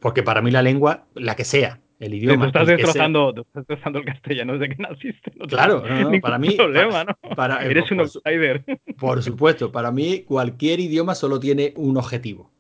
Porque 0.01 0.23
para 0.23 0.43
mí 0.43 0.51
la 0.51 0.63
lengua, 0.63 1.07
la 1.15 1.37
que 1.37 1.45
sea, 1.45 1.81
el 2.01 2.15
idioma. 2.15 2.45
Tú 2.45 2.49
estás, 2.49 2.67
destrozando, 2.67 3.33
sea... 3.33 3.43
estás 3.43 3.67
destrozando 3.67 3.99
el 4.01 4.05
castellano 4.05 4.59
desde 4.59 4.75
que 4.75 4.83
naciste. 4.83 5.33
No 5.37 5.47
claro, 5.47 5.83
no, 5.87 6.11
no, 6.11 6.21
para 6.21 6.39
mí. 6.39 6.51
Problema, 6.51 7.05
¿no? 7.05 7.15
para, 7.37 7.65
Eres 7.65 7.91
un 7.91 8.01
outsider. 8.01 8.65
Por 8.99 9.23
supuesto, 9.23 9.73
para 9.73 9.91
mí 9.91 10.23
cualquier 10.27 10.81
idioma 10.81 11.15
solo 11.15 11.41
tiene 11.41 11.73
un 11.77 11.97
objetivo: 11.97 12.51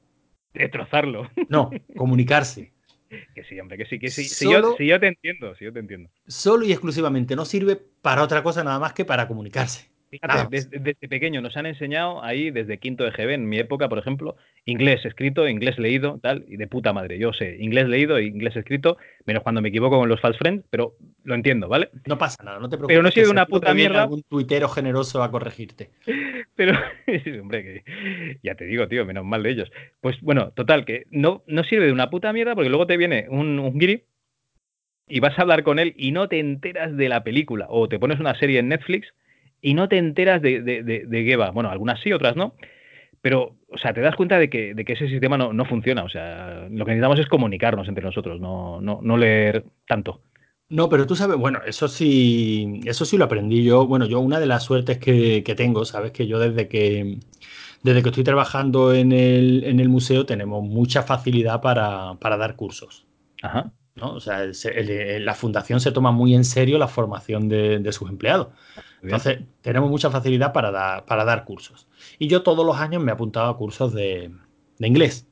destrozarlo. 0.52 1.30
No, 1.48 1.70
comunicarse. 1.96 2.72
Que 3.34 3.44
sí, 3.44 3.60
hombre, 3.60 3.78
que 3.78 3.86
sí, 3.86 3.98
que 3.98 4.10
sí. 4.10 4.24
Si, 4.24 4.44
solo, 4.46 4.70
yo, 4.70 4.76
si 4.76 4.86
yo 4.86 4.98
te 4.98 5.06
entiendo, 5.06 5.54
si 5.54 5.64
yo 5.64 5.72
te 5.72 5.78
entiendo. 5.78 6.10
Solo 6.26 6.64
y 6.64 6.72
exclusivamente 6.72 7.36
no 7.36 7.44
sirve 7.44 7.76
para 7.76 8.22
otra 8.22 8.42
cosa 8.42 8.64
nada 8.64 8.78
más 8.78 8.92
que 8.92 9.04
para 9.04 9.28
comunicarse. 9.28 9.93
Fíjate, 10.14 10.46
desde, 10.48 10.78
desde, 10.78 11.08
pequeño 11.08 11.40
nos 11.40 11.56
han 11.56 11.66
enseñado 11.66 12.22
ahí, 12.22 12.52
desde 12.52 12.78
quinto 12.78 13.02
de 13.02 13.10
GB, 13.10 13.34
en 13.34 13.48
mi 13.48 13.58
época, 13.58 13.88
por 13.88 13.98
ejemplo, 13.98 14.36
inglés 14.64 15.04
escrito, 15.04 15.48
inglés 15.48 15.76
leído, 15.76 16.20
tal, 16.22 16.44
y 16.46 16.56
de 16.56 16.68
puta 16.68 16.92
madre. 16.92 17.18
Yo 17.18 17.32
sé, 17.32 17.56
inglés 17.58 17.88
leído 17.88 18.16
e 18.16 18.26
inglés 18.26 18.54
escrito, 18.54 18.96
menos 19.26 19.42
cuando 19.42 19.60
me 19.60 19.70
equivoco 19.70 19.98
con 19.98 20.08
los 20.08 20.20
false 20.20 20.38
friends, 20.38 20.64
pero 20.70 20.94
lo 21.24 21.34
entiendo, 21.34 21.68
¿vale? 21.68 21.90
No 22.06 22.16
pasa 22.16 22.44
nada, 22.44 22.60
no 22.60 22.68
te 22.68 22.76
preocupes. 22.76 22.94
Pero 22.94 23.02
no 23.02 23.10
sirve 23.10 23.28
una 23.28 23.46
puta 23.46 23.74
mierda. 23.74 24.02
algún 24.02 24.22
tuitero 24.22 24.68
generoso 24.68 25.20
a 25.20 25.32
corregirte. 25.32 25.90
Pero, 26.54 26.78
hombre, 27.40 27.82
que 27.84 28.38
ya 28.44 28.54
te 28.54 28.66
digo, 28.66 28.86
tío, 28.86 29.04
menos 29.04 29.24
mal 29.24 29.42
de 29.42 29.50
ellos. 29.50 29.72
Pues 30.00 30.20
bueno, 30.20 30.52
total, 30.52 30.84
que 30.84 31.06
no, 31.10 31.42
no 31.48 31.64
sirve 31.64 31.86
de 31.86 31.92
una 31.92 32.10
puta 32.10 32.32
mierda 32.32 32.54
porque 32.54 32.70
luego 32.70 32.86
te 32.86 32.96
viene 32.96 33.26
un, 33.28 33.58
un 33.58 33.76
guiri 33.76 34.04
y 35.08 35.18
vas 35.18 35.36
a 35.36 35.42
hablar 35.42 35.64
con 35.64 35.80
él 35.80 35.94
y 35.96 36.12
no 36.12 36.28
te 36.28 36.38
enteras 36.38 36.96
de 36.96 37.08
la 37.08 37.24
película. 37.24 37.66
O 37.70 37.88
te 37.88 37.98
pones 37.98 38.20
una 38.20 38.38
serie 38.38 38.60
en 38.60 38.68
Netflix 38.68 39.12
y 39.64 39.72
no 39.72 39.88
te 39.88 39.96
enteras 39.96 40.42
de, 40.42 40.60
de, 40.60 40.82
de, 40.82 41.06
de, 41.06 41.24
qué 41.24 41.36
va. 41.36 41.50
Bueno, 41.50 41.70
algunas 41.70 41.98
sí, 42.00 42.12
otras 42.12 42.36
no. 42.36 42.54
Pero, 43.22 43.56
o 43.70 43.78
sea, 43.78 43.94
te 43.94 44.02
das 44.02 44.14
cuenta 44.14 44.38
de 44.38 44.50
que, 44.50 44.74
de 44.74 44.84
que 44.84 44.92
ese 44.92 45.08
sistema 45.08 45.38
no, 45.38 45.54
no, 45.54 45.64
funciona. 45.64 46.04
O 46.04 46.10
sea, 46.10 46.68
lo 46.70 46.84
que 46.84 46.90
necesitamos 46.90 47.18
es 47.18 47.26
comunicarnos 47.26 47.88
entre 47.88 48.04
nosotros, 48.04 48.42
no, 48.42 48.82
no, 48.82 49.00
no 49.02 49.16
leer 49.16 49.64
tanto. 49.88 50.20
No, 50.68 50.90
pero 50.90 51.06
tú 51.06 51.16
sabes, 51.16 51.38
bueno, 51.38 51.60
eso 51.66 51.88
sí, 51.88 52.82
eso 52.84 53.06
sí 53.06 53.16
lo 53.16 53.24
aprendí 53.24 53.64
yo. 53.64 53.86
Bueno, 53.86 54.04
yo 54.04 54.20
una 54.20 54.38
de 54.38 54.46
las 54.46 54.64
suertes 54.64 54.98
que, 54.98 55.42
que 55.42 55.54
tengo, 55.54 55.86
sabes 55.86 56.12
que 56.12 56.26
yo 56.26 56.38
desde 56.38 56.68
que 56.68 57.18
desde 57.82 58.02
que 58.02 58.10
estoy 58.10 58.24
trabajando 58.24 58.92
en 58.92 59.12
el, 59.12 59.64
en 59.64 59.80
el 59.80 59.88
museo 59.88 60.26
tenemos 60.26 60.62
mucha 60.62 61.02
facilidad 61.02 61.62
para, 61.62 62.14
para 62.20 62.36
dar 62.36 62.54
cursos. 62.54 63.06
Ajá. 63.40 63.72
¿no? 63.94 64.12
O 64.12 64.20
sea, 64.20 64.42
el, 64.42 64.90
el, 64.90 65.24
la 65.24 65.34
fundación 65.34 65.80
se 65.80 65.92
toma 65.92 66.10
muy 66.10 66.34
en 66.34 66.44
serio 66.44 66.78
la 66.78 66.88
formación 66.88 67.48
de, 67.48 67.78
de 67.78 67.92
sus 67.92 68.10
empleados. 68.10 68.48
Entonces, 69.04 69.40
tenemos 69.60 69.90
mucha 69.90 70.10
facilidad 70.10 70.52
para 70.52 70.70
dar, 70.70 71.04
para 71.04 71.24
dar 71.24 71.44
cursos. 71.44 71.86
Y 72.18 72.28
yo 72.28 72.42
todos 72.42 72.64
los 72.64 72.76
años 72.76 73.02
me 73.02 73.10
he 73.10 73.14
apuntado 73.14 73.50
a 73.50 73.56
cursos 73.56 73.92
de, 73.92 74.30
de 74.78 74.88
inglés. 74.88 75.26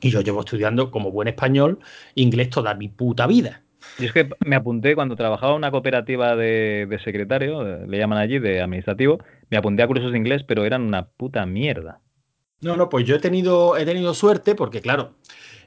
Y 0.00 0.10
yo 0.10 0.20
llevo 0.20 0.40
estudiando 0.40 0.90
como 0.90 1.10
buen 1.10 1.28
español 1.28 1.80
inglés 2.14 2.50
toda 2.50 2.74
mi 2.74 2.88
puta 2.88 3.26
vida. 3.26 3.62
Y 3.98 4.06
es 4.06 4.12
que 4.12 4.28
me 4.44 4.56
apunté 4.56 4.94
cuando 4.94 5.16
trabajaba 5.16 5.52
en 5.52 5.58
una 5.58 5.70
cooperativa 5.70 6.36
de, 6.36 6.86
de, 6.88 6.98
secretario, 6.98 7.62
le 7.86 7.98
llaman 7.98 8.18
allí, 8.18 8.38
de 8.38 8.60
administrativo, 8.60 9.18
me 9.50 9.56
apunté 9.56 9.82
a 9.82 9.86
cursos 9.86 10.12
de 10.12 10.18
inglés, 10.18 10.42
pero 10.42 10.64
eran 10.64 10.82
una 10.82 11.08
puta 11.08 11.44
mierda. 11.46 12.00
No, 12.60 12.76
no, 12.76 12.88
pues 12.88 13.06
yo 13.06 13.16
he 13.16 13.18
tenido, 13.18 13.76
he 13.76 13.84
tenido 13.84 14.14
suerte 14.14 14.54
porque, 14.54 14.80
claro, 14.80 15.14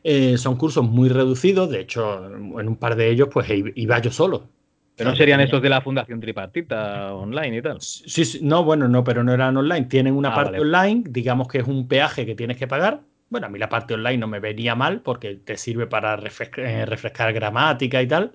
eh, 0.04 0.38
son 0.38 0.58
cursos 0.58 0.84
muy 0.84 1.10
reducidos. 1.10 1.70
De 1.70 1.80
hecho, 1.80 2.26
en 2.26 2.68
un 2.68 2.76
par 2.76 2.96
de 2.96 3.10
ellos, 3.10 3.30
pues 3.32 3.48
iba 3.76 4.00
yo 4.00 4.12
solo. 4.12 4.50
Pero 5.00 5.12
no 5.12 5.16
serían 5.16 5.40
estos 5.40 5.62
de 5.62 5.70
la 5.70 5.80
Fundación 5.80 6.20
Tripartita 6.20 7.14
online 7.14 7.58
y 7.58 7.62
tal. 7.62 7.80
Sí, 7.80 8.26
sí, 8.26 8.40
no, 8.42 8.66
bueno, 8.66 8.90
no, 8.90 9.02
pero 9.02 9.24
no 9.24 9.34
eran 9.34 9.56
online. 9.56 9.86
Tienen 9.86 10.14
una 10.14 10.30
ah, 10.30 10.36
parte 10.36 10.60
vale. 10.60 10.78
online, 10.78 11.04
digamos 11.08 11.48
que 11.48 11.60
es 11.60 11.68
un 11.68 11.88
peaje 11.88 12.26
que 12.26 12.36
tienes 12.36 12.58
que 12.58 12.68
pagar. 12.68 13.00
Bueno, 13.30 13.48
a 13.48 13.50
mí 13.50 13.58
la 13.58 13.70
parte 13.70 13.94
online 13.94 14.18
no 14.18 14.28
me 14.28 14.42
venía 14.42 14.76
mal 14.76 15.00
porque 15.00 15.36
te 15.36 15.56
sirve 15.56 15.88
para 15.88 16.18
refrescar, 16.18 16.66
eh, 16.66 16.86
refrescar 16.86 17.32
gramática 17.32 18.02
y 18.02 18.08
tal. 18.08 18.32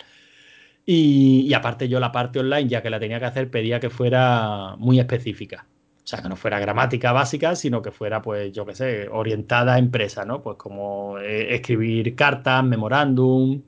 Y, 0.86 1.46
y, 1.46 1.52
aparte 1.52 1.86
yo 1.86 2.00
la 2.00 2.10
parte 2.10 2.40
online, 2.40 2.66
ya 2.66 2.82
que 2.82 2.88
la 2.88 2.98
tenía 2.98 3.18
que 3.18 3.26
hacer, 3.26 3.50
pedía 3.50 3.78
que 3.78 3.90
fuera 3.90 4.74
muy 4.78 4.98
específica. 4.98 5.66
O 6.02 6.06
sea, 6.06 6.22
que 6.22 6.28
no 6.30 6.36
fuera 6.36 6.58
gramática 6.58 7.12
básica, 7.12 7.56
sino 7.56 7.82
que 7.82 7.90
fuera, 7.90 8.22
pues, 8.22 8.52
yo 8.52 8.64
qué 8.64 8.74
sé, 8.74 9.08
orientada 9.10 9.74
a 9.74 9.78
empresa, 9.78 10.24
¿no? 10.24 10.42
Pues 10.42 10.56
como 10.56 11.18
eh, 11.18 11.54
escribir 11.54 12.14
cartas, 12.14 12.64
memorándum, 12.64 13.62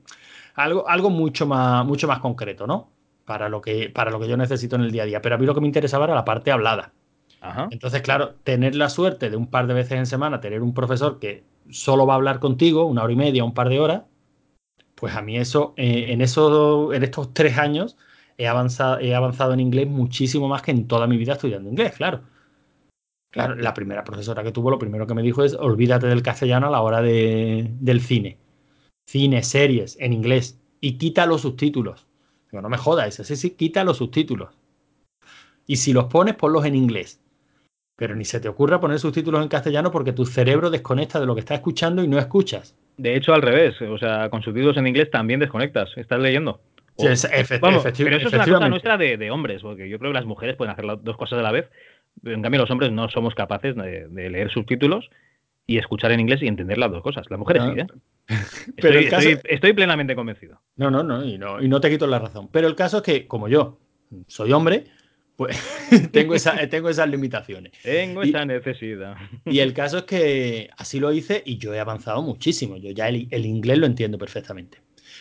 algo, 0.57 0.89
algo 0.89 1.09
mucho, 1.09 1.45
más, 1.45 1.85
mucho 1.85 2.07
más 2.07 2.19
concreto, 2.19 2.67
¿no? 2.67 2.89
Para 3.25 3.47
lo, 3.47 3.61
que, 3.61 3.89
para 3.89 4.11
lo 4.11 4.19
que 4.19 4.27
yo 4.27 4.37
necesito 4.37 4.75
en 4.75 4.81
el 4.81 4.91
día 4.91 5.03
a 5.03 5.05
día. 5.05 5.21
Pero 5.21 5.35
a 5.35 5.37
mí 5.37 5.45
lo 5.45 5.53
que 5.53 5.61
me 5.61 5.67
interesaba 5.67 6.05
era 6.05 6.15
la 6.15 6.25
parte 6.25 6.51
hablada. 6.51 6.93
Ajá. 7.41 7.67
Entonces, 7.71 8.01
claro, 8.01 8.35
tener 8.43 8.75
la 8.75 8.89
suerte 8.89 9.29
de 9.29 9.37
un 9.37 9.47
par 9.47 9.67
de 9.67 9.75
veces 9.75 9.93
en 9.93 10.05
semana 10.07 10.41
tener 10.41 10.63
un 10.63 10.73
profesor 10.73 11.19
que 11.19 11.43
solo 11.69 12.07
va 12.07 12.13
a 12.13 12.15
hablar 12.15 12.39
contigo 12.39 12.85
una 12.85 13.03
hora 13.03 13.13
y 13.13 13.15
media, 13.15 13.43
un 13.43 13.53
par 13.53 13.69
de 13.69 13.79
horas, 13.79 14.03
pues 14.95 15.15
a 15.15 15.21
mí 15.21 15.37
eso, 15.37 15.73
eh, 15.77 16.07
en, 16.09 16.21
eso, 16.21 16.91
en 16.91 17.03
estos 17.03 17.33
tres 17.33 17.57
años, 17.59 17.95
he 18.37 18.47
avanzado, 18.47 18.99
he 18.99 19.13
avanzado 19.13 19.53
en 19.53 19.59
inglés 19.59 19.87
muchísimo 19.87 20.47
más 20.47 20.63
que 20.63 20.71
en 20.71 20.87
toda 20.87 21.05
mi 21.05 21.17
vida 21.17 21.33
estudiando 21.33 21.69
inglés, 21.69 21.93
claro. 21.95 22.21
Claro, 23.29 23.55
la 23.55 23.73
primera 23.73 24.03
profesora 24.03 24.41
que 24.41 24.51
tuvo, 24.51 24.71
lo 24.71 24.79
primero 24.79 25.05
que 25.05 25.13
me 25.13 25.21
dijo 25.21 25.43
es, 25.43 25.53
olvídate 25.53 26.07
del 26.07 26.23
castellano 26.23 26.67
a 26.67 26.71
la 26.71 26.81
hora 26.81 27.01
de, 27.01 27.69
del 27.79 28.01
cine 28.01 28.39
cine, 29.07 29.41
series 29.41 29.97
en 29.99 30.13
inglés 30.13 30.59
y 30.81 30.97
quita 30.97 31.25
los 31.25 31.41
subtítulos. 31.41 32.05
Digo, 32.51 32.61
no 32.61 32.69
me 32.69 32.77
jodas, 32.77 33.15
sí, 33.15 33.35
sí, 33.35 33.51
quita 33.51 33.83
los 33.83 33.97
subtítulos. 33.97 34.49
Y 35.65 35.77
si 35.77 35.93
los 35.93 36.05
pones, 36.05 36.35
ponlos 36.35 36.65
en 36.65 36.75
inglés. 36.75 37.21
Pero 37.95 38.15
ni 38.15 38.25
se 38.25 38.39
te 38.39 38.47
ocurra 38.47 38.79
poner 38.79 38.99
subtítulos 38.99 39.41
en 39.41 39.49
castellano 39.49 39.91
porque 39.91 40.13
tu 40.13 40.25
cerebro 40.25 40.69
desconecta 40.69 41.19
de 41.19 41.25
lo 41.25 41.33
que 41.33 41.39
está 41.39 41.55
escuchando 41.55 42.03
y 42.03 42.07
no 42.07 42.19
escuchas. 42.19 42.75
De 42.97 43.15
hecho, 43.15 43.33
al 43.33 43.41
revés. 43.41 43.81
O 43.81 43.97
sea, 43.97 44.29
con 44.29 44.43
subtítulos 44.43 44.77
en 44.77 44.87
inglés 44.87 45.09
también 45.09 45.39
desconectas. 45.39 45.89
Estás 45.97 46.19
leyendo. 46.19 46.61
O, 46.95 47.03
sí, 47.03 47.07
es, 47.07 47.59
vamos, 47.59 47.83
pero 47.83 48.17
eso 48.17 48.27
es 48.27 48.33
una 48.33 48.45
cosa 48.45 48.69
nuestra 48.69 48.97
de, 48.97 49.17
de, 49.17 49.29
hombres, 49.29 49.61
porque 49.61 49.87
yo 49.87 49.99
creo 49.99 50.11
que 50.11 50.17
las 50.17 50.25
mujeres 50.25 50.55
pueden 50.55 50.71
hacer 50.71 50.85
las 50.85 51.03
dos 51.03 51.15
cosas 51.17 51.39
a 51.39 51.43
la 51.43 51.51
vez. 51.51 51.69
En 52.23 52.41
cambio, 52.41 52.61
los 52.61 52.71
hombres 52.71 52.91
no 52.91 53.07
somos 53.09 53.35
capaces 53.35 53.75
de, 53.75 54.07
de 54.07 54.29
leer 54.29 54.49
subtítulos 54.51 55.09
y 55.67 55.77
escuchar 55.77 56.11
en 56.13 56.21
inglés 56.21 56.41
y 56.41 56.47
entender 56.47 56.77
las 56.77 56.89
dos 56.89 57.03
cosas. 57.03 57.25
Las 57.29 57.37
mujeres 57.37 57.63
no. 57.63 57.73
sí, 57.73 57.79
¿eh? 57.81 57.87
Pero 58.81 58.99
estoy, 58.99 59.09
caso... 59.09 59.29
estoy, 59.29 59.51
estoy, 59.53 59.73
plenamente 59.73 60.15
convencido. 60.15 60.61
No, 60.77 60.89
no, 60.89 61.03
no 61.03 61.23
y, 61.23 61.37
no, 61.37 61.61
y 61.61 61.67
no 61.67 61.81
te 61.81 61.89
quito 61.89 62.07
la 62.07 62.19
razón. 62.19 62.49
Pero 62.51 62.67
el 62.67 62.75
caso 62.75 62.97
es 62.97 63.03
que, 63.03 63.27
como 63.27 63.49
yo 63.49 63.77
soy 64.27 64.53
hombre, 64.53 64.85
pues 65.35 65.57
tengo, 66.11 66.33
esa, 66.33 66.67
tengo 66.69 66.89
esas 66.89 67.09
limitaciones. 67.09 67.73
Tengo 67.83 68.23
y, 68.23 68.29
esa 68.29 68.45
necesidad. 68.45 69.17
Y 69.45 69.59
el 69.59 69.73
caso 69.73 69.99
es 69.99 70.03
que 70.05 70.69
así 70.77 70.99
lo 70.99 71.11
hice 71.11 71.43
y 71.45 71.57
yo 71.57 71.73
he 71.73 71.79
avanzado 71.79 72.21
muchísimo. 72.21 72.77
Yo 72.77 72.91
ya 72.91 73.09
el, 73.09 73.27
el 73.29 73.45
inglés 73.45 73.77
lo 73.77 73.85
entiendo 73.85 74.17
perfectamente. 74.17 74.79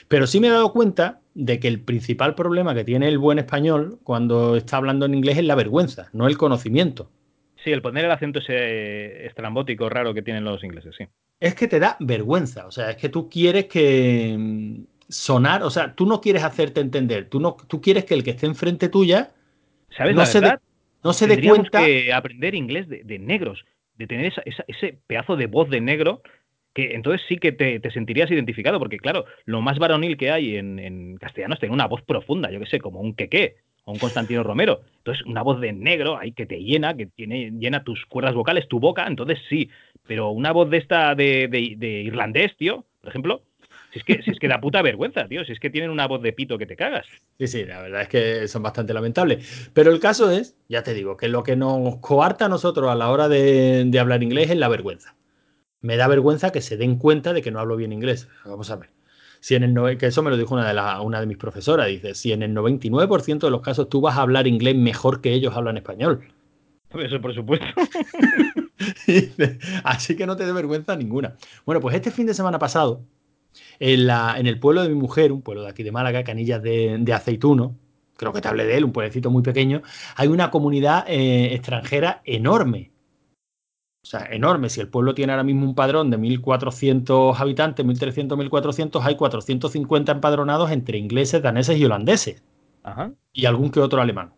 Pero 0.09 0.27
sí 0.27 0.41
me 0.41 0.49
he 0.49 0.51
dado 0.51 0.73
cuenta 0.73 1.21
de 1.35 1.59
que 1.59 1.69
el 1.69 1.81
principal 1.81 2.35
problema 2.35 2.75
que 2.75 2.85
tiene 2.85 3.09
el 3.09 3.19
buen 3.19 3.39
español 3.39 3.99
cuando 4.05 4.57
está 4.57 4.77
hablando 4.77 5.07
en 5.07 5.15
inglés 5.15 5.39
es 5.39 5.45
la 5.45 5.55
vergüenza, 5.55 6.09
no 6.13 6.27
el 6.27 6.39
conocimiento. 6.39 7.11
Sí, 7.67 7.73
el 7.73 7.83
poner 7.83 8.05
el 8.05 8.13
acento 8.13 8.39
ese 8.39 9.27
estrambótico 9.27 9.89
raro 9.89 10.15
que 10.15 10.23
tienen 10.23 10.45
los 10.45 10.63
ingleses, 10.63 10.95
sí. 10.97 11.05
Es 11.41 11.57
que 11.57 11.67
te 11.67 11.81
da 11.81 11.97
vergüenza, 11.99 12.65
o 12.65 12.71
sea, 12.71 12.91
es 12.91 12.97
que 12.97 13.09
tú 13.09 13.29
quieres 13.29 13.65
que 13.65 14.37
mm, 14.39 14.85
sonar, 15.09 15.65
o 15.65 15.71
sea, 15.71 15.93
tú 15.93 16.07
no 16.07 16.21
quieres 16.21 16.45
hacerte 16.45 16.81
entender, 16.81 17.29
tú 17.29 17.41
no, 17.41 17.57
tú 17.67 17.81
quieres 17.81 18.05
que 18.05 18.15
el 18.15 18.23
que 18.23 18.31
esté 18.31 18.47
enfrente 18.47 18.89
tuya 18.89 19.33
¿Sabes 19.91 20.15
no 20.15 20.21
la 20.21 20.27
se 20.27 20.39
verdad? 20.39 20.61
De, 20.61 20.67
no 21.03 21.13
se 21.13 21.27
dé 21.27 21.43
cuenta 21.45 21.85
que 21.85 22.13
aprender 22.13 22.55
inglés 22.55 22.89
de, 22.89 23.03
de 23.03 23.19
negros, 23.19 23.65
de 23.97 24.07
tener 24.07 24.27
esa, 24.27 24.43
esa, 24.45 24.65
ese 24.69 25.01
pedazo 25.09 25.35
de 25.35 25.49
voz 25.49 25.69
de 25.69 25.81
negro 25.81 26.23
que 26.73 26.95
entonces 26.95 27.27
sí 27.29 27.39
que 27.39 27.51
te, 27.51 27.81
te, 27.81 27.91
sentirías 27.91 28.31
identificado, 28.31 28.79
porque 28.79 28.99
claro, 28.99 29.25
lo 29.45 29.61
más 29.61 29.81
varonil 29.81 30.17
que 30.17 30.31
hay 30.31 30.55
en, 30.55 30.79
en 30.79 31.17
castellano 31.17 31.55
es 31.55 31.61
tener 31.61 31.75
una 31.75 31.89
voz 31.89 32.03
profunda, 32.03 32.49
yo 32.53 32.61
que 32.61 32.67
sé, 32.67 32.79
como 32.79 33.01
un 33.01 33.17
quequé, 33.17 33.57
un 33.93 33.99
Constantino 33.99 34.43
Romero. 34.43 34.81
Entonces, 34.99 35.25
una 35.27 35.43
voz 35.43 35.61
de 35.61 35.73
negro 35.73 36.19
ahí 36.19 36.33
que 36.33 36.47
te 36.47 36.63
llena, 36.63 36.97
que 36.97 37.07
tiene, 37.07 37.53
llena 37.53 37.85
tus 37.85 38.05
cuerdas 38.07 38.35
vocales, 38.35 38.69
tu 38.69 38.81
boca, 38.81 39.07
entonces 39.07 39.39
sí. 39.49 39.71
Pero 40.07 40.31
una 40.31 40.53
voz 40.53 40.71
de 40.71 40.79
esta 40.79 41.15
de, 41.15 41.49
de, 41.49 41.75
de 41.77 42.03
irlandés, 42.03 42.57
tío, 42.57 42.85
por 43.01 43.11
ejemplo, 43.11 43.43
si 43.93 44.01
es, 44.01 44.05
que, 44.05 44.23
si 44.23 44.31
es 44.31 44.39
que 44.39 44.49
da 44.49 44.61
puta 44.61 44.83
vergüenza, 44.83 45.27
tío. 45.27 45.45
Si 45.45 45.53
es 45.53 45.61
que 45.61 45.71
tienen 45.71 45.91
una 45.91 46.07
voz 46.07 46.21
de 46.23 46.33
pito 46.33 46.59
que 46.59 46.67
te 46.67 46.77
cagas. 46.77 47.07
Sí, 47.39 47.47
sí, 47.47 47.65
la 47.65 47.81
verdad 47.81 48.03
es 48.03 48.09
que 48.09 48.49
son 48.49 48.63
bastante 48.63 48.93
lamentables. 48.93 49.71
Pero 49.73 49.91
el 49.91 50.01
caso 50.01 50.31
es, 50.31 50.57
ya 50.69 50.83
te 50.83 50.93
digo, 50.93 51.17
que 51.17 51.29
lo 51.29 51.43
que 51.43 51.57
nos 51.57 51.97
coarta 51.99 52.47
a 52.47 52.49
nosotros 52.49 52.91
a 52.91 52.95
la 52.95 53.11
hora 53.11 53.29
de, 53.29 53.85
de 53.87 53.99
hablar 53.99 54.23
inglés 54.23 54.51
es 54.51 54.57
la 54.57 54.69
vergüenza. 54.69 55.17
Me 55.81 55.97
da 55.97 56.09
vergüenza 56.09 56.53
que 56.53 56.61
se 56.61 56.77
den 56.77 56.99
cuenta 56.99 57.33
de 57.33 57.43
que 57.43 57.51
no 57.51 57.61
hablo 57.61 57.77
bien 57.77 57.93
inglés. 57.93 58.29
Vamos 58.45 58.71
a 58.71 58.77
ver 58.77 58.96
Si 59.47 59.55
en 59.55 59.63
el 59.63 59.97
que 59.97 60.07
eso 60.07 60.25
me 60.25 60.31
lo 60.31 60.37
dijo 60.37 60.55
una 60.55 60.67
de, 60.67 60.75
la, 60.75 61.01
una 61.03 61.21
de 61.21 61.27
mis 61.29 61.37
profesoras, 61.37 61.87
dice, 61.87 62.17
si 62.17 62.33
en 62.33 62.43
el 62.43 62.53
99% 62.53 63.39
de 63.39 63.51
los 63.51 63.61
casos 63.61 63.89
tú 63.89 64.01
vas 64.01 64.17
a 64.17 64.23
hablar 64.23 64.49
inglés 64.49 64.75
mejor 64.75 65.21
que 65.21 65.33
ellos 65.33 65.55
hablan 65.55 65.77
español. 65.77 66.27
Eso 66.93 67.21
por 67.21 67.33
supuesto. 67.33 67.67
Así 69.85 70.17
que 70.17 70.27
no 70.27 70.35
te 70.35 70.45
dé 70.45 70.53
vergüenza 70.53 70.97
ninguna. 70.97 71.37
Bueno, 71.65 71.81
pues 71.81 71.95
este 71.95 72.11
fin 72.11 72.27
de 72.27 72.35
semana 72.35 72.59
pasado, 72.59 73.03
en, 73.79 74.09
la, 74.09 74.35
en 74.37 74.49
el 74.49 74.59
pueblo 74.59 74.83
de 74.83 74.89
mi 74.89 74.97
mujer, 74.97 75.31
un 75.31 75.43
pueblo 75.43 75.63
de 75.63 75.69
aquí 75.69 75.85
de 75.85 75.93
Málaga, 75.93 76.25
Canillas 76.25 76.61
de, 76.61 76.97
de 76.99 77.13
Aceituno, 77.13 77.77
creo 78.17 78.33
que 78.33 78.41
te 78.41 78.49
hablé 78.49 78.65
de 78.65 78.77
él, 78.77 78.85
un 78.85 78.93
pueblecito 78.93 79.31
muy 79.31 79.45
pequeño, 79.45 79.81
hay 80.17 80.27
una 80.27 80.51
comunidad 80.51 81.05
eh, 81.07 81.55
extranjera 81.55 82.21
enorme. 82.25 82.91
O 84.07 84.09
sea, 84.09 84.29
enorme. 84.31 84.69
Si 84.69 84.81
el 84.81 84.87
pueblo 84.87 85.15
tiene 85.15 85.33
ahora 85.33 85.43
mismo 85.43 85.67
un 85.67 85.75
padrón 85.75 86.11
de 86.11 86.19
1.400 86.19 87.41
habitantes, 87.41 87.85
1.300, 87.85 88.37
1.400, 88.49 89.03
hay 89.03 89.17
450 89.17 90.13
empadronados 90.13 90.71
entre 90.71 90.97
ingleses, 90.97 91.43
daneses 91.43 91.77
y 91.77 91.85
holandeses. 91.85 92.45
Ajá. 92.85 93.13
Y 93.33 93.47
algún 93.47 93.73
que 93.73 93.81
otro 93.81 94.01
alemán. 94.01 94.33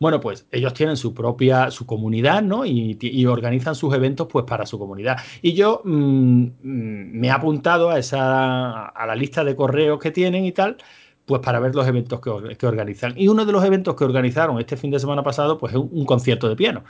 Bueno, 0.00 0.18
pues 0.18 0.48
ellos 0.50 0.74
tienen 0.74 0.96
su 0.96 1.14
propia, 1.14 1.70
su 1.70 1.86
comunidad, 1.86 2.42
¿no? 2.42 2.66
Y, 2.66 2.98
y 3.00 3.26
organizan 3.26 3.76
sus 3.76 3.94
eventos, 3.94 4.26
pues, 4.26 4.44
para 4.44 4.66
su 4.66 4.76
comunidad. 4.76 5.18
Y 5.40 5.52
yo 5.52 5.82
mmm, 5.84 6.46
me 6.60 7.28
he 7.28 7.30
apuntado 7.30 7.90
a 7.90 7.98
esa, 8.00 8.86
a 8.86 9.06
la 9.06 9.14
lista 9.14 9.44
de 9.44 9.54
correos 9.54 10.00
que 10.00 10.10
tienen 10.10 10.44
y 10.44 10.50
tal, 10.50 10.78
pues 11.26 11.40
para 11.42 11.60
ver 11.60 11.76
los 11.76 11.86
eventos 11.86 12.20
que, 12.20 12.56
que, 12.56 12.66
organizan. 12.66 13.14
Y 13.16 13.28
uno 13.28 13.44
de 13.44 13.52
los 13.52 13.64
eventos 13.64 13.94
que 13.94 14.02
organizaron 14.04 14.58
este 14.58 14.76
fin 14.76 14.90
de 14.90 14.98
semana 14.98 15.22
pasado, 15.22 15.58
pues 15.58 15.74
es 15.74 15.78
un, 15.78 15.90
un, 15.92 16.04
concierto 16.06 16.48
de 16.48 16.56
piano. 16.56 16.82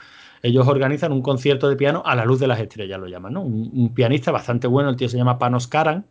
Ellos 0.43 0.67
organizan 0.67 1.11
un 1.11 1.21
concierto 1.21 1.69
de 1.69 1.75
piano 1.75 2.01
a 2.05 2.15
la 2.15 2.25
luz 2.25 2.39
de 2.39 2.47
las 2.47 2.59
estrellas, 2.59 2.99
lo 2.99 3.07
llaman, 3.07 3.33
¿no? 3.33 3.41
Un, 3.41 3.93
pianista 3.93 4.31
bastante 4.31 4.67
bueno, 4.67 4.89
el 4.89 4.95
tío 4.95 5.09
se 5.09 5.17
llama 5.17 5.37
Panos 5.37 5.67
Karan, 5.67 6.05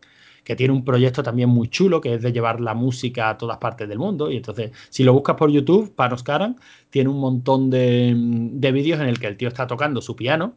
que 0.45 0.57
tiene 0.57 0.73
un 0.73 0.85
proyecto 0.85 1.23
también 1.23 1.49
muy 1.49 1.69
chulo, 1.69 2.01
que 2.01 2.15
es 2.15 2.23
de 2.23 2.33
llevar 2.33 2.61
la 2.61 2.75
música 2.75 3.31
a 3.31 3.39
todas 3.39 3.59
partes 3.59 3.89
del 3.89 3.99
mundo. 3.99 4.31
Y 4.31 4.37
entonces, 4.37 4.73
si 4.89 5.05
lo 5.05 5.13
buscas 5.13 5.37
por 5.37 5.51
YouTube, 5.51 5.95
Panos 5.95 6.23
Karan, 6.23 6.57
tiene 6.91 7.11
un 7.11 7.19
montón 7.19 7.71
de, 7.71 8.15
de 8.17 8.73
vídeos 8.73 9.01
en 9.01 9.09
el 9.09 9.19
que 9.19 9.27
el 9.27 9.37
tío 9.37 9.49
está 9.49 9.67
tocando 9.67 10.01
su 10.01 10.17
piano. 10.17 10.55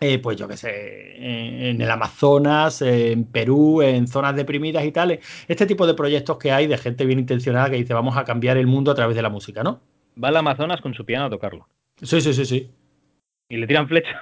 Eh, 0.00 0.18
pues 0.18 0.36
yo 0.36 0.48
qué 0.48 0.56
sé, 0.56 1.70
en 1.70 1.80
el 1.80 1.90
Amazonas, 1.90 2.82
en 2.82 3.24
Perú, 3.24 3.82
en 3.82 4.08
zonas 4.08 4.34
deprimidas 4.34 4.84
y 4.84 4.90
tal. 4.90 5.20
Este 5.46 5.64
tipo 5.64 5.86
de 5.86 5.94
proyectos 5.94 6.38
que 6.38 6.50
hay 6.50 6.66
de 6.66 6.76
gente 6.76 7.06
bien 7.06 7.20
intencionada 7.20 7.70
que 7.70 7.76
dice 7.76 7.94
vamos 7.94 8.16
a 8.16 8.24
cambiar 8.24 8.56
el 8.56 8.66
mundo 8.66 8.90
a 8.90 8.96
través 8.96 9.14
de 9.14 9.22
la 9.22 9.28
música, 9.28 9.62
¿no? 9.62 9.80
Va 10.22 10.28
al 10.28 10.36
Amazonas 10.36 10.80
con 10.80 10.92
su 10.94 11.04
piano 11.04 11.26
a 11.26 11.30
tocarlo. 11.30 11.68
Sí, 12.02 12.20
sí, 12.20 12.34
sí, 12.34 12.44
sí. 12.44 12.70
Y 13.48 13.58
le 13.58 13.66
tiran 13.66 13.86
flechas. 13.86 14.16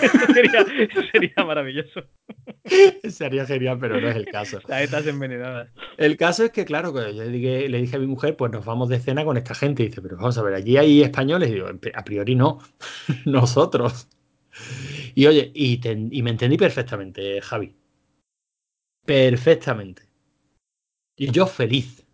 eso, 0.00 0.18
sería, 0.32 0.64
sería 1.12 1.44
maravilloso. 1.44 2.04
Sería 3.08 3.44
genial, 3.44 3.78
pero 3.80 4.00
no 4.00 4.08
es 4.08 4.16
el 4.16 4.26
caso. 4.26 4.60
Saetas 4.60 5.06
envenenadas. 5.06 5.70
El 5.98 6.16
caso 6.16 6.44
es 6.44 6.52
que, 6.52 6.64
claro, 6.64 6.92
yo 7.10 7.24
le 7.24 7.30
dije, 7.30 7.68
le 7.68 7.78
dije, 7.78 7.96
a 7.96 7.98
mi 7.98 8.06
mujer, 8.06 8.36
pues 8.36 8.52
nos 8.52 8.64
vamos 8.64 8.88
de 8.88 9.00
cena 9.00 9.24
con 9.24 9.36
esta 9.36 9.54
gente. 9.54 9.82
Y 9.82 9.88
dice, 9.88 10.00
pero 10.00 10.16
vamos 10.16 10.38
a 10.38 10.42
ver, 10.42 10.54
allí 10.54 10.76
hay 10.76 11.02
españoles. 11.02 11.50
Y 11.50 11.54
digo, 11.54 11.66
a 11.94 12.04
priori 12.04 12.36
no, 12.36 12.60
nosotros. 13.26 14.08
Y 15.14 15.26
oye, 15.26 15.50
y, 15.52 15.78
te, 15.78 15.90
y, 15.90 16.22
me 16.22 16.30
entendí 16.30 16.56
perfectamente, 16.56 17.40
Javi. 17.40 17.74
Perfectamente. 19.04 20.02
Y 21.16 21.32
yo 21.32 21.46
feliz. 21.46 22.06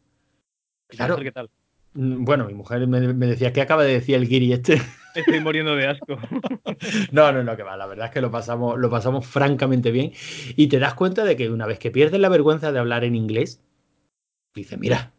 Claro. 0.89 1.17
¿Qué 1.19 1.33
tal? 1.33 1.51
Bueno, 1.93 2.47
mi 2.47 2.55
mujer 2.55 2.87
me, 2.87 3.13
me 3.13 3.27
decía, 3.27 3.53
¿qué 3.53 3.61
acaba 3.61 3.85
de 3.85 3.93
decir 3.93 4.15
el 4.15 4.27
guiri 4.27 4.55
este? 4.55 4.81
Estoy 5.15 5.41
muriendo 5.41 5.77
de 5.77 5.89
asco. 5.89 6.17
no, 7.13 7.33
no, 7.33 7.43
no, 7.43 7.57
que 7.57 7.63
va. 7.63 7.77
La 7.77 7.87
verdad 7.87 8.07
es 8.07 8.13
que 8.13 8.21
lo 8.21 8.31
pasamos, 8.31 8.79
lo 8.79 8.91
pasamos 8.91 9.27
francamente 9.27 9.91
bien. 9.91 10.13
Y 10.57 10.69
te 10.69 10.79
das 10.79 10.95
cuenta 10.95 11.25
de 11.25 11.37
que 11.37 11.51
una 11.51 11.67
vez 11.67 11.79
que 11.79 11.91
pierdes 11.91 12.21
la 12.21 12.29
vergüenza 12.29 12.73
de 12.73 12.79
hablar 12.79 13.05
en 13.05 13.15
inglés, 13.15 13.61
dices, 14.55 14.79
mira, 14.79 15.13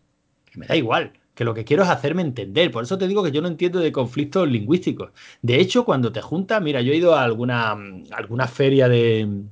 que 0.46 0.58
me 0.58 0.68
da 0.68 0.76
igual, 0.76 1.14
que 1.36 1.44
lo 1.44 1.54
que 1.54 1.66
quiero 1.66 1.84
es 1.84 1.90
hacerme 1.90 2.22
entender. 2.22 2.72
Por 2.72 2.84
eso 2.84 2.98
te 2.98 3.08
digo 3.08 3.24
que 3.24 3.32
yo 3.32 3.42
no 3.42 3.48
entiendo 3.48 3.80
de 3.80 3.92
conflictos 3.92 4.48
lingüísticos. 4.50 5.12
De 5.42 5.60
hecho, 5.60 5.86
cuando 5.86 6.12
te 6.12 6.22
juntas, 6.22 6.62
mira, 6.62 6.82
yo 6.82 6.94
he 6.94 6.98
ido 6.98 7.16
a 7.16 7.24
alguna, 7.24 7.76
alguna 8.12 8.48
feria 8.48 8.88
de. 8.88 9.44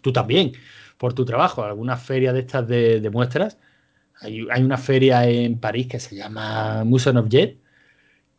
Tú 0.00 0.12
también, 0.12 0.52
por 0.98 1.14
tu 1.14 1.24
trabajo, 1.24 1.62
a 1.62 1.68
alguna 1.68 1.96
feria 1.96 2.32
de 2.32 2.40
estas 2.40 2.66
de, 2.68 3.00
de 3.00 3.10
muestras. 3.10 3.58
Hay, 4.20 4.46
hay, 4.50 4.62
una 4.62 4.78
feria 4.78 5.28
en 5.28 5.58
París 5.58 5.88
que 5.88 5.98
se 6.00 6.14
llama 6.16 6.84
Museum 6.84 7.16
of 7.16 7.28
Jet 7.28 7.61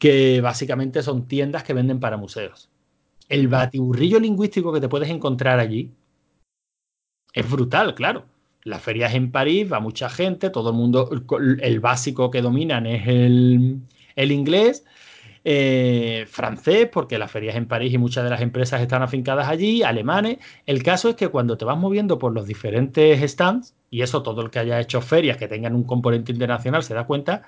que 0.03 0.41
básicamente 0.41 1.01
son 1.01 1.29
tiendas 1.29 1.63
que 1.63 1.73
venden 1.73 2.01
para 2.01 2.17
museos. 2.17 2.69
El 3.29 3.47
batiburrillo 3.47 4.19
lingüístico 4.19 4.73
que 4.73 4.81
te 4.81 4.89
puedes 4.89 5.09
encontrar 5.09 5.59
allí 5.61 5.93
es 7.31 7.49
brutal, 7.49 7.95
claro. 7.95 8.25
Las 8.65 8.81
ferias 8.81 9.13
en 9.13 9.31
París, 9.31 9.71
va 9.71 9.79
mucha 9.79 10.09
gente, 10.09 10.49
todo 10.49 10.71
el 10.71 10.75
mundo, 10.75 11.09
el 11.61 11.79
básico 11.79 12.29
que 12.31 12.41
dominan 12.41 12.85
es 12.85 13.07
el, 13.07 13.79
el 14.17 14.31
inglés, 14.33 14.83
eh, 15.45 16.25
francés, 16.27 16.89
porque 16.91 17.17
las 17.17 17.31
ferias 17.31 17.55
en 17.55 17.69
París 17.69 17.93
y 17.93 17.97
muchas 17.97 18.25
de 18.25 18.29
las 18.29 18.41
empresas 18.41 18.81
están 18.81 19.03
afincadas 19.03 19.47
allí, 19.47 19.83
alemanes. 19.83 20.39
El 20.65 20.83
caso 20.83 21.07
es 21.07 21.15
que 21.15 21.29
cuando 21.29 21.57
te 21.57 21.63
vas 21.63 21.77
moviendo 21.77 22.19
por 22.19 22.33
los 22.33 22.45
diferentes 22.45 23.21
stands, 23.31 23.73
y 23.89 24.01
eso 24.01 24.21
todo 24.21 24.41
el 24.41 24.49
que 24.49 24.59
haya 24.59 24.81
hecho 24.81 24.99
ferias 24.99 25.37
que 25.37 25.47
tengan 25.47 25.73
un 25.73 25.85
componente 25.85 26.33
internacional 26.33 26.83
se 26.83 26.93
da 26.93 27.07
cuenta, 27.07 27.43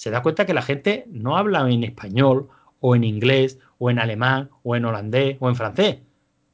se 0.00 0.10
da 0.10 0.22
cuenta 0.22 0.46
que 0.46 0.54
la 0.54 0.62
gente 0.62 1.04
no 1.08 1.36
habla 1.36 1.70
en 1.70 1.84
español 1.84 2.48
o 2.80 2.96
en 2.96 3.04
inglés 3.04 3.58
o 3.76 3.90
en 3.90 3.98
alemán 3.98 4.48
o 4.62 4.74
en 4.74 4.86
holandés 4.86 5.36
o 5.40 5.50
en 5.50 5.56
francés. 5.56 5.98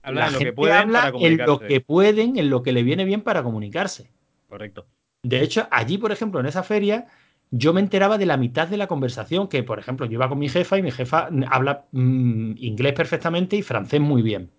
Habla 0.03 0.22
la 0.22 0.26
en 0.26 0.32
lo 0.32 0.38
que 0.40 0.53
pueden 0.53 0.76
habla 0.76 1.12
para 1.12 1.18
en 1.24 1.36
lo 1.36 1.61
que 1.61 1.80
pueden, 1.80 2.36
en 2.40 2.51
lo 2.51 2.64
que 2.64 2.72
le 2.72 2.82
viene 2.82 3.05
bien 3.05 3.20
para 3.20 3.44
comunicarse. 3.44 4.11
Correcto. 4.49 4.88
De 5.22 5.42
hecho, 5.42 5.68
allí, 5.70 5.97
por 5.97 6.11
ejemplo, 6.11 6.40
en 6.40 6.47
esa 6.47 6.64
feria, 6.64 7.07
yo 7.53 7.72
me 7.72 7.80
enteraba 7.80 8.18
de 8.18 8.26
la 8.26 8.36
mitad 8.36 8.66
de 8.66 8.78
la 8.78 8.88
conversación, 8.88 9.47
que, 9.47 9.62
por 9.62 9.78
ejemplo, 9.78 10.07
yo 10.07 10.14
iba 10.14 10.28
con 10.28 10.40
mi 10.40 10.49
jefa 10.49 10.76
y 10.78 10.82
mi 10.82 10.90
jefa 10.90 11.28
habla 11.49 11.84
mmm, 11.92 12.55
inglés 12.57 12.94
perfectamente 12.94 13.55
y 13.55 13.62
francés 13.62 14.01
muy 14.01 14.22
bien. 14.22 14.51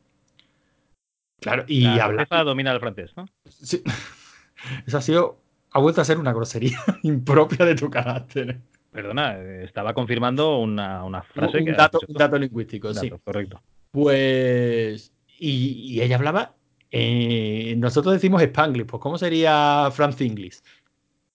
Claro, 1.41 1.65
y 1.67 1.81
La 1.81 2.05
habla. 2.05 2.21
jefa 2.21 2.41
domina 2.45 2.71
el 2.71 2.79
francés, 2.79 3.11
¿no? 3.17 3.25
Sí. 3.49 3.83
Eso 4.87 4.97
ha 4.97 5.01
sido. 5.01 5.41
Ha 5.71 5.79
vuelto 5.79 5.99
a 5.99 6.05
ser 6.05 6.19
una 6.19 6.31
grosería 6.31 6.79
impropia 7.03 7.65
de 7.65 7.75
tu 7.75 7.89
carácter. 7.89 8.61
Perdona, 8.97 9.37
estaba 9.61 9.93
confirmando 9.93 10.57
una, 10.57 11.03
una 11.03 11.21
frase 11.21 11.59
un, 11.59 11.65
que. 11.65 11.73
dato, 11.73 11.99
un 12.07 12.15
dato 12.15 12.39
lingüístico, 12.39 12.87
Dato, 12.91 12.99
sí. 12.99 13.11
Correcto. 13.23 13.61
Pues. 13.91 15.13
Y, 15.37 15.93
y 15.93 16.01
ella 16.01 16.15
hablaba. 16.15 16.55
Eh, 16.89 17.75
nosotros 17.77 18.15
decimos 18.15 18.41
Spanglish, 18.41 18.87
pues 18.87 18.99
¿cómo 18.99 19.19
sería 19.19 19.87
France 19.91 20.25
English? 20.25 20.61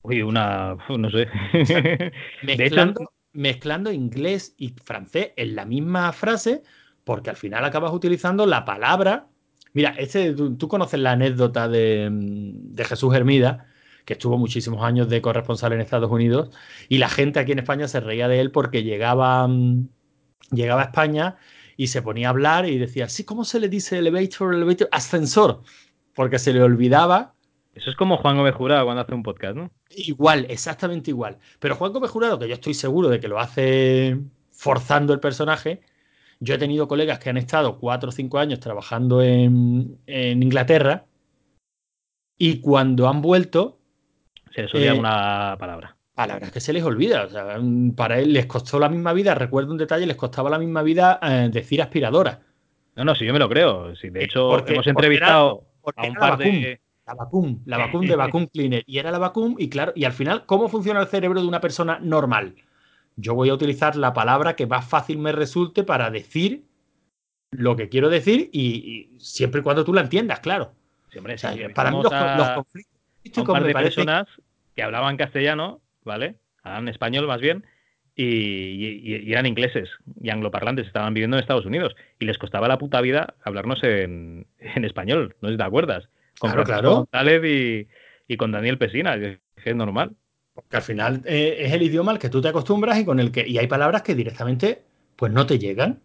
Uy, 0.03 0.23
una. 0.23 0.77
No 0.89 1.09
sé. 1.09 1.29
Mezclando, 2.43 2.43
de 2.43 2.65
hecho, 2.65 3.13
mezclando 3.33 3.93
inglés 3.93 4.57
y 4.59 4.71
francés 4.83 5.31
en 5.37 5.55
la 5.55 5.65
misma 5.65 6.11
frase, 6.13 6.65
porque 7.05 7.31
al 7.31 7.37
final 7.37 7.65
acabas 7.65 7.93
utilizando 7.93 8.45
la 8.45 8.65
palabra. 8.65 9.29
Mira, 9.73 9.95
este, 9.99 10.35
tú, 10.35 10.57
tú 10.57 10.67
conoces 10.67 10.99
la 10.99 11.13
anécdota 11.13 11.69
de, 11.69 12.09
de 12.11 12.85
Jesús 12.85 13.15
Hermida, 13.15 13.69
que 14.05 14.15
estuvo 14.15 14.39
muchísimos 14.39 14.83
años 14.83 15.09
de 15.09 15.23
corresponsal 15.23 15.73
en 15.73 15.81
Estados 15.81 16.11
Unidos, 16.11 16.51
y 16.89 16.99
la 16.99 17.09
gente 17.09 17.41
aquí 17.41 17.53
en 17.53 17.61
España 17.61 17.89
se 17.89 18.01
reía 18.01 18.29
de 18.29 18.41
él 18.41 18.51
porque 18.51 18.83
llegaba, 18.83 19.49
llegaba 20.51 20.83
a 20.83 20.85
España 20.87 21.37
y 21.77 21.89
se 21.89 22.03
ponía 22.03 22.29
a 22.29 22.31
hablar 22.31 22.69
y 22.69 22.79
decía, 22.79 23.09
sí, 23.09 23.25
¿cómo 23.25 23.45
se 23.45 23.61
le 23.61 23.69
dice 23.69 23.99
elevator, 23.99 24.55
elevator? 24.55 24.89
Ascensor, 24.93 25.63
porque 26.15 26.39
se 26.39 26.53
le 26.53 26.63
olvidaba. 26.63 27.35
Eso 27.75 27.91
es 27.91 27.97
como 27.97 28.19
Juan 28.19 28.37
Gómez 28.37 28.55
Jurado 28.55 28.85
cuando 28.85 29.03
hace 29.03 29.15
un 29.15 29.23
podcast, 29.23 29.57
¿no? 29.57 29.71
Igual, 29.91 30.47
exactamente 30.51 31.11
igual. 31.11 31.39
Pero 31.59 31.75
Juan 31.75 31.93
Gómez 31.93 32.11
Jurado, 32.11 32.39
que 32.39 32.49
yo 32.49 32.55
estoy 32.55 32.75
seguro 32.75 33.09
de 33.09 33.19
que 33.19 33.29
lo 33.29 33.41
hace 33.41 34.19
forzando 34.51 35.15
el 35.15 35.21
personaje, 35.21 35.81
yo 36.39 36.55
he 36.55 36.59
tenido 36.59 36.87
colegas 36.89 37.19
que 37.19 37.31
han 37.31 37.37
estado 37.37 37.79
cuatro 37.79 38.11
o 38.11 38.13
cinco 38.13 38.39
años 38.39 38.61
trabajando 38.61 39.23
en, 39.23 39.99
en 40.07 40.43
Inglaterra 40.43 41.07
y 42.37 42.61
cuando 42.61 43.09
han 43.09 43.23
vuelto 43.23 43.79
se 44.55 44.63
les 44.63 44.75
olvida 44.75 44.93
eh, 44.95 44.99
una 44.99 45.57
palabra. 45.59 45.97
Palabras 46.15 46.51
que 46.53 46.61
se 46.61 46.73
les 46.73 46.83
olvida. 46.83 47.25
O 47.25 47.31
sea, 47.31 47.59
para 47.97 48.19
él 48.19 48.33
les 48.33 48.47
costó 48.47 48.79
la 48.79 48.89
misma 48.89 49.13
vida, 49.13 49.35
recuerdo 49.35 49.73
un 49.73 49.79
detalle, 49.79 50.07
les 50.07 50.17
costaba 50.17 50.51
la 50.51 50.59
misma 50.59 50.83
vida 50.83 51.19
eh, 51.23 51.49
decir 51.51 51.81
aspiradora. 51.83 52.41
No, 52.97 53.05
no, 53.05 53.15
sí, 53.15 53.25
yo 53.25 53.33
me 53.33 53.39
lo 53.39 53.49
creo. 53.49 53.97
Sí, 53.97 54.11
de 54.11 54.25
hecho, 54.25 54.49
porque, 54.49 54.75
hemos 54.75 54.87
entrevistado 54.87 55.67
porque 55.81 56.07
era, 56.07 56.07
porque 56.07 56.07
a 56.07 56.11
un 56.11 56.15
par 56.15 56.31
la 56.31 56.37
vacum, 56.37 56.61
de. 56.61 56.81
La 57.07 57.15
vacum, 57.15 57.59
la 57.67 57.79
vacum 57.79 58.07
de 58.07 58.17
Vacuum 58.17 58.47
Cleaner. 58.47 58.85
Y 58.87 58.99
era 58.99 59.11
la 59.11 59.19
vacum, 59.19 59.57
y 59.59 59.69
claro, 59.69 59.93
y 59.97 60.05
al 60.05 60.13
final, 60.13 60.47
¿cómo 60.47 60.69
funciona 60.69 61.01
el 61.01 61.09
cerebro 61.09 61.41
de 61.41 61.49
una 61.49 61.61
persona 61.61 61.99
normal? 62.01 62.55
Yo 63.17 63.35
voy 63.35 63.49
a 63.49 63.55
utilizar 63.55 63.97
la 63.97 64.13
palabra 64.13 64.55
que 64.57 64.67
más 64.67 64.87
fácil 64.87 65.19
me 65.19 65.33
resulte 65.33 65.83
para 65.83 66.11
decir 66.11 66.65
lo 67.51 67.77
que 67.77 67.89
quiero 67.89 68.09
decir 68.09 68.49
y, 68.53 69.11
y 69.15 69.21
siempre 69.21 69.61
y 69.61 69.65
cuando 69.65 69.85
tú 69.85 69.93
la 69.93 70.01
entiendas, 70.03 70.41
claro. 70.41 70.73
Sí, 71.11 71.19
hombre, 71.19 71.35
O 71.35 71.39
sea, 71.39 71.53
sí, 71.53 71.61
para 71.75 71.91
mí 71.91 72.03
los, 72.03 72.13
a- 72.13 72.37
los 72.37 72.49
conflictos 72.51 72.93
a 73.37 73.41
un 73.41 73.47
par 73.47 73.65
de 73.65 73.73
personas 73.75 74.27
que 74.75 74.83
hablaban 74.83 75.17
castellano, 75.17 75.83
¿vale? 76.05 76.37
Hablaban 76.63 76.89
español 76.89 77.27
más 77.27 77.41
bien, 77.41 77.65
y, 78.15 78.25
y- 78.27 79.17
y 79.29 79.33
eran 79.33 79.47
ingleses 79.47 79.89
y 80.21 80.31
angloparlantes, 80.31 80.87
estaban 80.87 81.15
viviendo 81.15 81.37
en 81.37 81.43
Estados 81.43 81.67
Unidos, 81.67 81.95
y 82.19 82.27
les 82.27 82.39
costaba 82.39 82.69
la 82.69 82.79
puta 82.79 83.01
vida 83.01 83.35
hablarnos 83.45 83.83
en, 83.85 84.47
en 84.59 84.85
español, 84.85 85.37
no 85.41 85.49
sé 85.49 85.55
si 85.55 85.59
te 85.59 85.65
acuerdas. 85.65 86.09
Con 86.39 86.53
Claro, 86.53 86.55
Francisco 86.55 86.93
claro. 86.93 87.07
González 87.13 87.43
y, 87.45 87.89
y 88.33 88.37
con 88.37 88.53
Daniel 88.53 88.79
Pesina, 88.79 89.15
es 89.17 89.77
normal. 89.77 90.17
Porque 90.55 90.77
al 90.77 90.83
final 90.83 91.23
eh, 91.25 91.57
es 91.61 91.73
el 91.73 91.83
idioma 91.83 92.13
al 92.13 92.19
que 92.19 92.29
tú 92.29 92.41
te 92.41 92.49
acostumbras 92.49 92.99
y 92.99 93.05
con 93.05 93.21
el 93.21 93.33
que. 93.33 93.47
Y 93.47 93.59
hay 93.59 93.67
palabras 93.67 94.03
que 94.03 94.15
directamente 94.15 94.83
pues 95.17 95.33
no 95.33 95.47
te 95.47 95.59
llegan. 95.59 96.01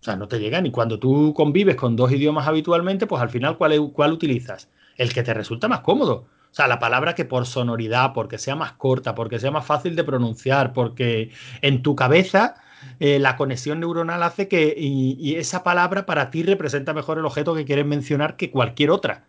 O 0.00 0.04
sea, 0.04 0.16
no 0.16 0.28
te 0.28 0.38
llegan. 0.38 0.66
Y 0.66 0.70
cuando 0.70 0.98
tú 0.98 1.32
convives 1.34 1.76
con 1.76 1.96
dos 1.96 2.12
idiomas 2.12 2.46
habitualmente, 2.46 3.06
pues 3.06 3.22
al 3.22 3.30
final, 3.30 3.56
¿cuál, 3.56 3.74
cuál 3.92 4.12
utilizas? 4.12 4.70
El 4.96 5.12
que 5.12 5.22
te 5.22 5.34
resulta 5.34 5.68
más 5.68 5.80
cómodo. 5.80 6.26
O 6.54 6.56
sea, 6.56 6.68
la 6.68 6.78
palabra 6.78 7.16
que 7.16 7.24
por 7.24 7.46
sonoridad, 7.46 8.12
porque 8.12 8.38
sea 8.38 8.54
más 8.54 8.74
corta, 8.74 9.16
porque 9.16 9.40
sea 9.40 9.50
más 9.50 9.66
fácil 9.66 9.96
de 9.96 10.04
pronunciar, 10.04 10.72
porque 10.72 11.32
en 11.62 11.82
tu 11.82 11.96
cabeza 11.96 12.54
eh, 13.00 13.18
la 13.18 13.36
conexión 13.36 13.80
neuronal 13.80 14.22
hace 14.22 14.46
que 14.46 14.72
y, 14.78 15.34
esa 15.34 15.64
palabra 15.64 16.06
para 16.06 16.30
ti 16.30 16.44
representa 16.44 16.94
mejor 16.94 17.18
el 17.18 17.24
objeto 17.24 17.56
que 17.56 17.64
quieres 17.64 17.86
mencionar 17.86 18.36
que 18.36 18.52
cualquier 18.52 18.92
otra. 18.92 19.24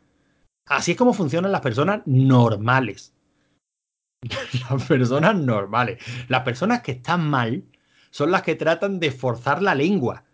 Así 0.68 0.92
es 0.92 0.98
como 0.98 1.14
funcionan 1.14 1.52
las 1.52 1.62
personas 1.62 2.04
normales. 2.06 3.12
las 4.70 4.84
personas 4.86 5.36
normales. 5.36 6.04
Las 6.28 6.44
personas 6.44 6.84
que 6.84 6.92
están 6.92 7.28
mal 7.28 7.64
son 8.12 8.30
las 8.30 8.44
que 8.44 8.54
tratan 8.54 9.00
de 9.00 9.10
forzar 9.10 9.64
la 9.64 9.74
lengua. 9.74 10.26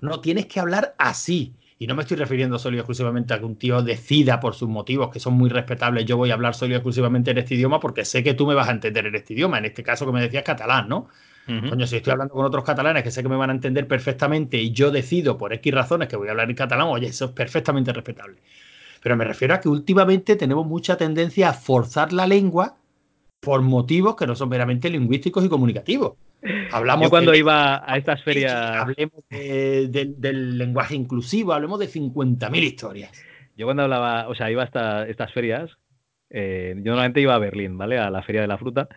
No 0.00 0.20
tienes 0.20 0.46
que 0.46 0.58
hablar 0.58 0.96
así. 0.98 1.54
Y 1.82 1.86
no 1.88 1.96
me 1.96 2.02
estoy 2.02 2.16
refiriendo 2.16 2.60
solo 2.60 2.76
y 2.76 2.78
exclusivamente 2.78 3.34
a 3.34 3.40
que 3.40 3.44
un 3.44 3.56
tío 3.56 3.82
decida 3.82 4.38
por 4.38 4.54
sus 4.54 4.68
motivos, 4.68 5.10
que 5.10 5.18
son 5.18 5.34
muy 5.34 5.50
respetables, 5.50 6.04
yo 6.04 6.16
voy 6.16 6.30
a 6.30 6.34
hablar 6.34 6.54
solo 6.54 6.74
y 6.74 6.76
exclusivamente 6.76 7.32
en 7.32 7.38
este 7.38 7.56
idioma 7.56 7.80
porque 7.80 8.04
sé 8.04 8.22
que 8.22 8.34
tú 8.34 8.46
me 8.46 8.54
vas 8.54 8.68
a 8.68 8.70
entender 8.70 9.04
en 9.06 9.16
este 9.16 9.34
idioma. 9.34 9.58
En 9.58 9.64
este 9.64 9.82
caso 9.82 10.06
que 10.06 10.12
me 10.12 10.20
decías 10.20 10.44
catalán, 10.44 10.88
¿no? 10.88 11.08
Coño, 11.44 11.84
si 11.88 11.96
estoy 11.96 12.12
hablando 12.12 12.34
con 12.34 12.44
otros 12.44 12.62
catalanes 12.62 13.02
que 13.02 13.10
sé 13.10 13.20
que 13.20 13.28
me 13.28 13.34
van 13.34 13.50
a 13.50 13.52
entender 13.52 13.88
perfectamente 13.88 14.58
y 14.58 14.70
yo 14.70 14.92
decido 14.92 15.36
por 15.36 15.52
X 15.54 15.74
razones 15.74 16.06
que 16.06 16.14
voy 16.14 16.28
a 16.28 16.30
hablar 16.30 16.48
en 16.48 16.54
catalán, 16.54 16.86
oye, 16.86 17.08
eso 17.08 17.24
es 17.24 17.30
perfectamente 17.32 17.92
respetable. 17.92 18.36
Pero 19.02 19.16
me 19.16 19.24
refiero 19.24 19.54
a 19.54 19.58
que 19.58 19.68
últimamente 19.68 20.36
tenemos 20.36 20.64
mucha 20.64 20.96
tendencia 20.96 21.48
a 21.48 21.52
forzar 21.52 22.12
la 22.12 22.28
lengua 22.28 22.76
por 23.40 23.60
motivos 23.60 24.14
que 24.14 24.28
no 24.28 24.36
son 24.36 24.50
meramente 24.50 24.88
lingüísticos 24.88 25.44
y 25.44 25.48
comunicativos. 25.48 26.12
Hablamos 26.72 27.06
Yo 27.06 27.10
cuando 27.10 27.34
iba 27.34 27.82
a 27.90 27.96
estas 27.96 28.22
ferias... 28.22 28.54
Hablemos 28.54 29.24
del 29.30 30.58
lenguaje 30.58 30.94
inclusivo, 30.94 31.52
hablemos 31.52 31.78
de 31.78 31.88
50.000 31.88 32.62
historias. 32.62 33.24
Yo 33.56 33.66
cuando 33.66 33.84
hablaba, 33.84 34.28
o 34.28 34.34
sea, 34.34 34.50
iba 34.50 34.62
a 34.62 35.06
estas 35.06 35.32
ferias, 35.32 35.70
eh, 36.30 36.74
yo 36.76 36.92
normalmente 36.92 37.20
iba 37.20 37.34
a 37.34 37.38
Berlín, 37.38 37.76
¿vale? 37.78 37.98
A 37.98 38.10
la 38.10 38.22
feria 38.22 38.40
de 38.40 38.48
la 38.48 38.58
fruta, 38.58 38.88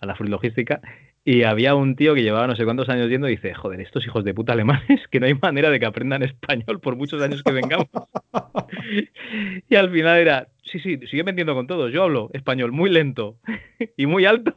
a 0.00 0.06
la 0.06 0.16
logística 0.20 0.80
y 1.24 1.44
había 1.44 1.74
un 1.74 1.96
tío 1.96 2.14
que 2.14 2.22
llevaba 2.22 2.46
no 2.46 2.54
sé 2.54 2.64
cuántos 2.64 2.88
años 2.90 3.08
yendo 3.08 3.28
y 3.28 3.32
dice, 3.32 3.54
joder, 3.54 3.80
estos 3.80 4.04
hijos 4.04 4.24
de 4.24 4.34
puta 4.34 4.52
alemanes, 4.52 5.00
que 5.10 5.20
no 5.20 5.26
hay 5.26 5.34
manera 5.34 5.70
de 5.70 5.80
que 5.80 5.86
aprendan 5.86 6.22
español 6.22 6.80
por 6.80 6.96
muchos 6.96 7.22
años 7.22 7.42
que 7.42 7.52
vengamos. 7.52 7.88
y 9.68 9.74
al 9.74 9.90
final 9.90 10.18
era, 10.18 10.48
sí, 10.62 10.78
sí, 10.80 10.98
sigue 11.06 11.22
vendiendo 11.22 11.54
con 11.54 11.66
todos, 11.66 11.92
yo 11.92 12.02
hablo 12.02 12.30
español 12.34 12.72
muy 12.72 12.90
lento 12.90 13.38
y 13.96 14.06
muy 14.06 14.26
alto 14.26 14.54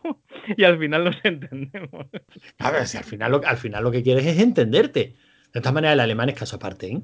y 0.57 0.63
al 0.65 0.77
final 0.77 1.05
nos 1.05 1.17
entendemos. 1.23 2.07
A 2.59 2.71
ver, 2.71 2.85
si 2.85 2.97
al 2.97 3.05
final 3.05 3.31
lo, 3.31 3.41
al 3.45 3.57
final 3.57 3.83
lo 3.83 3.91
que 3.91 4.03
quieres 4.03 4.25
es 4.25 4.39
entenderte. 4.39 5.15
De 5.53 5.61
todas 5.61 5.73
maneras, 5.73 5.93
el 5.93 6.01
alemán 6.01 6.29
es 6.29 6.35
caso 6.35 6.57
aparte, 6.57 6.87
¿eh? 6.87 7.01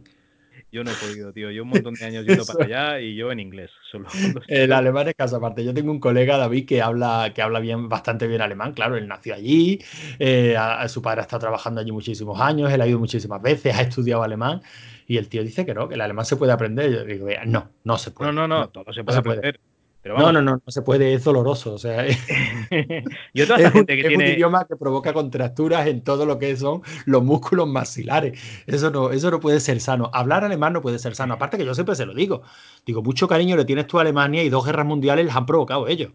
Yo 0.74 0.84
no 0.84 0.90
he 0.90 0.96
podido, 0.96 1.32
tío. 1.32 1.52
Yo 1.52 1.62
un 1.62 1.70
montón 1.84 1.94
de 1.94 2.04
años 2.04 2.26
yendo 2.26 2.46
para 2.46 2.66
allá 2.66 3.00
y 3.00 3.16
yo 3.16 3.32
en 3.32 3.40
inglés. 3.40 3.70
Solo. 3.92 4.10
El 4.48 4.74
alemán 4.74 5.08
es 5.08 5.14
caso 5.14 5.38
aparte. 5.38 5.64
Yo 5.64 5.72
tengo 5.72 5.92
un 5.92 6.00
colega, 6.00 6.38
David, 6.38 6.66
que 6.66 6.82
habla, 6.82 7.32
que 7.34 7.44
habla 7.44 7.60
bien, 7.60 7.88
bastante 7.90 8.26
bien 8.26 8.42
alemán. 8.42 8.74
Claro, 8.74 8.98
él 8.98 9.08
nació 9.08 9.36
allí, 9.36 9.80
eh, 10.18 10.58
su 10.88 11.02
padre 11.04 11.22
ha 11.22 11.24
estado 11.24 11.42
trabajando 11.42 11.80
allí 11.80 11.92
muchísimos 11.92 12.42
años, 12.42 12.72
él 12.72 12.82
ha 12.82 12.88
ido 12.88 12.98
muchísimas 12.98 13.42
veces, 13.42 13.76
ha 13.76 13.82
estudiado 13.84 14.24
alemán. 14.24 14.62
Y 15.06 15.18
el 15.18 15.30
tío 15.30 15.44
dice 15.44 15.64
que 15.64 15.76
no, 15.76 15.88
que 15.88 15.94
el 15.94 16.02
alemán 16.02 16.26
se 16.26 16.38
puede 16.38 16.54
aprender. 16.54 16.92
Yo 16.92 17.04
digo, 17.04 17.28
no, 17.46 17.70
no 17.84 17.98
se 18.00 18.10
puede. 18.10 18.34
No, 18.34 18.48
no, 18.48 18.60
no, 18.60 18.70
todo 18.70 18.92
se 18.94 19.04
puede 19.04 19.20
aprender 19.20 19.60
no, 20.06 20.32
no, 20.32 20.42
no, 20.42 20.62
no 20.66 20.72
se 20.72 20.82
puede, 20.82 21.14
es 21.14 21.24
doloroso. 21.24 21.74
O 21.74 21.78
sea, 21.78 22.06
y 23.34 23.46
toda 23.46 23.72
gente 23.72 23.96
que 23.96 24.08
es 24.08 24.16
un 24.16 24.22
idioma 24.22 24.66
que 24.68 24.76
provoca 24.76 25.14
contracturas 25.14 25.88
en 25.88 26.04
todo 26.04 26.26
lo 26.26 26.40
que 26.40 26.56
son 26.58 26.82
los 27.06 27.24
músculos 27.24 27.68
maxilares. 27.68 28.40
Eso 28.68 28.92
no, 28.92 29.12
eso 29.12 29.32
no 29.32 29.40
puede 29.40 29.60
ser 29.60 29.80
sano. 29.80 30.10
Hablar 30.14 30.44
alemán 30.44 30.74
no 30.74 30.82
puede 30.82 31.00
ser 31.00 31.16
sano. 31.16 31.36
Aparte 31.36 31.58
que 31.58 31.66
yo 31.66 31.74
siempre 31.74 31.96
se 31.96 32.06
lo 32.06 32.14
digo. 32.14 32.44
Digo, 32.86 33.02
mucho 33.02 33.28
cariño 33.28 33.56
le 33.56 33.66
tienes 33.66 33.88
tú 33.88 33.98
a 33.98 34.02
Alemania 34.02 34.44
y 34.44 34.50
dos 34.50 34.66
guerras 34.66 34.86
mundiales 34.86 35.26
les 35.26 35.36
han 35.36 35.46
provocado 35.46 35.88
ellos. 35.88 36.12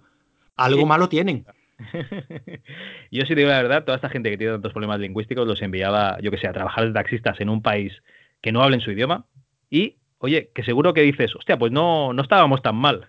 Algo 0.56 0.84
malo 0.86 1.08
tienen. 1.08 1.46
yo 3.10 3.24
sí 3.24 3.34
digo 3.34 3.48
la 3.48 3.62
verdad, 3.62 3.84
toda 3.84 3.96
esta 3.96 4.08
gente 4.08 4.30
que 4.30 4.36
tiene 4.36 4.54
tantos 4.54 4.72
problemas 4.72 4.98
lingüísticos 4.98 5.46
los 5.46 5.62
enviaba, 5.62 6.18
yo 6.20 6.30
que 6.30 6.38
sé, 6.38 6.48
a 6.48 6.52
trabajar 6.52 6.86
de 6.86 6.92
taxistas 6.92 7.40
en 7.40 7.48
un 7.48 7.62
país 7.62 8.02
que 8.40 8.50
no 8.50 8.62
hablen 8.62 8.80
su 8.80 8.90
idioma 8.90 9.26
y, 9.70 9.96
oye, 10.18 10.50
que 10.54 10.64
seguro 10.64 10.92
que 10.92 11.02
dices, 11.02 11.34
hostia, 11.36 11.58
pues 11.58 11.72
no, 11.72 12.12
no 12.12 12.22
estábamos 12.22 12.62
tan 12.62 12.76
mal. 12.76 13.08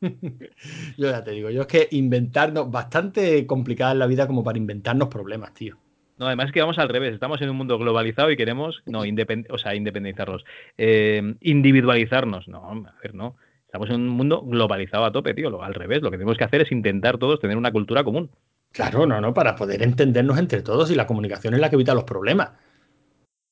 yo 0.98 1.10
ya 1.10 1.24
te 1.24 1.32
digo, 1.32 1.50
yo 1.50 1.62
es 1.62 1.66
que 1.66 1.88
inventarnos, 1.90 2.70
bastante 2.70 3.46
complicada 3.46 3.92
en 3.92 3.98
la 3.98 4.06
vida 4.06 4.26
como 4.26 4.44
para 4.44 4.58
inventarnos 4.58 5.08
problemas, 5.08 5.54
tío. 5.54 5.76
No, 6.16 6.26
además 6.26 6.46
es 6.46 6.52
que 6.52 6.60
vamos 6.60 6.78
al 6.78 6.88
revés, 6.88 7.12
estamos 7.12 7.40
en 7.42 7.50
un 7.50 7.56
mundo 7.56 7.76
globalizado 7.78 8.30
y 8.30 8.36
queremos, 8.36 8.82
no, 8.86 9.04
independ 9.04 9.50
o 9.50 9.58
sea, 9.58 9.74
independizarnos, 9.74 10.44
eh, 10.78 11.34
individualizarnos, 11.40 12.48
no, 12.48 12.86
a 12.86 12.94
ver, 13.02 13.14
no. 13.14 13.36
Estamos 13.66 13.90
en 13.90 13.96
un 13.96 14.08
mundo 14.10 14.42
globalizado 14.42 15.04
a 15.04 15.10
tope, 15.10 15.34
tío, 15.34 15.60
al 15.60 15.74
revés, 15.74 16.00
lo 16.02 16.12
que 16.12 16.16
tenemos 16.16 16.38
que 16.38 16.44
hacer 16.44 16.62
es 16.62 16.70
intentar 16.70 17.18
todos 17.18 17.40
tener 17.40 17.56
una 17.56 17.72
cultura 17.72 18.04
común. 18.04 18.30
Claro, 18.70 19.06
no, 19.06 19.20
no, 19.20 19.34
para 19.34 19.56
poder 19.56 19.82
entendernos 19.82 20.38
entre 20.38 20.62
todos 20.62 20.90
y 20.90 20.94
la 20.94 21.06
comunicación 21.06 21.54
es 21.54 21.60
la 21.60 21.70
que 21.70 21.76
evita 21.76 21.94
los 21.94 22.04
problemas. 22.04 22.50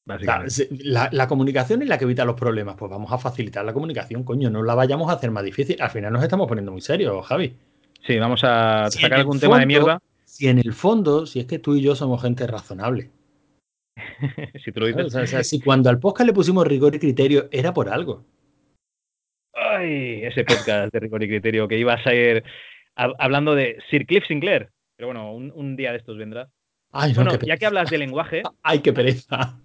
La, 0.04 1.28
comunicación 1.28 1.82
es 1.82 1.88
la 1.88 1.98
que 1.98 2.04
evita 2.04 2.24
los 2.24 2.34
problemas. 2.34 2.76
Pues 2.76 2.90
vamos 2.90 3.12
a 3.12 3.18
facilitar 3.18 3.64
la 3.64 3.72
comunicación, 3.72 4.24
coño. 4.24 4.50
No 4.50 4.62
la 4.62 4.74
vayamos 4.74 5.08
a 5.10 5.14
hacer 5.14 5.30
más 5.30 5.44
difícil. 5.44 5.80
Al 5.80 5.90
final 5.90 6.12
nos 6.12 6.22
estamos 6.22 6.48
poniendo 6.48 6.72
muy 6.72 6.80
serios, 6.80 7.24
Javi. 7.26 7.54
Sí, 8.06 8.18
vamos 8.18 8.42
a 8.44 8.90
sacar 8.90 9.14
algún 9.14 9.38
tema 9.38 9.60
de 9.60 9.66
mierda. 9.66 10.02
Si 10.24 10.48
en 10.48 10.58
el 10.58 10.72
fondo, 10.72 11.26
si 11.26 11.40
es 11.40 11.46
que 11.46 11.58
tú 11.58 11.76
y 11.76 11.82
yo 11.82 11.94
somos 11.94 12.20
gente 12.20 12.46
razonable. 12.46 13.10
si 14.64 14.72
tú 14.72 14.80
lo 14.80 14.86
dices. 14.86 15.48
si 15.48 15.60
cuando 15.60 15.90
al 15.90 16.00
podcast 16.00 16.26
le 16.26 16.32
pusimos 16.32 16.66
rigor 16.66 16.94
y 16.94 16.98
criterio, 16.98 17.48
era 17.52 17.72
por 17.72 17.88
algo. 17.88 18.24
Ay, 19.54 20.24
ese 20.24 20.44
podcast 20.44 20.92
de 20.92 21.00
rigor 21.00 21.22
y 21.22 21.28
criterio 21.28 21.68
que 21.68 21.78
iba 21.78 21.92
a 21.92 22.02
ser 22.02 22.42
hablando 22.96 23.54
de 23.54 23.78
Sir 23.90 24.06
Cliff 24.06 24.24
Sinclair. 24.26 24.70
Pero 24.96 25.08
bueno, 25.08 25.32
un, 25.32 25.76
día 25.76 25.92
de 25.92 25.98
estos 25.98 26.16
vendrá. 26.16 26.48
Ay, 26.92 27.12
bueno, 27.14 27.38
ya 27.40 27.56
que 27.56 27.66
hablas 27.66 27.90
de 27.90 27.98
lenguaje. 27.98 28.42
Ay, 28.62 28.80
qué 28.80 28.92
pereza. 28.92 29.58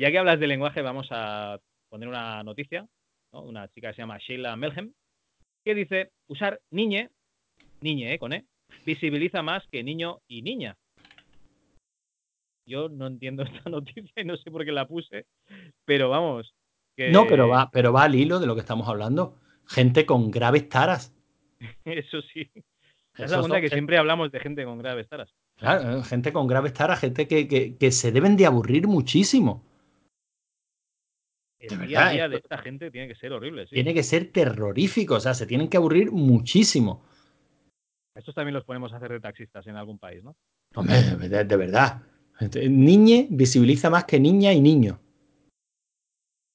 Ya 0.00 0.10
que 0.10 0.16
hablas 0.16 0.40
de 0.40 0.46
lenguaje, 0.46 0.80
vamos 0.80 1.08
a 1.10 1.60
poner 1.90 2.08
una 2.08 2.42
noticia. 2.42 2.88
Una 3.32 3.68
chica 3.68 3.88
que 3.88 3.96
se 3.96 4.02
llama 4.02 4.16
Sheila 4.16 4.56
Melhem, 4.56 4.94
que 5.62 5.74
dice 5.74 6.10
usar 6.26 6.58
niñe, 6.70 7.10
niñe, 7.82 8.14
¿eh? 8.14 8.18
con 8.18 8.32
E, 8.32 8.46
visibiliza 8.86 9.42
más 9.42 9.62
que 9.70 9.84
niño 9.84 10.22
y 10.26 10.40
niña. 10.40 10.78
Yo 12.66 12.88
no 12.88 13.08
entiendo 13.08 13.42
esta 13.62 13.68
noticia 13.68 14.10
y 14.16 14.24
no 14.24 14.38
sé 14.38 14.50
por 14.50 14.64
qué 14.64 14.72
la 14.72 14.88
puse, 14.88 15.26
pero 15.84 16.08
vamos. 16.08 16.54
No, 16.96 17.26
pero 17.26 17.46
va, 17.48 17.70
pero 17.70 17.92
va 17.92 18.04
al 18.04 18.14
hilo 18.14 18.40
de 18.40 18.46
lo 18.46 18.54
que 18.54 18.62
estamos 18.62 18.88
hablando. 18.88 19.36
Gente 19.66 20.06
con 20.06 20.30
graves 20.30 20.66
taras. 20.70 21.14
Eso 21.84 22.22
sí. 22.22 22.50
Es 23.18 23.30
la 23.30 23.60
que 23.60 23.68
siempre 23.68 23.98
hablamos 23.98 24.32
de 24.32 24.40
gente 24.40 24.64
con 24.64 24.78
graves 24.78 25.10
taras. 25.10 25.30
Claro, 25.56 26.02
gente 26.04 26.32
con 26.32 26.46
graves 26.46 26.72
taras, 26.72 27.00
gente 27.00 27.28
que, 27.28 27.76
que 27.76 27.92
se 27.92 28.12
deben 28.12 28.38
de 28.38 28.46
aburrir 28.46 28.88
muchísimo 28.88 29.69
el 31.60 31.86
día 31.86 32.08
a 32.08 32.10
día 32.10 32.28
de 32.28 32.36
esta 32.36 32.58
gente 32.58 32.90
tiene 32.90 33.08
que 33.08 33.14
ser 33.14 33.32
horrible. 33.32 33.66
Tiene 33.66 33.94
que 33.94 34.02
ser 34.02 34.32
terrorífico, 34.32 35.14
o 35.14 35.20
sea, 35.20 35.34
se 35.34 35.46
tienen 35.46 35.68
que 35.68 35.76
aburrir 35.76 36.10
muchísimo. 36.10 37.04
Estos 38.14 38.34
también 38.34 38.54
los 38.54 38.64
podemos 38.64 38.92
hacer 38.92 39.10
de 39.12 39.20
taxistas 39.20 39.66
en 39.66 39.76
algún 39.76 39.98
país, 39.98 40.24
¿no? 40.24 40.36
Hombre, 40.74 41.00
de, 41.28 41.56
verdad. 41.56 42.02
Niñe 42.68 43.28
visibiliza 43.30 43.90
más 43.90 44.04
que 44.04 44.18
niña 44.18 44.52
y 44.52 44.60
niño. 44.60 45.00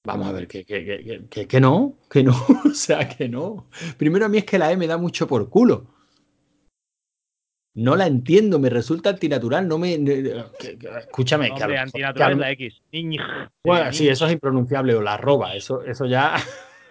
Vamos 0.06 0.28
a 0.28 0.32
ver, 0.32 0.48
que, 0.48 0.66
que, 0.66 1.26
que, 1.30 1.48
que 1.48 1.62
no, 1.62 1.98
que 2.10 2.24
no, 2.24 2.34
o 2.66 2.74
sea, 2.74 3.08
que 3.08 3.28
no. 3.28 3.70
Primero 3.98 4.26
a 4.26 4.30
mí 4.30 4.38
es 4.40 4.46
que 4.46 4.60
la 4.60 4.72
E 4.72 4.78
me 4.78 4.88
da 4.88 4.98
mucho 4.98 5.28
por 5.28 5.50
culo 5.50 5.95
no 7.76 7.98
la 7.98 8.08
entiendo, 8.08 8.58
me 8.58 8.70
resulta 8.70 9.10
antinatural, 9.10 9.68
no 9.68 9.78
me... 9.78 10.00
escúchame. 11.00 11.52
Hombre, 11.52 11.78
antinatural 11.78 12.32
es 12.32 12.38
la 12.38 12.52
X. 12.52 12.82
Bueno, 13.64 13.92
sí, 13.92 14.08
eso 14.08 14.26
es 14.26 14.34
impronunciable, 14.34 14.96
o 14.96 15.02
la 15.02 15.16
arroba, 15.16 15.56
eso, 15.56 15.84
eso 15.84 16.06
ya... 16.06 16.36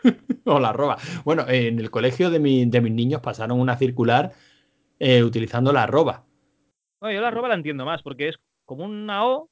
o 0.44 0.60
la 0.60 0.68
arroba. 0.68 0.98
Bueno, 1.24 1.46
en 1.48 1.80
el 1.80 1.90
colegio 1.90 2.28
de, 2.28 2.38
de 2.38 2.80
mis 2.82 2.92
niños 2.92 3.22
pasaron 3.22 3.58
una 3.58 3.76
circular 3.76 4.32
eh, 4.98 5.22
utilizando 5.24 5.72
la 5.72 5.84
arroba. 5.84 6.26
yo 7.00 7.08
la 7.08 7.28
arroba 7.28 7.48
la 7.48 7.54
entiendo 7.54 7.86
más, 7.86 8.02
porque 8.02 8.28
es 8.28 8.36
como 8.66 8.84
una 8.84 9.24
O 9.24 9.48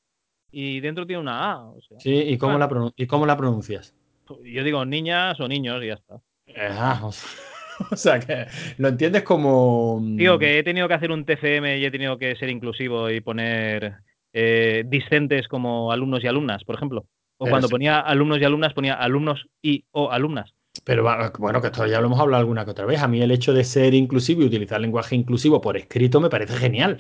y 0.51 0.80
dentro 0.80 1.07
tiene 1.07 1.22
una 1.22 1.53
A. 1.53 1.72
sí, 1.99 2.14
¿y 2.14 2.37
cómo, 2.37 2.59
la 2.59 2.68
¿y 2.95 3.07
cómo 3.07 3.24
la 3.24 3.39
pronuncias? 3.39 3.95
Yo 4.28 4.62
digo 4.62 4.85
niñas 4.85 5.41
o 5.41 5.49
niños 5.49 5.83
y 5.83 5.87
ya 5.87 5.95
está. 5.95 6.20
Ah, 6.59 7.01
o 7.03 7.11
sea 7.11 7.51
que 8.26 8.47
lo 8.78 8.89
entiendes 8.89 9.22
como. 9.22 10.01
Digo 10.03 10.39
que 10.39 10.59
he 10.59 10.62
tenido 10.62 10.89
que 10.89 10.95
hacer 10.95 11.11
un 11.11 11.24
TCM 11.24 11.78
y 11.78 11.85
he 11.85 11.91
tenido 11.91 12.18
que 12.18 12.37
ser 12.37 12.51
inclusivo 12.51 13.11
y 13.11 13.20
poner 13.20 13.95
eh, 14.33 14.85
discentes 14.87 15.49
como 15.49 15.93
alumnos 15.93 16.22
y 16.24 16.26
alumnas, 16.26 16.64
por 16.64 16.76
ejemplo. 16.76 17.07
O 17.39 17.49
cuando 17.49 17.68
ponía 17.68 17.99
alumnos 17.99 18.39
y 18.41 18.45
alumnas, 18.45 18.72
ponía 18.72 18.95
alumnos 18.95 19.47
y 19.61 19.85
o 19.91 20.12
alumnas. 20.12 20.55
Pero 20.85 21.05
bueno, 21.39 21.61
que 21.61 21.66
esto 21.66 21.87
ya 21.87 22.01
lo 22.01 22.07
hemos 22.07 22.20
hablado 22.20 22.41
alguna 22.41 22.64
que 22.64 22.70
otra 22.70 22.87
vez. 22.87 23.03
A 23.03 23.09
mí 23.09 23.20
el 23.20 23.30
hecho 23.30 23.53
de 23.53 23.64
ser 23.64 23.95
inclusivo 23.95 24.43
y 24.43 24.47
utilizar 24.47 24.80
lenguaje 24.80 25.16
inclusivo 25.16 25.61
por 25.61 25.76
escrito 25.76 26.20
me 26.20 26.30
parece 26.30 26.55
genial. 26.55 26.99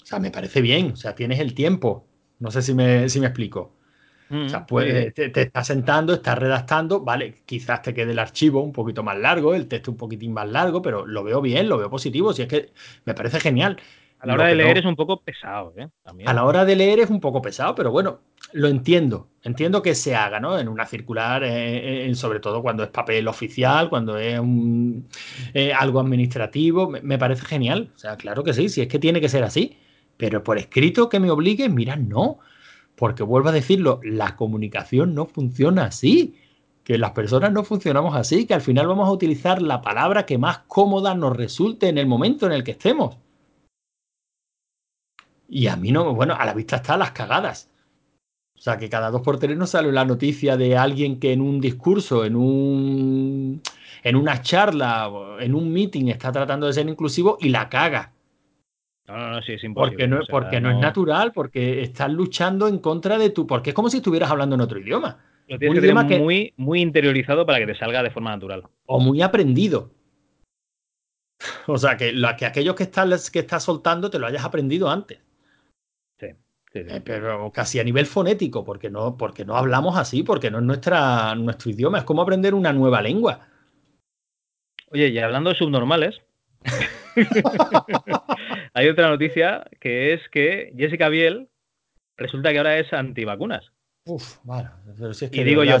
O 0.00 0.06
sea, 0.06 0.18
me 0.18 0.30
parece 0.30 0.62
bien. 0.62 0.92
O 0.92 0.96
sea, 0.96 1.14
tienes 1.14 1.40
el 1.40 1.52
tiempo. 1.52 2.06
No 2.38 2.50
sé 2.50 2.62
si 2.62 2.74
me, 2.74 3.08
si 3.08 3.20
me 3.20 3.26
explico. 3.26 3.76
O 4.30 4.48
sea, 4.48 4.66
pues, 4.66 5.14
te, 5.14 5.28
te, 5.30 5.42
estás 5.42 5.66
sentando, 5.66 6.14
estás 6.14 6.38
redactando, 6.38 7.00
vale, 7.00 7.42
quizás 7.46 7.82
te 7.82 7.94
quede 7.94 8.12
el 8.12 8.18
archivo 8.18 8.60
un 8.60 8.72
poquito 8.72 9.02
más 9.02 9.18
largo, 9.18 9.54
el 9.54 9.68
texto 9.68 9.90
un 9.90 9.96
poquitín 9.96 10.32
más 10.32 10.48
largo, 10.48 10.82
pero 10.82 11.06
lo 11.06 11.22
veo 11.22 11.40
bien, 11.40 11.68
lo 11.68 11.78
veo 11.78 11.90
positivo, 11.90 12.32
si 12.32 12.42
es 12.42 12.48
que 12.48 12.70
me 13.04 13.14
parece 13.14 13.40
genial. 13.40 13.78
A 14.18 14.26
la 14.26 14.34
hora 14.34 14.46
de 14.46 14.54
leer 14.54 14.78
es 14.78 14.84
un 14.84 14.96
poco 14.96 15.20
pesado, 15.20 15.74
¿eh? 15.76 15.88
A 16.24 16.32
la 16.32 16.44
hora 16.44 16.64
de 16.64 16.74
leer 16.74 17.00
es 17.00 17.10
un 17.10 17.20
poco 17.20 17.42
pesado, 17.42 17.74
pero 17.74 17.90
bueno, 17.90 18.20
lo 18.52 18.68
entiendo. 18.68 19.28
Entiendo 19.42 19.82
que 19.82 19.94
se 19.94 20.16
haga, 20.16 20.40
¿no? 20.40 20.58
En 20.58 20.68
una 20.68 20.86
circular, 20.86 21.44
eh, 21.44 22.08
eh, 22.08 22.14
sobre 22.14 22.40
todo 22.40 22.62
cuando 22.62 22.82
es 22.82 22.88
papel 22.88 23.28
oficial, 23.28 23.90
cuando 23.90 24.16
es 24.16 24.38
un, 24.40 25.08
eh, 25.52 25.72
algo 25.72 26.00
administrativo, 26.00 26.88
me, 26.88 27.18
parece 27.18 27.44
genial. 27.44 27.92
O 27.94 27.98
sea, 27.98 28.16
claro 28.16 28.42
que 28.42 28.54
sí, 28.54 28.68
si 28.70 28.80
es 28.80 28.88
que 28.88 28.98
tiene 28.98 29.20
que 29.20 29.28
ser 29.28 29.44
así. 29.44 29.78
Pero 30.16 30.42
por 30.42 30.56
escrito 30.56 31.10
que 31.10 31.20
me 31.20 31.30
obligue, 31.30 31.68
mira, 31.68 31.96
no. 31.96 32.38
Porque 32.96 33.22
vuelvo 33.22 33.50
a 33.50 33.52
decirlo, 33.52 34.00
la 34.02 34.36
comunicación 34.36 35.14
no 35.14 35.26
funciona 35.26 35.84
así. 35.84 36.34
Que 36.82 36.98
las 36.98 37.10
personas 37.12 37.52
no 37.52 37.64
funcionamos 37.64 38.14
así, 38.14 38.46
que 38.46 38.54
al 38.54 38.60
final 38.60 38.86
vamos 38.86 39.08
a 39.08 39.12
utilizar 39.12 39.60
la 39.60 39.82
palabra 39.82 40.24
que 40.24 40.38
más 40.38 40.58
cómoda 40.68 41.14
nos 41.14 41.36
resulte 41.36 41.88
en 41.88 41.98
el 41.98 42.06
momento 42.06 42.46
en 42.46 42.52
el 42.52 42.62
que 42.62 42.70
estemos. 42.72 43.16
Y 45.48 45.66
a 45.66 45.76
mí 45.76 45.92
no, 45.92 46.14
bueno, 46.14 46.34
a 46.38 46.44
la 46.44 46.54
vista 46.54 46.76
están 46.76 47.00
las 47.00 47.10
cagadas. 47.10 47.70
O 48.56 48.60
sea, 48.60 48.78
que 48.78 48.88
cada 48.88 49.10
dos 49.10 49.22
por 49.22 49.38
tres 49.38 49.56
nos 49.56 49.70
sale 49.70 49.92
la 49.92 50.04
noticia 50.04 50.56
de 50.56 50.76
alguien 50.76 51.20
que 51.20 51.32
en 51.32 51.40
un 51.40 51.60
discurso, 51.60 52.24
en 52.24 52.36
un 52.36 53.62
en 54.02 54.16
una 54.16 54.40
charla, 54.40 55.10
en 55.40 55.54
un 55.54 55.72
meeting 55.72 56.06
está 56.06 56.32
tratando 56.32 56.66
de 56.66 56.72
ser 56.72 56.88
inclusivo 56.88 57.36
y 57.40 57.50
la 57.50 57.68
caga. 57.68 58.12
No, 59.08 59.16
no, 59.16 59.30
no, 59.30 59.42
sí, 59.42 59.52
es 59.52 59.64
imposible. 59.64 60.08
Porque 60.08 60.08
no, 60.08 60.20
porque 60.28 60.60
no, 60.60 60.70
es 60.70 60.78
natural, 60.78 61.32
porque 61.32 61.82
estás 61.82 62.10
luchando 62.10 62.66
en 62.68 62.78
contra 62.78 63.18
de 63.18 63.30
tu. 63.30 63.46
Porque 63.46 63.70
es 63.70 63.74
como 63.74 63.88
si 63.88 63.98
estuvieras 63.98 64.30
hablando 64.30 64.54
en 64.56 64.62
otro 64.62 64.78
idioma. 64.78 65.18
Lo 65.48 65.58
tienes 65.58 65.76
un 65.76 65.80
que 65.80 65.86
idioma 65.86 66.02
muy, 66.02 66.54
muy 66.56 66.80
interiorizado 66.80 67.46
para 67.46 67.58
que 67.58 67.66
te 67.66 67.78
salga 67.78 68.02
de 68.02 68.10
forma 68.10 68.30
natural. 68.30 68.64
O 68.86 69.00
muy 69.00 69.22
aprendido. 69.22 69.90
O 71.68 71.76
sea, 71.76 71.96
que, 71.96 72.12
la, 72.12 72.36
que 72.36 72.46
aquellos 72.46 72.74
que 72.74 72.84
estás, 72.84 73.30
que 73.30 73.40
estás 73.40 73.62
soltando 73.62 74.08
te 74.08 74.18
lo 74.18 74.26
hayas 74.26 74.44
aprendido 74.44 74.88
antes. 74.88 75.18
Eh, 76.76 77.00
pero 77.04 77.50
casi 77.52 77.78
a 77.78 77.84
nivel 77.84 78.06
fonético, 78.06 78.64
porque 78.64 78.90
no, 78.90 79.16
porque 79.16 79.44
no 79.44 79.56
hablamos 79.56 79.96
así, 79.96 80.22
porque 80.22 80.50
no 80.50 80.58
es 80.58 80.64
nuestra, 80.64 81.34
nuestro 81.34 81.70
idioma, 81.70 81.98
es 81.98 82.04
como 82.04 82.22
aprender 82.22 82.54
una 82.54 82.72
nueva 82.72 83.00
lengua. 83.00 83.48
Oye, 84.90 85.08
y 85.08 85.18
hablando 85.18 85.50
de 85.50 85.56
subnormales, 85.56 86.20
hay 88.74 88.88
otra 88.88 89.08
noticia 89.08 89.64
que 89.80 90.12
es 90.12 90.20
que 90.30 90.72
Jessica 90.76 91.08
Biel 91.08 91.48
resulta 92.16 92.52
que 92.52 92.58
ahora 92.58 92.78
es 92.78 92.92
antivacunas. 92.92 93.72
Uf, 94.04 94.38
vale. 94.44 94.68
y 95.32 95.44
digo 95.44 95.64
yo, 95.64 95.76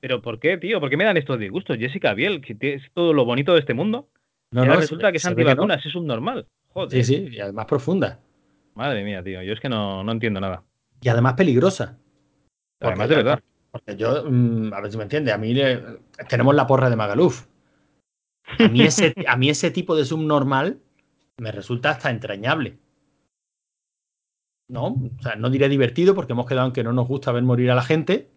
¿pero 0.00 0.22
por 0.22 0.40
qué, 0.40 0.56
tío? 0.58 0.80
¿Por 0.80 0.90
qué 0.90 0.96
me 0.96 1.04
dan 1.04 1.16
estos 1.16 1.38
disgustos? 1.38 1.76
Jessica 1.78 2.14
Biel, 2.14 2.40
que 2.40 2.56
es 2.74 2.82
todo 2.94 3.12
lo 3.12 3.24
bonito 3.24 3.52
de 3.54 3.60
este 3.60 3.74
mundo. 3.74 4.08
No, 4.52 4.64
no, 4.64 4.76
resulta 4.76 5.12
que 5.12 5.18
es 5.18 5.24
antivacunas, 5.24 5.84
es 5.84 5.92
subnormal. 5.92 6.46
Joder. 6.68 6.90
Sí, 6.90 7.04
sí, 7.04 7.28
y 7.30 7.40
además 7.40 7.66
profunda. 7.66 8.18
Madre 8.74 9.04
mía, 9.04 9.22
tío. 9.22 9.42
Yo 9.42 9.52
es 9.52 9.60
que 9.60 9.68
no, 9.68 10.10
entiendo 10.10 10.40
nada. 10.40 10.64
Y 11.00 11.08
además 11.08 11.34
peligrosa. 11.34 11.98
además 12.80 13.08
de 13.08 13.16
verdad. 13.16 13.40
Porque 13.70 13.96
yo, 13.96 14.24
mm, 14.28 14.72
a 14.72 14.80
ver 14.80 14.90
si 14.90 14.96
me 14.96 15.04
entiende, 15.04 15.32
a 15.32 15.38
mí 15.38 15.54
tenemos 16.28 16.54
la 16.54 16.66
porra 16.66 16.90
de 16.90 16.96
Magaluf. 16.96 17.46
A 18.58 18.68
mí, 18.68 18.82
ese, 18.82 19.14
a 19.26 19.36
mí 19.36 19.50
ese 19.50 19.70
tipo 19.70 19.96
de 19.96 20.04
subnormal 20.04 20.80
me 21.38 21.52
resulta 21.52 21.90
hasta 21.90 22.10
entrañable. 22.10 22.78
¿No? 24.68 24.86
O 24.86 25.22
sea, 25.22 25.34
no 25.36 25.50
diré 25.50 25.68
divertido 25.68 26.14
porque 26.14 26.32
hemos 26.32 26.46
quedado 26.46 26.66
en 26.66 26.72
que 26.72 26.84
no 26.84 26.92
nos 26.92 27.08
gusta 27.08 27.32
ver 27.32 27.42
morir 27.42 27.70
a 27.70 27.74
la 27.74 27.82
gente, 27.82 28.30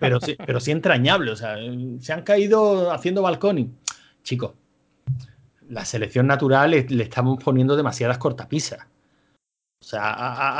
pero 0.00 0.20
sí, 0.20 0.36
pero 0.46 0.60
sí 0.60 0.70
entrañable. 0.70 1.30
O 1.30 1.36
sea, 1.36 1.56
se 2.00 2.12
han 2.12 2.22
caído 2.22 2.92
haciendo 2.92 3.22
balcón 3.22 3.58
y, 3.58 3.70
chicos, 4.22 4.52
la 5.68 5.84
selección 5.84 6.26
natural 6.26 6.70
le, 6.70 7.02
estamos 7.02 7.42
poniendo 7.42 7.76
demasiadas 7.76 8.18
cortapisas. 8.18 8.86
O 9.80 9.84
sea, 9.84 10.10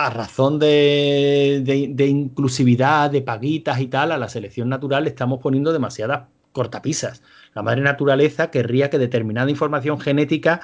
a, 0.07 0.11
razón 0.11 0.61
de, 0.61 2.07
inclusividad, 2.09 3.11
de 3.11 3.21
paguitas 3.21 3.81
y 3.81 3.89
tal, 3.89 4.13
a 4.13 4.17
la 4.19 4.29
selección 4.29 4.69
natural 4.69 5.05
le 5.05 5.11
estamos 5.11 5.41
poniendo 5.41 5.73
demasiadas 5.73 6.29
cortapisas. 6.53 7.23
La 7.59 7.65
madre 7.65 7.81
naturaleza 7.83 8.53
querría 8.53 8.89
que 8.89 8.99
determinada 8.99 9.51
información 9.51 9.99
genética 9.99 10.61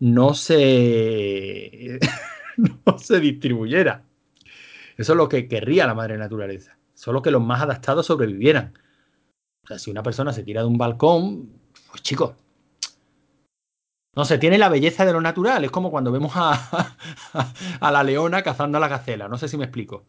no 0.00 0.34
se, 0.34 1.98
no 2.58 2.98
se 2.98 3.20
distribuyera. 3.20 4.04
Eso 4.98 5.14
es 5.14 5.16
lo 5.16 5.30
que 5.30 5.48
querría 5.48 5.86
la 5.86 5.94
madre 5.94 6.18
naturaleza. 6.18 6.76
Solo 6.92 7.22
que 7.22 7.30
los 7.30 7.42
más 7.42 7.62
adaptados 7.62 8.04
sobrevivieran. 8.04 8.74
O 9.64 9.66
sea, 9.66 9.78
si 9.78 9.90
una 9.90 10.02
persona 10.02 10.30
se 10.34 10.42
tira 10.42 10.60
de 10.60 10.66
un 10.66 10.76
balcón, 10.76 11.48
pues 11.88 12.02
chicos, 12.02 12.34
no 14.14 14.26
sé, 14.26 14.36
tiene 14.36 14.58
la 14.58 14.68
belleza 14.68 15.06
de 15.06 15.14
lo 15.14 15.22
natural. 15.22 15.64
Es 15.64 15.70
como 15.70 15.90
cuando 15.90 16.12
vemos 16.12 16.32
a, 16.34 16.96
a, 17.80 17.90
la 17.90 18.02
leona 18.02 18.42
cazando 18.42 18.76
a 18.76 18.80
la 18.82 18.88
gacela. 18.88 19.26
No 19.26 19.38
sé 19.38 19.48
si 19.48 19.56
me 19.56 19.64
explico. 19.64 20.04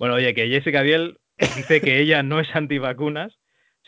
Bueno, 0.00 0.16
oye, 0.16 0.34
que 0.34 0.48
Jessica 0.48 0.82
Biel 0.82 1.20
dice 1.38 1.80
que 1.80 2.00
ella 2.00 2.24
no 2.24 2.40
es 2.40 2.48
antivacunas, 2.56 3.38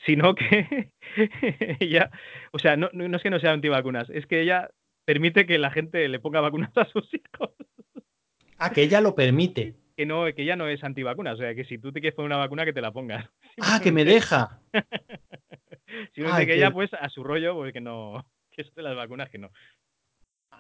sino 0.05 0.35
que 0.35 0.91
ella, 1.81 2.11
o 2.53 2.59
sea, 2.59 2.77
no, 2.77 2.91
no, 2.93 3.17
es 3.17 3.23
que 3.23 3.31
no 3.31 3.41
sea 3.41 3.53
antivacunas, 3.53 4.11
es 4.11 4.27
que 4.27 4.41
ella 4.41 4.71
permite 5.05 5.47
que 5.47 5.59
la 5.59 5.71
gente 5.71 6.09
le 6.09 6.21
ponga 6.21 6.41
vacunas 6.41 6.77
a 6.77 6.85
sus 6.87 7.09
hijos. 7.13 7.51
Ah, 8.59 8.71
que 8.71 8.83
ella 8.83 9.01
lo 9.01 9.15
permite. 9.15 9.75
Que 9.97 10.07
no, 10.07 10.25
que 10.35 10.43
ella 10.43 10.57
no 10.57 10.69
es 10.69 10.83
antivacunas, 10.85 11.35
o 11.35 11.39
sea, 11.39 11.55
que 11.55 11.65
si 11.65 11.79
tú 11.79 11.93
te 11.93 12.01
quieres 12.01 12.15
poner 12.15 12.29
una 12.29 12.39
vacuna, 12.39 12.65
que 12.65 12.73
te 12.73 12.81
la 12.81 12.93
pongas. 12.93 13.29
Ah, 13.61 13.81
que 13.83 13.93
me 13.93 14.05
deja. 14.05 14.61
si 16.15 16.23
no 16.23 16.35
que 16.37 16.55
ella, 16.55 16.71
pues, 16.71 16.93
a 16.95 17.09
su 17.09 17.23
rollo, 17.23 17.55
porque 17.55 17.81
no 17.81 18.25
que 18.53 18.63
eso 18.63 18.73
de 18.75 18.83
las 18.83 18.97
vacunas 18.97 19.31
que 19.31 19.39
no. 19.39 19.51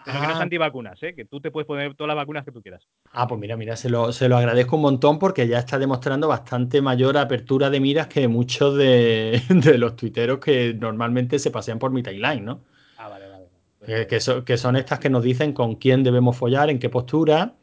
Pero 0.04 0.20
que 0.20 0.26
no 0.26 0.32
es 0.32 0.38
ah. 0.38 0.42
antivacunas, 0.42 1.02
¿eh? 1.02 1.14
que 1.14 1.24
tú 1.24 1.40
te 1.40 1.50
puedes 1.50 1.66
poner 1.66 1.94
todas 1.94 2.08
las 2.08 2.16
vacunas 2.16 2.44
que 2.44 2.52
tú 2.52 2.62
quieras. 2.62 2.86
Ah, 3.12 3.26
pues 3.26 3.40
mira, 3.40 3.56
mira, 3.56 3.76
se 3.76 3.88
lo, 3.88 4.12
se 4.12 4.28
lo 4.28 4.36
agradezco 4.36 4.76
un 4.76 4.82
montón 4.82 5.18
porque 5.18 5.46
ya 5.46 5.58
está 5.58 5.78
demostrando 5.78 6.28
bastante 6.28 6.82
mayor 6.82 7.16
apertura 7.16 7.70
de 7.70 7.80
miras 7.80 8.06
que 8.08 8.28
muchos 8.28 8.76
de, 8.76 9.42
los 9.78 9.96
tuiteros 9.96 10.38
que 10.38 10.74
normalmente 10.74 11.38
se 11.38 11.50
pasean 11.50 11.78
por 11.78 11.90
mi 11.92 12.02
timeline, 12.02 12.44
¿no? 12.44 12.60
Ah, 12.98 13.08
vale, 13.08 13.28
vale. 13.28 13.46
Eh, 13.86 14.06
que, 14.08 14.18
que, 14.44 14.56
son 14.56 14.76
estas 14.76 14.98
que 14.98 15.10
nos 15.10 15.22
dicen 15.22 15.52
con 15.52 15.76
quién 15.76 16.02
debemos 16.02 16.36
follar, 16.36 16.70
en 16.70 16.78
qué 16.78 16.88
postura. 16.88 17.54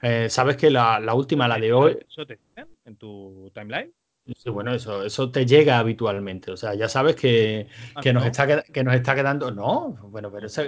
Eh, 0.00 0.28
Sabes 0.30 0.56
que 0.56 0.70
la, 0.70 1.00
la, 1.00 1.14
última, 1.14 1.48
la 1.48 1.58
de 1.58 1.72
hoy. 1.72 1.98
¿Eso 2.08 2.24
te 2.26 2.38
en 2.84 2.96
tu 2.96 3.50
timeline? 3.52 3.92
Sí, 4.36 4.50
bueno, 4.50 4.74
eso, 4.74 5.04
eso 5.04 5.30
te 5.30 5.46
llega 5.46 5.78
habitualmente. 5.78 6.50
O 6.50 6.56
sea, 6.56 6.74
ya 6.74 6.88
sabes 6.88 7.14
que, 7.14 7.68
ah, 7.94 8.00
que, 8.00 8.12
nos, 8.12 8.24
está, 8.26 8.62
que 8.62 8.82
nos 8.82 8.94
está 8.94 9.14
quedando. 9.14 9.52
No, 9.52 9.96
bueno, 10.10 10.32
pero 10.32 10.46
es 10.46 10.58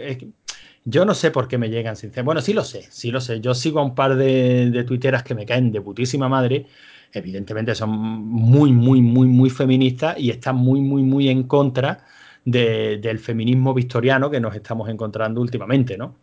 yo 0.89 1.05
no 1.05 1.15
sé 1.15 1.31
por 1.31 1.49
qué 1.49 1.59
me 1.59 1.69
llegan 1.69 1.97
sinceramente. 1.97 2.25
Bueno, 2.25 2.41
sí 2.41 2.55
lo 2.55 2.65
sé, 2.65 2.87
sí 2.91 3.11
lo 3.11 3.21
sé. 3.21 3.41
Yo 3.41 3.55
sigo 3.55 3.81
a 3.81 3.83
un 3.83 3.95
par 3.95 4.17
de, 4.17 4.71
de 4.71 4.85
tuiteras 4.85 5.23
que 5.23 5.35
me 5.35 5.45
caen 5.45 5.71
de 5.71 5.83
putísima 5.83 6.29
madre. 6.31 6.67
Evidentemente 7.13 7.75
son 7.75 7.91
muy, 7.91 8.73
muy, 8.73 9.03
muy, 9.03 9.27
muy 9.27 9.51
feministas 9.51 10.19
y 10.19 10.31
están 10.31 10.57
muy, 10.57 10.81
muy, 10.81 11.03
muy 11.03 11.29
en 11.29 11.43
contra 11.43 12.05
del 12.45 13.19
feminismo 13.19 13.75
victoriano 13.75 14.31
que 14.31 14.41
nos 14.41 14.55
estamos 14.55 14.89
encontrando 14.89 15.43
últimamente, 15.43 15.99
¿no? 15.99 16.17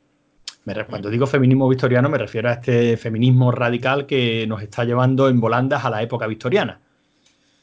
Cuando 0.90 1.12
digo 1.12 1.28
feminismo 1.28 1.70
victoriano 1.70 2.10
me 2.10 2.18
refiero 2.18 2.50
a 2.50 2.54
este 2.54 2.98
feminismo 2.98 3.52
radical 3.52 4.08
que 4.08 4.48
nos 4.48 4.64
está 4.64 4.84
llevando 4.84 5.30
en 5.30 5.40
volandas 5.40 5.86
a 5.86 5.92
la 5.92 6.02
época 6.02 6.26
victoriana. 6.26 6.80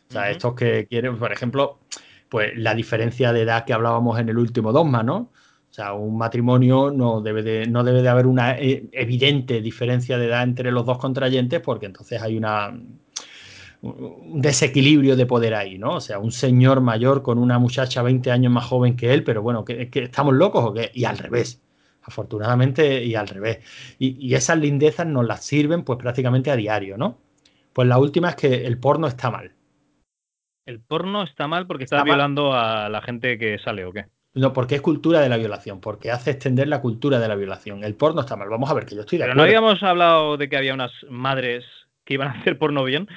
O 0.08 0.12
sea, 0.12 0.30
estos 0.30 0.54
que 0.54 0.86
quieren, 0.86 1.18
por 1.18 1.32
ejemplo, 1.32 1.80
pues 2.28 2.52
la 2.56 2.76
diferencia 2.76 3.32
de 3.32 3.42
edad 3.42 3.64
que 3.64 3.72
hablábamos 3.72 4.20
en 4.20 4.28
el 4.28 4.38
último 4.38 4.70
dogma, 4.70 5.02
¿no? 5.02 5.32
O 5.72 5.74
sea, 5.74 5.94
un 5.94 6.18
matrimonio 6.18 6.90
no 6.90 7.22
debe 7.22 7.42
de, 7.42 7.66
no 7.66 7.82
debe 7.82 8.02
de 8.02 8.08
haber 8.10 8.26
una 8.26 8.58
eh, 8.58 8.90
evidente 8.92 9.62
diferencia 9.62 10.18
de 10.18 10.26
edad 10.26 10.42
entre 10.42 10.70
los 10.70 10.84
dos 10.84 10.98
contrayentes 10.98 11.62
porque 11.62 11.86
entonces 11.86 12.20
hay 12.20 12.36
una, 12.36 12.78
un 13.80 14.42
desequilibrio 14.42 15.16
de 15.16 15.24
poder 15.24 15.54
ahí, 15.54 15.78
¿no? 15.78 15.94
O 15.94 16.00
sea, 16.02 16.18
un 16.18 16.30
señor 16.30 16.82
mayor 16.82 17.22
con 17.22 17.38
una 17.38 17.58
muchacha 17.58 18.02
20 18.02 18.30
años 18.30 18.52
más 18.52 18.66
joven 18.66 18.96
que 18.96 19.14
él, 19.14 19.24
pero 19.24 19.40
bueno, 19.40 19.64
¿que, 19.64 19.88
estamos 19.94 20.34
locos 20.34 20.62
o 20.62 20.74
qué? 20.74 20.90
Y 20.92 21.06
al 21.06 21.16
revés, 21.16 21.62
afortunadamente, 22.02 23.02
y 23.02 23.14
al 23.14 23.28
revés. 23.28 23.60
Y, 23.98 24.28
y, 24.28 24.34
esas 24.34 24.58
lindezas 24.58 25.06
nos 25.06 25.24
las 25.24 25.42
sirven 25.42 25.84
pues 25.84 25.98
prácticamente 25.98 26.50
a 26.50 26.56
diario, 26.56 26.98
¿no? 26.98 27.16
Pues 27.72 27.88
la 27.88 27.98
última 27.98 28.28
es 28.28 28.36
que 28.36 28.66
el 28.66 28.76
porno 28.76 29.06
está 29.06 29.30
mal. 29.30 29.52
¿El 30.66 30.80
porno 30.80 31.22
está 31.22 31.48
mal 31.48 31.66
porque 31.66 31.84
está, 31.84 32.04
violando 32.04 32.52
a 32.52 32.90
la 32.90 33.00
gente 33.00 33.38
que 33.38 33.58
sale 33.58 33.86
o 33.86 33.92
qué? 33.94 34.04
No, 34.34 34.52
porque 34.52 34.76
es 34.76 34.80
cultura 34.80 35.20
de 35.20 35.28
la 35.28 35.36
violación, 35.36 35.80
porque 35.80 36.10
hace 36.10 36.30
extender 36.30 36.68
la 36.68 36.80
cultura 36.80 37.20
de 37.20 37.28
la 37.28 37.34
violación. 37.34 37.84
El 37.84 37.94
porno 37.94 38.22
está 38.22 38.36
mal. 38.36 38.48
Vamos 38.48 38.70
a 38.70 38.74
ver, 38.74 38.86
que 38.86 38.94
yo 38.94 39.02
estoy 39.02 39.18
de 39.18 39.24
Pero 39.24 39.34
no 39.34 39.42
habíamos 39.42 39.82
hablado 39.82 40.36
de 40.36 40.48
que 40.48 40.56
había 40.56 40.72
unas 40.72 40.92
madres 41.10 41.64
que 42.04 42.14
iban 42.14 42.28
a 42.28 42.32
hacer 42.32 42.58
porno 42.58 42.82
bien. 42.84 43.08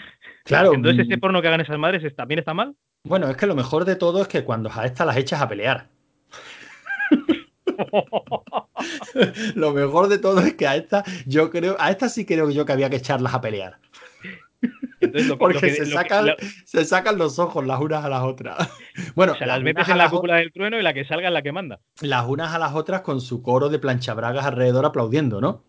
Claro. 0.44 0.74
Entonces, 0.74 1.08
¿ese 1.08 1.18
mm. 1.18 1.20
porno 1.20 1.42
que 1.42 1.48
hagan 1.48 1.62
esas 1.62 1.80
madres 1.80 2.16
también 2.16 2.40
está 2.40 2.54
mal? 2.54 2.76
Bueno, 3.04 3.30
es 3.30 3.38
que 3.38 3.48
lo 3.48 3.56
mejor 3.56 3.86
de 3.86 3.96
todo 3.96 4.22
es 4.22 4.28
que 4.28 4.44
cuando 4.44 4.70
a 4.74 4.86
estas 4.86 5.08
las 5.08 5.18
echas 5.18 5.42
a 5.42 5.48
pelear. 5.48 5.88
lo 9.56 9.74
mejor 9.74 10.08
de 10.08 10.18
todo 10.18 10.40
es 10.40 10.54
que 10.56 10.68
a 10.68 10.76
estas, 10.76 11.04
yo 11.26 11.50
creo, 11.50 11.76
a 11.80 11.92
estas 11.92 12.14
sí 12.14 12.26
creo 12.26 12.50
yo 12.50 12.66
que 12.66 12.74
había 12.74 12.90
que 12.90 12.98
echarlas 12.98 13.34
a 13.34 13.42
pelear. 13.42 13.78
Porque 15.38 15.72
se, 15.72 16.86
sacan, 16.86 17.18
los 17.18 17.40
ojos 17.40 17.66
las 17.66 17.80
unas 17.80 18.06
a 18.06 18.10
las 18.10 18.24
otras. 18.24 18.70
Bueno, 19.16 19.34
o 19.34 19.36
sea, 19.36 19.48
las 19.48 19.62
metes 19.62 19.90
en 19.90 19.98
la 19.98 20.10
cúpula 20.10 20.38
del 20.38 20.54
trueno 20.54 20.80
y 20.80 20.84
la 20.84 20.94
que 20.94 21.04
salga 21.06 21.28
es 21.28 21.34
la 21.34 21.42
que 21.42 21.52
manda. 21.52 21.80
Las 22.02 22.26
unas 22.28 22.54
a 22.54 22.60
las 22.60 22.74
otras 22.76 23.02
con 23.02 23.20
su 23.20 23.42
coro 23.42 23.70
de 23.70 23.80
planchabragas 23.80 24.46
alrededor 24.46 24.86
aplaudiendo, 24.86 25.42
¿no? 25.42 25.64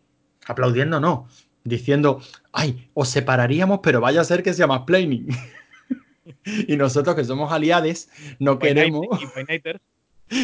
Aplaudiendo 0.47 1.01
no, 1.01 1.29
diciendo, 1.64 2.20
ay, 2.53 2.89
os 2.95 3.09
separaríamos, 3.09 3.81
pero 3.83 4.01
vaya 4.01 4.20
a 4.20 4.24
ser 4.24 4.43
que 4.43 4.55
sea 4.55 4.66
más 4.68 4.83
planning. 4.83 5.29
y 6.68 6.77
nosotros 6.77 7.16
que 7.16 7.24
somos 7.24 7.53
aliados 7.53 8.09
no 8.39 8.59
queremos 8.59 9.07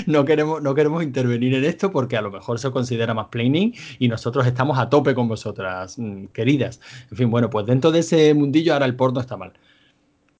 no 0.06 0.24
queremos, 0.24 0.62
no 0.62 0.74
queremos 0.74 1.02
intervenir 1.02 1.54
en 1.54 1.64
esto 1.64 1.90
porque 1.90 2.16
a 2.16 2.22
lo 2.22 2.30
mejor 2.30 2.58
se 2.58 2.70
considera 2.70 3.14
más 3.14 3.28
planning 3.28 3.74
y 3.98 4.08
nosotros 4.08 4.46
estamos 4.46 4.78
a 4.78 4.88
tope 4.88 5.14
con 5.14 5.28
vosotras, 5.28 5.98
mm, 5.98 6.26
queridas. 6.26 6.80
En 7.10 7.16
fin, 7.16 7.30
bueno, 7.30 7.50
pues 7.50 7.66
dentro 7.66 7.90
de 7.90 8.00
ese 8.00 8.32
mundillo 8.34 8.72
ahora 8.72 8.86
el 8.86 8.96
porno 8.96 9.20
está 9.20 9.36
mal. 9.36 9.52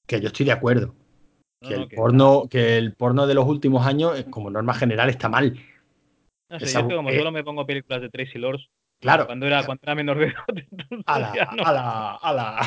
Que 0.07 0.21
yo 0.21 0.29
estoy 0.29 0.47
de 0.47 0.53
acuerdo. 0.53 0.95
Que, 1.61 1.75
el, 1.75 1.89
porno, 1.89 2.49
que 2.51 2.77
el 2.77 2.93
porno 2.95 3.27
de 3.27 3.35
los 3.35 3.47
últimos 3.47 3.87
años, 3.87 4.19
eh, 4.19 4.27
como 4.29 4.51
norma 4.51 4.75
general, 4.75 5.09
está 5.11 5.29
mal. 5.29 5.57
No 6.51 6.59
sé, 6.59 6.73
yo 6.73 6.97
como 6.97 7.11
solo 7.13 7.31
me 7.31 7.45
pongo 7.45 7.65
películas 7.65 8.03
de 8.03 8.09
Tracy 8.09 8.39
Lords. 8.39 8.69
Claro. 9.01 9.27
Cuando 9.27 9.47
era, 9.47 9.65
cuando 9.65 9.81
era 9.83 9.95
menor 9.95 10.19
de 10.19 10.27
edad. 10.27 10.45
ala, 11.07 12.17
ala. 12.21 12.59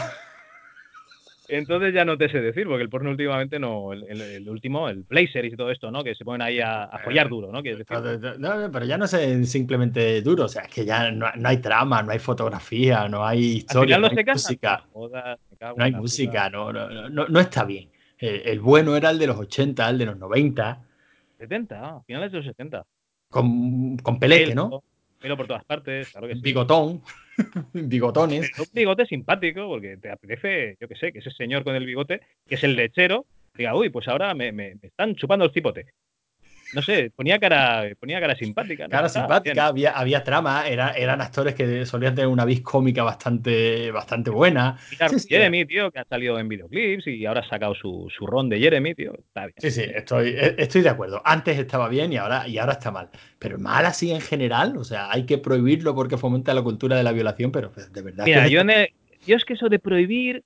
Entonces 1.48 1.94
ya 1.94 2.06
no 2.06 2.18
te 2.18 2.30
sé 2.30 2.42
decir, 2.42 2.68
porque 2.68 2.84
el 2.84 2.90
porno 2.90 3.12
últimamente 3.12 3.60
no, 3.60 3.94
el, 3.94 4.50
último, 4.50 4.90
el 4.90 5.04
Blazer 5.04 5.46
y 5.46 5.56
todo 5.56 5.72
esto, 5.72 5.92
¿no? 5.92 6.04
Que 6.04 6.16
se 6.16 6.26
ponen 6.26 6.42
ahí 6.42 6.60
a, 6.60 6.84
a 6.84 7.28
duro, 7.30 7.52
¿no? 7.52 7.62
pero 7.62 8.86
ya 8.86 8.98
no 8.98 9.06
es 9.06 9.50
simplemente 9.50 10.22
duro, 10.22 10.46
o 10.46 10.48
sea, 10.48 10.64
es 10.64 10.74
que 10.74 10.86
ya 10.86 11.12
no, 11.12 11.28
hay 11.44 11.58
trama, 11.58 12.02
no 12.02 12.12
hay 12.12 12.20
fotografía, 12.20 13.08
no 13.08 13.26
hay 13.26 13.58
historia, 13.58 13.98
no, 13.98 14.08
hay 14.08 14.26
música. 14.26 14.84
no 14.94 15.84
hay 15.84 15.92
música, 15.92 16.50
no, 16.50 16.72
no, 16.74 17.40
está 17.40 17.64
bien. 17.64 17.90
El, 18.18 18.60
bueno 18.60 18.96
era 18.96 19.12
el 19.12 19.20
de 19.20 19.28
los 19.28 19.38
80, 19.38 19.90
el 19.90 19.98
de 19.98 20.06
los 20.06 20.18
90. 20.18 20.82
70, 21.38 22.02
finales 22.08 22.32
de 22.32 22.38
los 22.38 22.46
70. 22.46 22.86
Con, 23.30 23.98
con 23.98 24.20
Pelete, 24.20 24.56
¿no? 24.56 24.84
Pero 25.20 25.38
por 25.38 25.48
todas 25.48 25.64
partes, 25.64 26.10
claro 26.10 26.28
que 26.28 26.36
sí. 26.36 26.42
Bigotón. 26.42 27.02
Bigotones. 27.74 28.52
un 28.58 28.66
bigote 28.74 29.06
simpático, 29.06 29.68
porque 29.68 29.98
te 29.98 30.10
apetece, 30.10 30.78
yo 30.80 30.88
que 30.88 30.96
sé, 30.96 31.12
que 31.12 31.20
ese 31.20 31.32
señor 31.32 31.64
con 31.64 31.76
el 31.76 31.86
bigote, 31.86 32.22
que 32.48 32.56
es 32.56 32.64
el 32.64 32.76
lechero, 32.76 33.26
diga, 33.56 33.76
uy, 33.76 33.90
pues 33.90 34.08
ahora 34.08 34.34
me, 34.34 34.52
me, 34.52 34.78
están 34.82 35.16
chupando 35.16 35.46
el 35.46 35.52
cipote. 35.52 35.88
No 36.74 36.82
sé, 36.82 37.12
ponía 37.16 37.40
cara, 37.40 37.84
ponía 38.00 38.20
cara 38.20 38.36
simpática. 38.36 38.88
Cara 38.90 39.08
simpática, 39.10 39.68
había, 39.68 39.92
había 39.92 40.24
trama, 40.24 40.68
era, 40.68 40.92
eran 40.94 41.22
actores 41.22 41.56
que 41.56 41.86
solían 41.86 42.16
tener 42.16 42.28
una 42.28 42.46
vis 42.46 42.62
cómica 42.62 43.04
bastante, 43.04 43.92
bastante 43.92 44.30
buena. 44.30 44.78
Jeremy, 45.28 45.66
tío, 45.66 45.92
que 45.92 46.00
ha 46.00 46.06
salido 46.06 46.40
en 46.40 46.48
videoclips 46.48 47.08
y 47.08 47.26
ahora 47.26 47.42
ha 47.42 47.48
sacado 47.48 47.76
su, 47.76 48.12
su 48.16 48.26
ron 48.26 48.50
de 48.50 48.60
Jeremy, 48.60 48.96
tío. 48.96 49.14
Está 49.14 49.46
bien. 49.46 49.56
Sí, 49.58 49.72
sí, 49.72 49.84
estoy, 49.84 50.30
e, 50.30 50.56
estoy 50.58 50.82
de 50.82 50.90
acuerdo. 50.90 51.22
Antes 51.24 51.58
estaba 51.58 51.88
bien 51.88 52.12
y 52.12 52.18
ahora, 52.18 52.48
y 52.48 52.58
ahora 52.58 52.74
está 52.74 52.92
mal. 52.92 53.10
Pero 53.40 53.58
mal 53.60 53.86
así 53.86 54.12
en 54.12 54.22
general, 54.22 54.78
o 54.78 54.84
sea, 54.84 55.12
hay 55.12 55.26
que 55.26 55.38
prohibirlo 55.38 55.96
porque 55.96 56.18
fomenta 56.18 56.54
la 56.54 56.62
cultura 56.62 56.98
de 56.98 57.04
la 57.04 57.12
violación, 57.12 57.52
pero 57.52 57.72
pues, 57.72 57.92
de 57.94 58.02
verdad. 58.02 58.26
Mira, 58.26 58.48
yo, 58.48 58.62
yo 59.26 59.36
es 59.36 59.46
que 59.46 59.54
eso 59.54 59.70
de 59.70 59.80
prohibir 59.80 60.44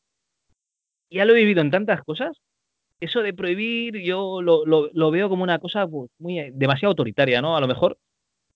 ya 1.09 1.25
lo 1.25 1.33
he 1.33 1.37
vivido 1.37 1.61
en 1.61 1.71
tantas 1.71 2.03
cosas 2.03 2.37
eso 2.99 3.21
de 3.21 3.33
prohibir 3.33 4.01
yo 4.01 4.41
lo, 4.41 5.11
veo 5.11 5.29
como 5.29 5.43
una 5.43 5.59
cosa 5.59 5.87
pues, 5.87 6.11
muy 6.19 6.39
eh, 6.39 6.51
demasiado 6.53 6.91
autoritaria, 6.91 7.41
¿no? 7.41 7.55
A 7.55 7.61
lo 7.61 7.67
mejor 7.67 7.97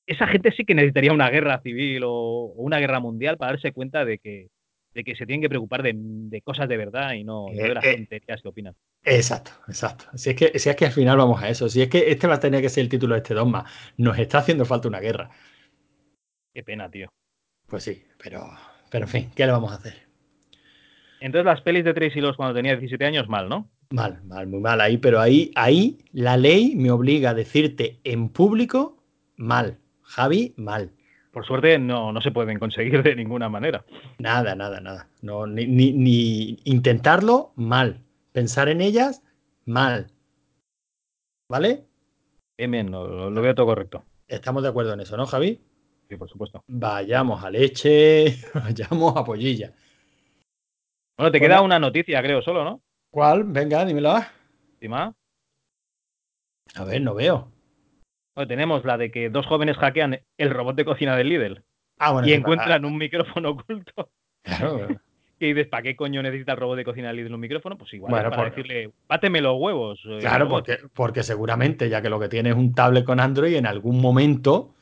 esa 0.06 0.28
gente 0.28 0.52
sí 0.52 0.66
que 0.66 0.76
necesitaría 0.76 1.14
una 1.14 1.30
guerra 1.30 1.62
civil 1.62 2.04
o, 2.06 2.54
una 2.56 2.80
guerra 2.80 3.00
mundial 3.00 3.38
para 3.38 3.54
darse 3.54 3.72
cuenta 3.72 4.04
de 4.04 4.20
que, 4.20 4.50
de 4.94 5.04
que 5.04 5.16
se 5.16 5.26
tienen 5.26 5.42
que 5.42 5.50
preocupar 5.50 5.82
de, 5.82 6.42
cosas 6.44 6.68
de 6.68 6.78
verdad 6.78 7.14
y 7.14 7.24
no, 7.24 7.46
de 7.54 7.74
las 7.74 7.86
eh, 7.86 7.96
tonterías 7.96 8.42
que 8.42 8.48
opinan. 8.48 8.76
Exacto, 9.04 9.52
exacto. 9.68 10.06
Si 10.16 10.32
es, 10.32 10.36
que, 10.36 10.60
si 10.60 10.70
es 10.70 10.76
que 10.76 10.86
al 10.86 10.92
final 10.92 11.18
vamos 11.18 11.42
a 11.42 11.50
eso, 11.50 11.70
si 11.70 11.82
es 11.82 11.90
que 11.90 12.12
este 12.12 12.28
va 12.28 12.36
a 12.36 12.40
tener 12.40 12.62
que 12.62 12.70
ser 12.70 12.84
el 12.84 12.90
título 12.90 13.16
de 13.16 13.20
este 13.20 13.34
dogma, 13.34 13.66
nos 13.98 14.18
está 14.20 14.40
haciendo 14.40 14.66
falta 14.66 14.88
una 14.88 15.00
guerra. 15.00 15.30
Qué 16.54 16.64
pena, 16.64 16.90
tío. 16.90 17.10
Pues 17.68 17.84
sí, 17.84 18.04
pero, 18.22 18.46
pero 18.92 19.06
en 19.06 19.10
fin, 19.10 19.32
¿qué 19.36 19.46
le 19.46 19.54
vamos 19.54 19.72
a 19.72 19.76
hacer? 19.76 20.04
Entonces 21.22 21.46
las 21.46 21.62
pelis 21.62 21.86
de 21.86 21.94
Tracy 21.94 22.20
Loss 22.20 22.36
cuando 22.36 22.54
tenía 22.54 22.74
17 22.74 23.06
años, 23.06 23.30
mal, 23.30 23.48
¿no? 23.48 23.72
Mal, 23.94 24.24
mal, 24.24 24.48
muy 24.48 24.60
mal 24.60 24.82
ahí, 24.82 24.98
pero 24.98 25.22
ahí, 25.22 25.52
ahí 25.54 26.00
la 26.14 26.36
ley 26.36 26.76
me 26.76 26.90
obliga 26.90 27.30
a 27.30 27.34
decirte 27.36 28.00
en 28.04 28.30
público 28.30 28.98
mal. 29.38 29.78
Javi, 30.02 30.56
mal. 30.58 30.90
Por 31.32 31.46
suerte 31.46 31.78
no, 31.78 32.12
no 32.12 32.20
se 32.20 32.32
pueden 32.32 32.58
conseguir 32.58 33.04
de 33.04 33.16
ninguna 33.16 33.50
manera. 33.50 33.86
Nada, 34.18 34.56
nada, 34.56 34.82
nada. 34.82 35.10
No, 35.22 35.46
ni, 35.46 35.68
ni, 35.68 36.58
intentarlo, 36.64 37.54
mal. 37.56 38.00
Pensar 38.32 38.68
en 38.68 38.82
ellas, 38.82 39.22
mal. 39.66 40.08
¿Vale? 41.48 41.86
Bien, 42.58 42.72
bien, 42.72 42.90
lo, 42.90 43.30
lo, 43.30 43.42
veo 43.44 43.54
todo 43.54 43.68
correcto. 43.68 44.06
Estamos 44.28 44.64
de 44.64 44.70
acuerdo 44.70 44.94
en 44.94 45.02
eso, 45.02 45.16
¿no, 45.18 45.28
Javi? 45.28 45.62
Sí, 46.10 46.16
por 46.16 46.30
supuesto. 46.30 46.64
Vayamos 46.66 47.44
a 47.44 47.52
leche, 47.52 48.40
vayamos 48.56 49.16
a 49.16 49.24
pollilla. 49.24 49.72
Bueno, 51.16 51.32
te 51.32 51.40
queda 51.40 51.62
una 51.62 51.78
noticia, 51.78 52.24
creo, 52.24 52.42
solo, 52.42 52.64
¿no? 52.64 52.82
¿Cuál? 53.14 53.44
Venga, 53.44 53.86
dímela. 53.86 54.32
¿Dima? 54.82 55.14
A 56.74 56.84
ver, 56.84 57.00
no 57.00 57.14
veo. 57.14 57.48
Bueno, 58.34 58.48
tenemos 58.48 58.84
la 58.86 58.98
de 58.98 59.12
que 59.12 59.30
dos 59.30 59.46
jóvenes 59.46 59.78
hackean 59.78 60.20
el 60.36 60.50
robot 60.50 60.76
de 60.76 60.84
cocina 60.84 61.16
del 61.16 61.30
Lidl. 61.30 61.64
Ah, 62.00 62.12
bueno, 62.12 62.28
y 62.28 62.34
encuentran 62.34 62.86
un 62.86 62.98
micrófono 62.98 63.52
oculto. 63.52 64.10
Claro. 64.42 64.88
y 65.40 65.46
dices, 65.46 65.68
¿para 65.68 65.84
qué 65.84 65.96
coño 65.96 66.24
necesita 66.24 66.54
el 66.54 66.58
robot 66.58 66.76
de 66.76 66.86
cocina 66.86 67.10
del 67.10 67.18
Lidl 67.18 67.36
un 67.36 67.40
micrófono? 67.42 67.78
Pues 67.78 67.94
igual, 67.94 68.32
para 68.32 68.46
decirle, 68.46 68.90
báteme 69.08 69.42
los 69.42 69.60
huevos. 69.60 70.02
Eh, 70.06 70.18
claro, 70.20 70.50
porque, 70.50 70.80
porque 70.96 71.22
seguramente, 71.22 71.90
ya 71.90 72.02
que 72.02 72.10
lo 72.10 72.20
que 72.20 72.30
tiene 72.30 72.50
es 72.50 72.56
un 72.56 72.74
tablet 72.74 73.06
con 73.06 73.20
Android, 73.20 73.54
en 73.54 73.68
algún 73.68 74.02
momento 74.02 74.74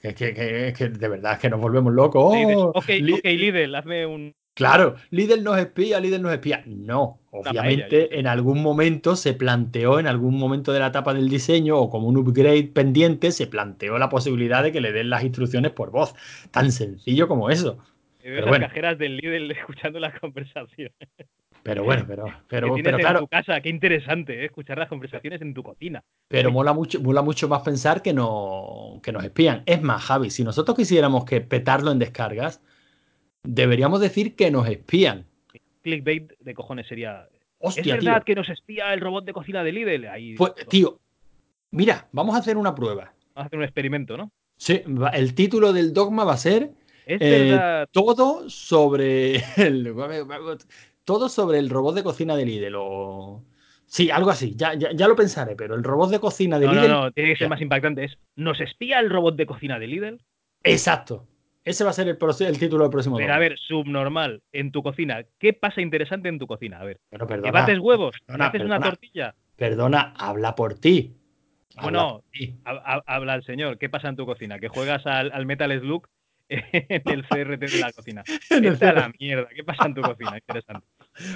que, 0.00 0.14
que, 0.14 0.72
que, 0.74 0.88
de 0.88 1.08
verdad 1.08 1.34
es 1.34 1.40
que 1.40 1.50
nos 1.50 1.60
volvemos 1.60 1.92
locos. 1.92 2.34
ok, 2.34 2.74
ok, 2.74 3.24
Lidl, 3.24 3.74
hazme 3.74 4.06
un, 4.06 4.34
Claro, 4.56 4.96
Lidl 5.10 5.44
nos 5.44 5.58
espía, 5.58 6.00
Lidl 6.00 6.22
nos 6.22 6.32
espía. 6.32 6.62
No, 6.64 7.20
obviamente 7.30 8.18
en 8.18 8.26
algún 8.26 8.62
momento 8.62 9.14
se 9.14 9.34
planteó, 9.34 10.00
en 10.00 10.06
algún 10.06 10.38
momento 10.38 10.72
de 10.72 10.80
la 10.80 10.86
etapa 10.86 11.12
del 11.12 11.28
diseño 11.28 11.76
o 11.76 11.90
como 11.90 12.08
un 12.08 12.16
upgrade 12.16 12.70
pendiente, 12.72 13.32
se 13.32 13.46
planteó 13.48 13.98
la 13.98 14.08
posibilidad 14.08 14.62
de 14.62 14.72
que 14.72 14.80
le 14.80 14.92
den 14.92 15.10
las 15.10 15.24
instrucciones 15.24 15.72
por 15.72 15.90
voz. 15.90 16.14
Tan 16.52 16.72
sencillo 16.72 17.28
como 17.28 17.50
eso. 17.50 17.76
Pero 18.22 18.50
las 18.50 18.60
cajeras 18.60 18.96
del 18.96 19.18
Lidl 19.18 19.50
escuchando 19.52 20.00
las 20.00 20.18
conversaciones. 20.18 20.94
Pero 21.62 21.84
bueno, 21.84 22.04
pero, 22.08 22.24
pero, 22.48 22.74
pero 22.82 22.96
claro. 22.96 23.18
En 23.18 23.24
tu 23.24 23.28
casa, 23.28 23.60
qué 23.60 23.68
interesante, 23.68 24.40
¿eh? 24.40 24.46
escuchar 24.46 24.78
las 24.78 24.88
conversaciones 24.88 25.42
en 25.42 25.52
tu 25.52 25.62
cocina. 25.62 26.02
Pero 26.28 26.50
mola 26.50 26.72
mucho, 26.72 26.98
mola 27.02 27.20
mucho 27.20 27.46
más 27.46 27.60
pensar 27.60 28.00
que, 28.00 28.14
no, 28.14 29.00
que 29.02 29.12
nos 29.12 29.22
espían. 29.22 29.64
Es 29.66 29.82
más, 29.82 30.02
Javi, 30.02 30.30
si 30.30 30.44
nosotros 30.44 30.74
quisiéramos 30.74 31.26
que 31.26 31.42
petarlo 31.42 31.92
en 31.92 31.98
descargas, 31.98 32.62
deberíamos 33.46 34.00
decir 34.00 34.34
que 34.34 34.50
nos 34.50 34.68
espían. 34.68 35.26
Clickbait 35.82 36.32
de 36.40 36.54
cojones 36.54 36.86
sería. 36.86 37.28
Hostia, 37.58 37.96
¿Es 37.96 38.04
verdad 38.04 38.24
que 38.24 38.34
nos 38.34 38.48
espía 38.48 38.92
el 38.92 39.00
robot 39.00 39.24
de 39.24 39.32
cocina 39.32 39.64
de 39.64 39.72
Lidl? 39.72 40.08
Ahí... 40.08 40.34
Pues, 40.34 40.52
tío, 40.68 41.00
mira, 41.70 42.08
vamos 42.12 42.34
a 42.34 42.38
hacer 42.38 42.56
una 42.56 42.74
prueba. 42.74 43.14
Vamos 43.34 43.44
a 43.44 43.46
hacer 43.46 43.58
un 43.58 43.64
experimento, 43.64 44.16
¿no? 44.16 44.30
Sí, 44.58 44.82
el 45.12 45.34
título 45.34 45.72
del 45.72 45.92
dogma 45.92 46.24
va 46.24 46.34
a 46.34 46.38
ser 46.38 46.72
eh, 47.06 47.86
todo 47.92 48.48
sobre 48.48 49.36
el, 49.56 49.94
todo 51.04 51.28
sobre 51.28 51.58
el 51.58 51.70
robot 51.70 51.94
de 51.94 52.02
cocina 52.02 52.36
de 52.36 52.46
Lidl 52.46 52.74
o 52.76 53.44
sí, 53.86 54.10
algo 54.10 54.30
así. 54.30 54.54
Ya, 54.56 54.74
ya, 54.74 55.08
lo 55.08 55.14
pensaré, 55.14 55.54
pero 55.56 55.74
el 55.74 55.84
robot 55.84 56.10
de 56.10 56.20
cocina 56.20 56.58
de 56.58 56.68
Lidl. 56.68 56.88
No, 56.88 57.04
no, 57.04 57.12
tiene 57.12 57.32
que 57.32 57.36
ser 57.36 57.48
más 57.48 57.60
impactante. 57.60 58.04
Es 58.04 58.18
¿nos 58.34 58.60
espía 58.60 58.98
el 59.00 59.10
robot 59.10 59.36
de 59.36 59.46
cocina 59.46 59.78
de 59.78 59.86
Lidl? 59.86 60.20
Exacto. 60.62 61.26
Ese 61.66 61.82
va 61.82 61.90
a 61.90 61.92
ser 61.92 62.06
el, 62.06 62.16
el 62.46 62.58
título 62.60 62.84
del 62.84 62.92
próximo. 62.92 63.16
Pero 63.16 63.34
a 63.34 63.38
ver, 63.38 63.58
subnormal, 63.58 64.40
en 64.52 64.70
tu 64.70 64.84
cocina. 64.84 65.24
¿Qué 65.36 65.52
pasa 65.52 65.80
interesante 65.80 66.28
en 66.28 66.38
tu 66.38 66.46
cocina? 66.46 66.78
A 66.78 66.84
ver. 66.84 67.00
Pero 67.10 67.26
perdona, 67.26 67.48
¿Que 67.48 67.50
bates 67.50 67.78
huevos? 67.80 68.14
¿Haces 68.28 68.62
una 68.62 68.80
tortilla? 68.80 69.34
Perdona, 69.56 70.14
habla 70.16 70.54
por 70.54 70.78
ti. 70.78 71.16
bueno, 71.82 72.22
habla 73.06 73.34
el 73.34 73.42
señor. 73.42 73.78
¿Qué 73.78 73.88
pasa 73.88 74.08
en 74.08 74.14
tu 74.14 74.24
cocina? 74.26 74.60
¿Que 74.60 74.68
juegas 74.68 75.04
al, 75.06 75.32
al 75.32 75.44
Metal 75.44 75.76
Slug 75.80 76.06
en 76.48 77.02
el 77.04 77.26
CRT 77.26 77.58
de 77.58 77.80
la 77.80 77.92
cocina? 77.92 78.22
Esta 78.50 78.92
la 78.92 79.12
mierda. 79.18 79.48
¿Qué 79.48 79.64
pasa 79.64 79.86
en 79.86 79.94
tu 79.94 80.02
cocina? 80.02 80.38
Interesante. 80.38 80.86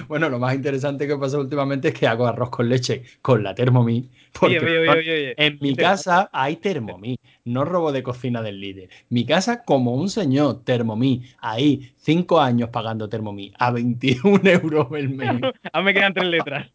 Bueno, 0.07 0.29
lo 0.29 0.39
más 0.39 0.53
interesante 0.55 1.07
que 1.07 1.17
pasa 1.17 1.37
últimamente 1.37 1.89
es 1.89 1.93
que 1.93 2.07
hago 2.07 2.27
arroz 2.27 2.49
con 2.49 2.69
leche 2.69 3.03
con 3.21 3.43
la 3.43 3.55
Thermomix. 3.55 4.07
Porque 4.39 5.33
en 5.37 5.57
mi 5.61 5.75
casa 5.75 6.29
hay 6.31 6.55
Thermomix, 6.57 7.21
no 7.45 7.65
robo 7.65 7.91
de 7.91 8.03
cocina 8.03 8.41
del 8.41 8.59
líder. 8.59 8.89
Mi 9.09 9.25
casa, 9.25 9.63
como 9.63 9.93
un 9.95 10.09
señor, 10.09 10.63
Thermomix. 10.63 11.35
Ahí, 11.39 11.93
cinco 11.97 12.39
años 12.39 12.69
pagando 12.69 13.09
Thermomix 13.09 13.55
a 13.59 13.71
21 13.71 14.39
euros 14.49 14.87
el 14.93 15.09
mes. 15.09 15.29
Aún 15.73 15.85
me 15.85 15.93
quedan 15.93 16.13
tres 16.13 16.27
letras. 16.27 16.69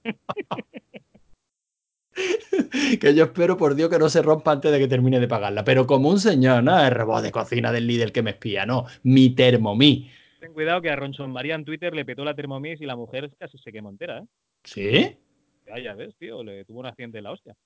que 3.01 3.15
yo 3.15 3.25
espero 3.25 3.57
por 3.57 3.75
Dios 3.75 3.91
que 3.91 3.99
no 3.99 4.09
se 4.09 4.23
rompa 4.23 4.53
antes 4.53 4.73
de 4.73 4.79
que 4.79 4.89
termine 4.89 5.21
de 5.21 5.29
pagarla. 5.29 5.65
Pero 5.65 5.87
como 5.87 6.09
un 6.09 6.21
señor, 6.21 6.63
no 6.63 6.79
el 6.79 6.91
robot 6.91 7.23
de 7.23 7.33
cocina 7.33 7.73
del 7.73 7.87
líder 7.87 8.13
que 8.13 8.23
me 8.23 8.31
espía, 8.31 8.67
no, 8.67 8.87
mi 9.03 9.31
Thermomix. 9.31 10.11
Ten 10.47 10.55
cuidado 10.55 10.81
que 10.81 10.91
a 10.91 10.95
Ronson 10.95 11.33
María 11.33 11.57
en 11.57 11.65
Twitter 11.65 11.93
le 11.93 12.05
petó 12.05 12.25
la 12.25 12.37
Thermomix 12.37 12.81
y 12.81 12.87
la 12.87 12.95
mujer 12.95 13.33
casi 13.37 13.59
se 13.59 13.73
quemó 13.73 13.91
entera, 13.91 14.19
¿eh? 14.21 14.27
¿Sí? 14.63 15.19
Ya, 15.67 15.83
ya 15.83 15.95
ves, 15.95 16.17
tío, 16.19 16.45
le 16.45 16.65
tuvo 16.65 16.79
un 16.79 16.87
accidente 16.87 17.19
en 17.19 17.25
la 17.25 17.33
hostia. 17.33 17.57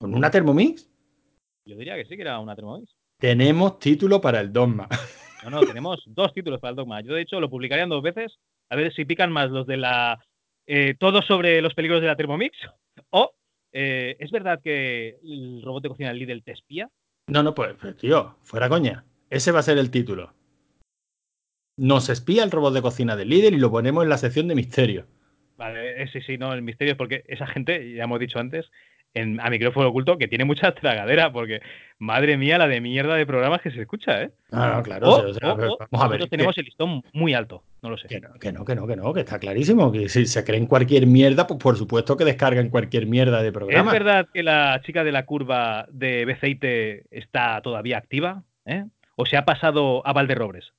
¿Con 0.00 0.12
una 0.12 0.32
Thermomix? 0.32 0.90
Yo 1.64 1.76
diría 1.76 1.94
que 1.94 2.06
sí 2.06 2.16
que 2.16 2.22
era 2.22 2.40
una 2.40 2.56
Thermomix. 2.56 2.92
Tenemos 3.20 3.78
título 3.78 4.20
para 4.20 4.40
el 4.40 4.52
dogma. 4.52 4.88
No, 5.44 5.50
no, 5.50 5.60
tenemos 5.60 6.02
dos 6.06 6.32
títulos 6.32 6.58
para 6.58 6.70
el 6.70 6.76
dogma. 6.76 7.02
Yo, 7.02 7.12
de 7.12 7.20
hecho, 7.20 7.38
lo 7.38 7.50
publicarían 7.50 7.90
dos 7.90 8.02
veces. 8.02 8.38
A 8.70 8.76
ver 8.76 8.94
si 8.94 9.04
pican 9.04 9.30
más 9.30 9.50
los 9.50 9.66
de 9.66 9.76
la. 9.76 10.18
Eh, 10.66 10.94
todo 10.98 11.20
sobre 11.20 11.60
los 11.60 11.74
peligros 11.74 12.00
de 12.00 12.06
la 12.06 12.16
Thermomix. 12.16 12.56
O, 13.10 13.30
eh, 13.70 14.16
¿es 14.20 14.30
verdad 14.30 14.62
que 14.64 15.18
el 15.22 15.60
robot 15.62 15.82
de 15.82 15.88
cocina 15.90 16.14
Lidl 16.14 16.42
te 16.42 16.52
espía? 16.52 16.88
No, 17.26 17.42
no, 17.42 17.54
pues, 17.54 17.74
pues, 17.78 17.94
tío, 17.98 18.38
fuera 18.42 18.70
coña. 18.70 19.04
Ese 19.28 19.52
va 19.52 19.58
a 19.58 19.64
ser 19.64 19.76
el 19.76 19.90
título. 19.90 20.32
Nos 21.76 22.08
espía 22.08 22.44
el 22.44 22.50
robot 22.50 22.72
de 22.74 22.82
cocina 22.82 23.16
del 23.16 23.28
líder 23.30 23.52
y 23.52 23.58
lo 23.58 23.70
ponemos 23.70 24.04
en 24.04 24.10
la 24.10 24.18
sección 24.18 24.48
de 24.48 24.54
misterio. 24.54 25.06
Vale, 25.56 26.02
eh, 26.02 26.08
sí, 26.12 26.20
sí, 26.22 26.36
no, 26.38 26.52
el 26.52 26.62
misterio 26.62 26.92
es 26.92 26.98
porque 26.98 27.24
esa 27.28 27.46
gente, 27.46 27.94
ya 27.94 28.04
hemos 28.04 28.18
dicho 28.20 28.38
antes, 28.38 28.66
en, 29.14 29.40
a 29.40 29.48
micrófono 29.50 29.88
oculto 29.88 30.18
que 30.18 30.26
tiene 30.26 30.44
mucha 30.44 30.72
tragadera, 30.74 31.32
porque 31.32 31.60
madre 31.98 32.36
mía, 32.36 32.58
la 32.58 32.66
de 32.66 32.80
mierda 32.80 33.14
de 33.14 33.24
programas 33.26 33.60
que 33.60 33.70
se 33.70 33.80
escucha, 33.80 34.22
¿eh? 34.22 34.30
Ah, 34.50 34.74
no, 34.76 34.82
claro. 34.82 35.08
O- 35.08 35.30
o 35.30 35.34
sea, 35.34 35.52
o- 35.52 35.56
pero 35.56 35.72
o 35.74 35.78
vamos 35.78 35.88
a 35.92 36.08
ver. 36.08 36.18
nosotros 36.18 36.30
tenemos 36.30 36.58
el 36.58 36.64
listón 36.64 37.02
muy 37.12 37.34
alto, 37.34 37.62
no 37.82 37.90
lo 37.90 37.96
sé. 37.96 38.08
Que 38.08 38.20
no, 38.20 38.34
que 38.34 38.52
no, 38.52 38.64
que 38.64 38.74
no, 38.74 38.86
que 38.88 38.96
no, 38.96 39.12
que 39.14 39.20
está 39.20 39.38
clarísimo. 39.38 39.92
Que 39.92 40.08
si 40.08 40.26
se 40.26 40.44
creen 40.44 40.66
cualquier 40.66 41.06
mierda, 41.06 41.46
pues 41.46 41.60
por 41.60 41.76
supuesto 41.76 42.16
que 42.16 42.24
descargan 42.24 42.70
cualquier 42.70 43.06
mierda 43.06 43.40
de 43.40 43.48
¿Es 43.48 43.54
programa. 43.54 43.92
verdad 43.92 44.26
que 44.34 44.42
la 44.42 44.80
chica 44.84 45.04
de 45.04 45.12
la 45.12 45.24
curva 45.24 45.86
de 45.92 46.24
Beceite 46.24 47.04
está 47.12 47.60
todavía 47.62 47.98
activa? 47.98 48.42
¿eh? 48.66 48.84
¿O 49.14 49.26
se 49.26 49.36
ha 49.36 49.44
pasado 49.44 50.04
a 50.04 50.12
Valderrobres? 50.12 50.72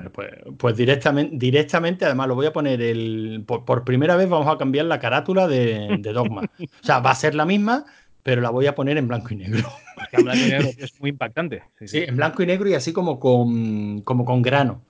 Bueno, 0.00 0.10
Pues, 0.12 0.30
pues 0.58 0.76
directamente, 0.76 1.36
directamente, 1.38 2.04
además 2.04 2.28
lo 2.28 2.34
voy 2.34 2.46
a 2.46 2.52
poner 2.52 2.80
el. 2.82 3.44
Por, 3.46 3.64
por 3.64 3.84
primera 3.84 4.16
vez 4.16 4.28
vamos 4.28 4.52
a 4.52 4.58
cambiar 4.58 4.86
la 4.86 4.98
carátula 4.98 5.46
de, 5.48 5.96
de 6.00 6.12
Dogma. 6.12 6.42
O 6.42 6.66
sea, 6.84 7.00
va 7.00 7.10
a 7.10 7.14
ser 7.14 7.34
la 7.34 7.44
misma, 7.46 7.84
pero 8.22 8.40
la 8.40 8.50
voy 8.50 8.66
a 8.66 8.74
poner 8.74 8.96
en 8.98 9.08
blanco 9.08 9.34
y 9.34 9.36
negro. 9.36 9.68
En 10.12 10.24
blanco 10.24 10.42
y 10.46 10.50
negro 10.50 10.68
es 10.78 11.00
muy 11.00 11.10
impactante. 11.10 11.62
Sí, 11.78 11.88
Sí, 11.88 11.98
sí. 12.00 12.04
en 12.08 12.16
blanco 12.16 12.42
y 12.42 12.46
negro 12.46 12.68
y 12.68 12.74
así 12.74 12.92
como 12.92 13.18
con, 13.20 14.02
como 14.02 14.24
con 14.24 14.42
grano. 14.42 14.84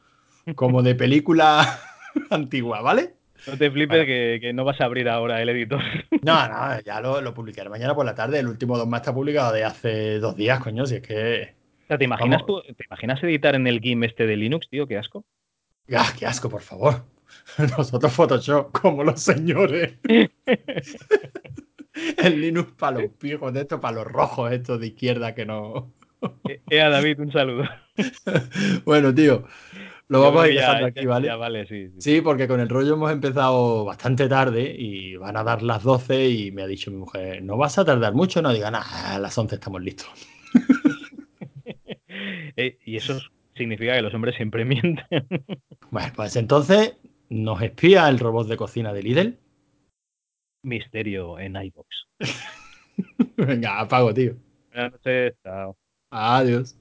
Como 0.54 0.82
de 0.82 0.94
película 0.94 1.78
antigua, 2.30 2.80
¿vale? 2.82 3.14
No 3.46 3.56
te 3.56 3.70
flipes 3.70 3.88
Bueno. 3.98 4.06
que, 4.06 4.38
que 4.40 4.52
no 4.52 4.64
vas 4.64 4.80
a 4.80 4.84
abrir 4.84 5.08
ahora 5.08 5.40
el 5.40 5.48
editor. 5.48 5.80
No, 6.22 6.46
no, 6.48 6.80
ya 6.80 7.00
lo, 7.00 7.20
lo 7.20 7.32
publicaré 7.34 7.70
mañana 7.70 7.94
por 7.94 8.04
la 8.04 8.14
tarde. 8.14 8.38
El 8.40 8.48
último 8.48 8.76
Dogma 8.76 8.98
está 8.98 9.14
publicado 9.14 9.52
de 9.52 9.64
hace 9.64 10.18
dos 10.18 10.36
días, 10.36 10.60
coño, 10.60 10.86
si 10.86 10.96
es 10.96 11.02
que. 11.02 11.54
Sea, 11.90 11.98
¿te, 11.98 12.04
imaginas 12.04 12.42
Vamos. 12.46 12.64
tú- 12.64 12.72
¿Te 12.74 12.84
imaginas 12.84 13.20
editar 13.24 13.56
en 13.56 13.66
el 13.66 13.80
GIMP 13.80 14.04
este 14.04 14.24
de 14.24 14.36
Linux, 14.36 14.68
tío? 14.70 14.86
Qué 14.86 14.96
asco. 14.96 15.24
¡Ah, 15.92 16.06
qué 16.16 16.24
asco, 16.24 16.48
por 16.48 16.62
favor! 16.62 17.04
Nosotros 17.76 18.12
Photoshop, 18.12 18.70
como 18.80 19.02
los 19.02 19.20
señores. 19.20 19.94
El 22.18 22.40
Linux 22.40 22.70
para 22.78 23.00
los 23.00 23.10
pijos 23.10 23.52
de 23.52 23.62
estos, 23.62 23.80
para 23.80 23.96
los 23.96 24.06
rojos 24.06 24.52
estos 24.52 24.78
de 24.78 24.86
izquierda 24.86 25.34
que 25.34 25.44
no. 25.44 25.92
Eh, 26.48 26.60
eh, 26.70 26.80
a 26.80 26.90
David, 26.90 27.18
un 27.18 27.32
saludo. 27.32 27.64
Bueno, 28.84 29.12
tío, 29.12 29.44
lo 30.06 30.20
vamos 30.20 30.44
a 30.44 30.48
ir 30.48 30.54
dejando 30.54 30.86
aquí, 30.86 31.02
ya- 31.02 31.08
¿vale? 31.08 31.26
ya 31.26 31.34
vale, 31.36 31.66
sí. 31.66 31.88
sí. 31.88 31.94
Sí, 31.98 32.20
porque 32.20 32.46
con 32.46 32.60
el 32.60 32.68
rollo 32.68 32.94
hemos 32.94 33.10
empezado 33.10 33.84
bastante 33.84 34.28
tarde 34.28 34.74
y 34.78 35.16
van 35.16 35.36
a 35.36 35.42
dar 35.42 35.62
las 35.62 35.82
12 35.82 36.28
y 36.28 36.52
me 36.52 36.62
ha 36.62 36.66
dicho 36.68 36.92
mi 36.92 36.98
mujer, 36.98 37.42
no 37.42 37.56
vas 37.56 37.76
a 37.78 37.84
tardar 37.84 38.14
mucho, 38.14 38.40
no 38.40 38.52
digan, 38.52 38.76
ah, 38.76 39.14
a 39.16 39.18
las 39.18 39.36
11 39.36 39.56
estamos 39.56 39.82
listos. 39.82 40.08
Eh, 42.60 42.78
y 42.84 42.96
eso 42.96 43.18
significa 43.54 43.94
que 43.94 44.02
los 44.02 44.12
hombres 44.12 44.36
siempre 44.36 44.64
mienten. 44.66 45.06
Bueno, 45.90 46.12
pues 46.14 46.36
entonces 46.36 46.96
nos 47.30 47.62
espía 47.62 48.08
el 48.08 48.18
robot 48.18 48.48
de 48.48 48.56
cocina 48.56 48.92
de 48.92 49.02
Lidl. 49.02 49.38
Misterio 50.62 51.38
en 51.38 51.56
iVox. 51.56 51.88
Venga, 53.36 53.80
apago, 53.80 54.12
tío. 54.12 54.34
Buenas 54.72 54.92
noches, 54.92 55.34
chao. 55.42 55.76
Adiós. 56.10 56.76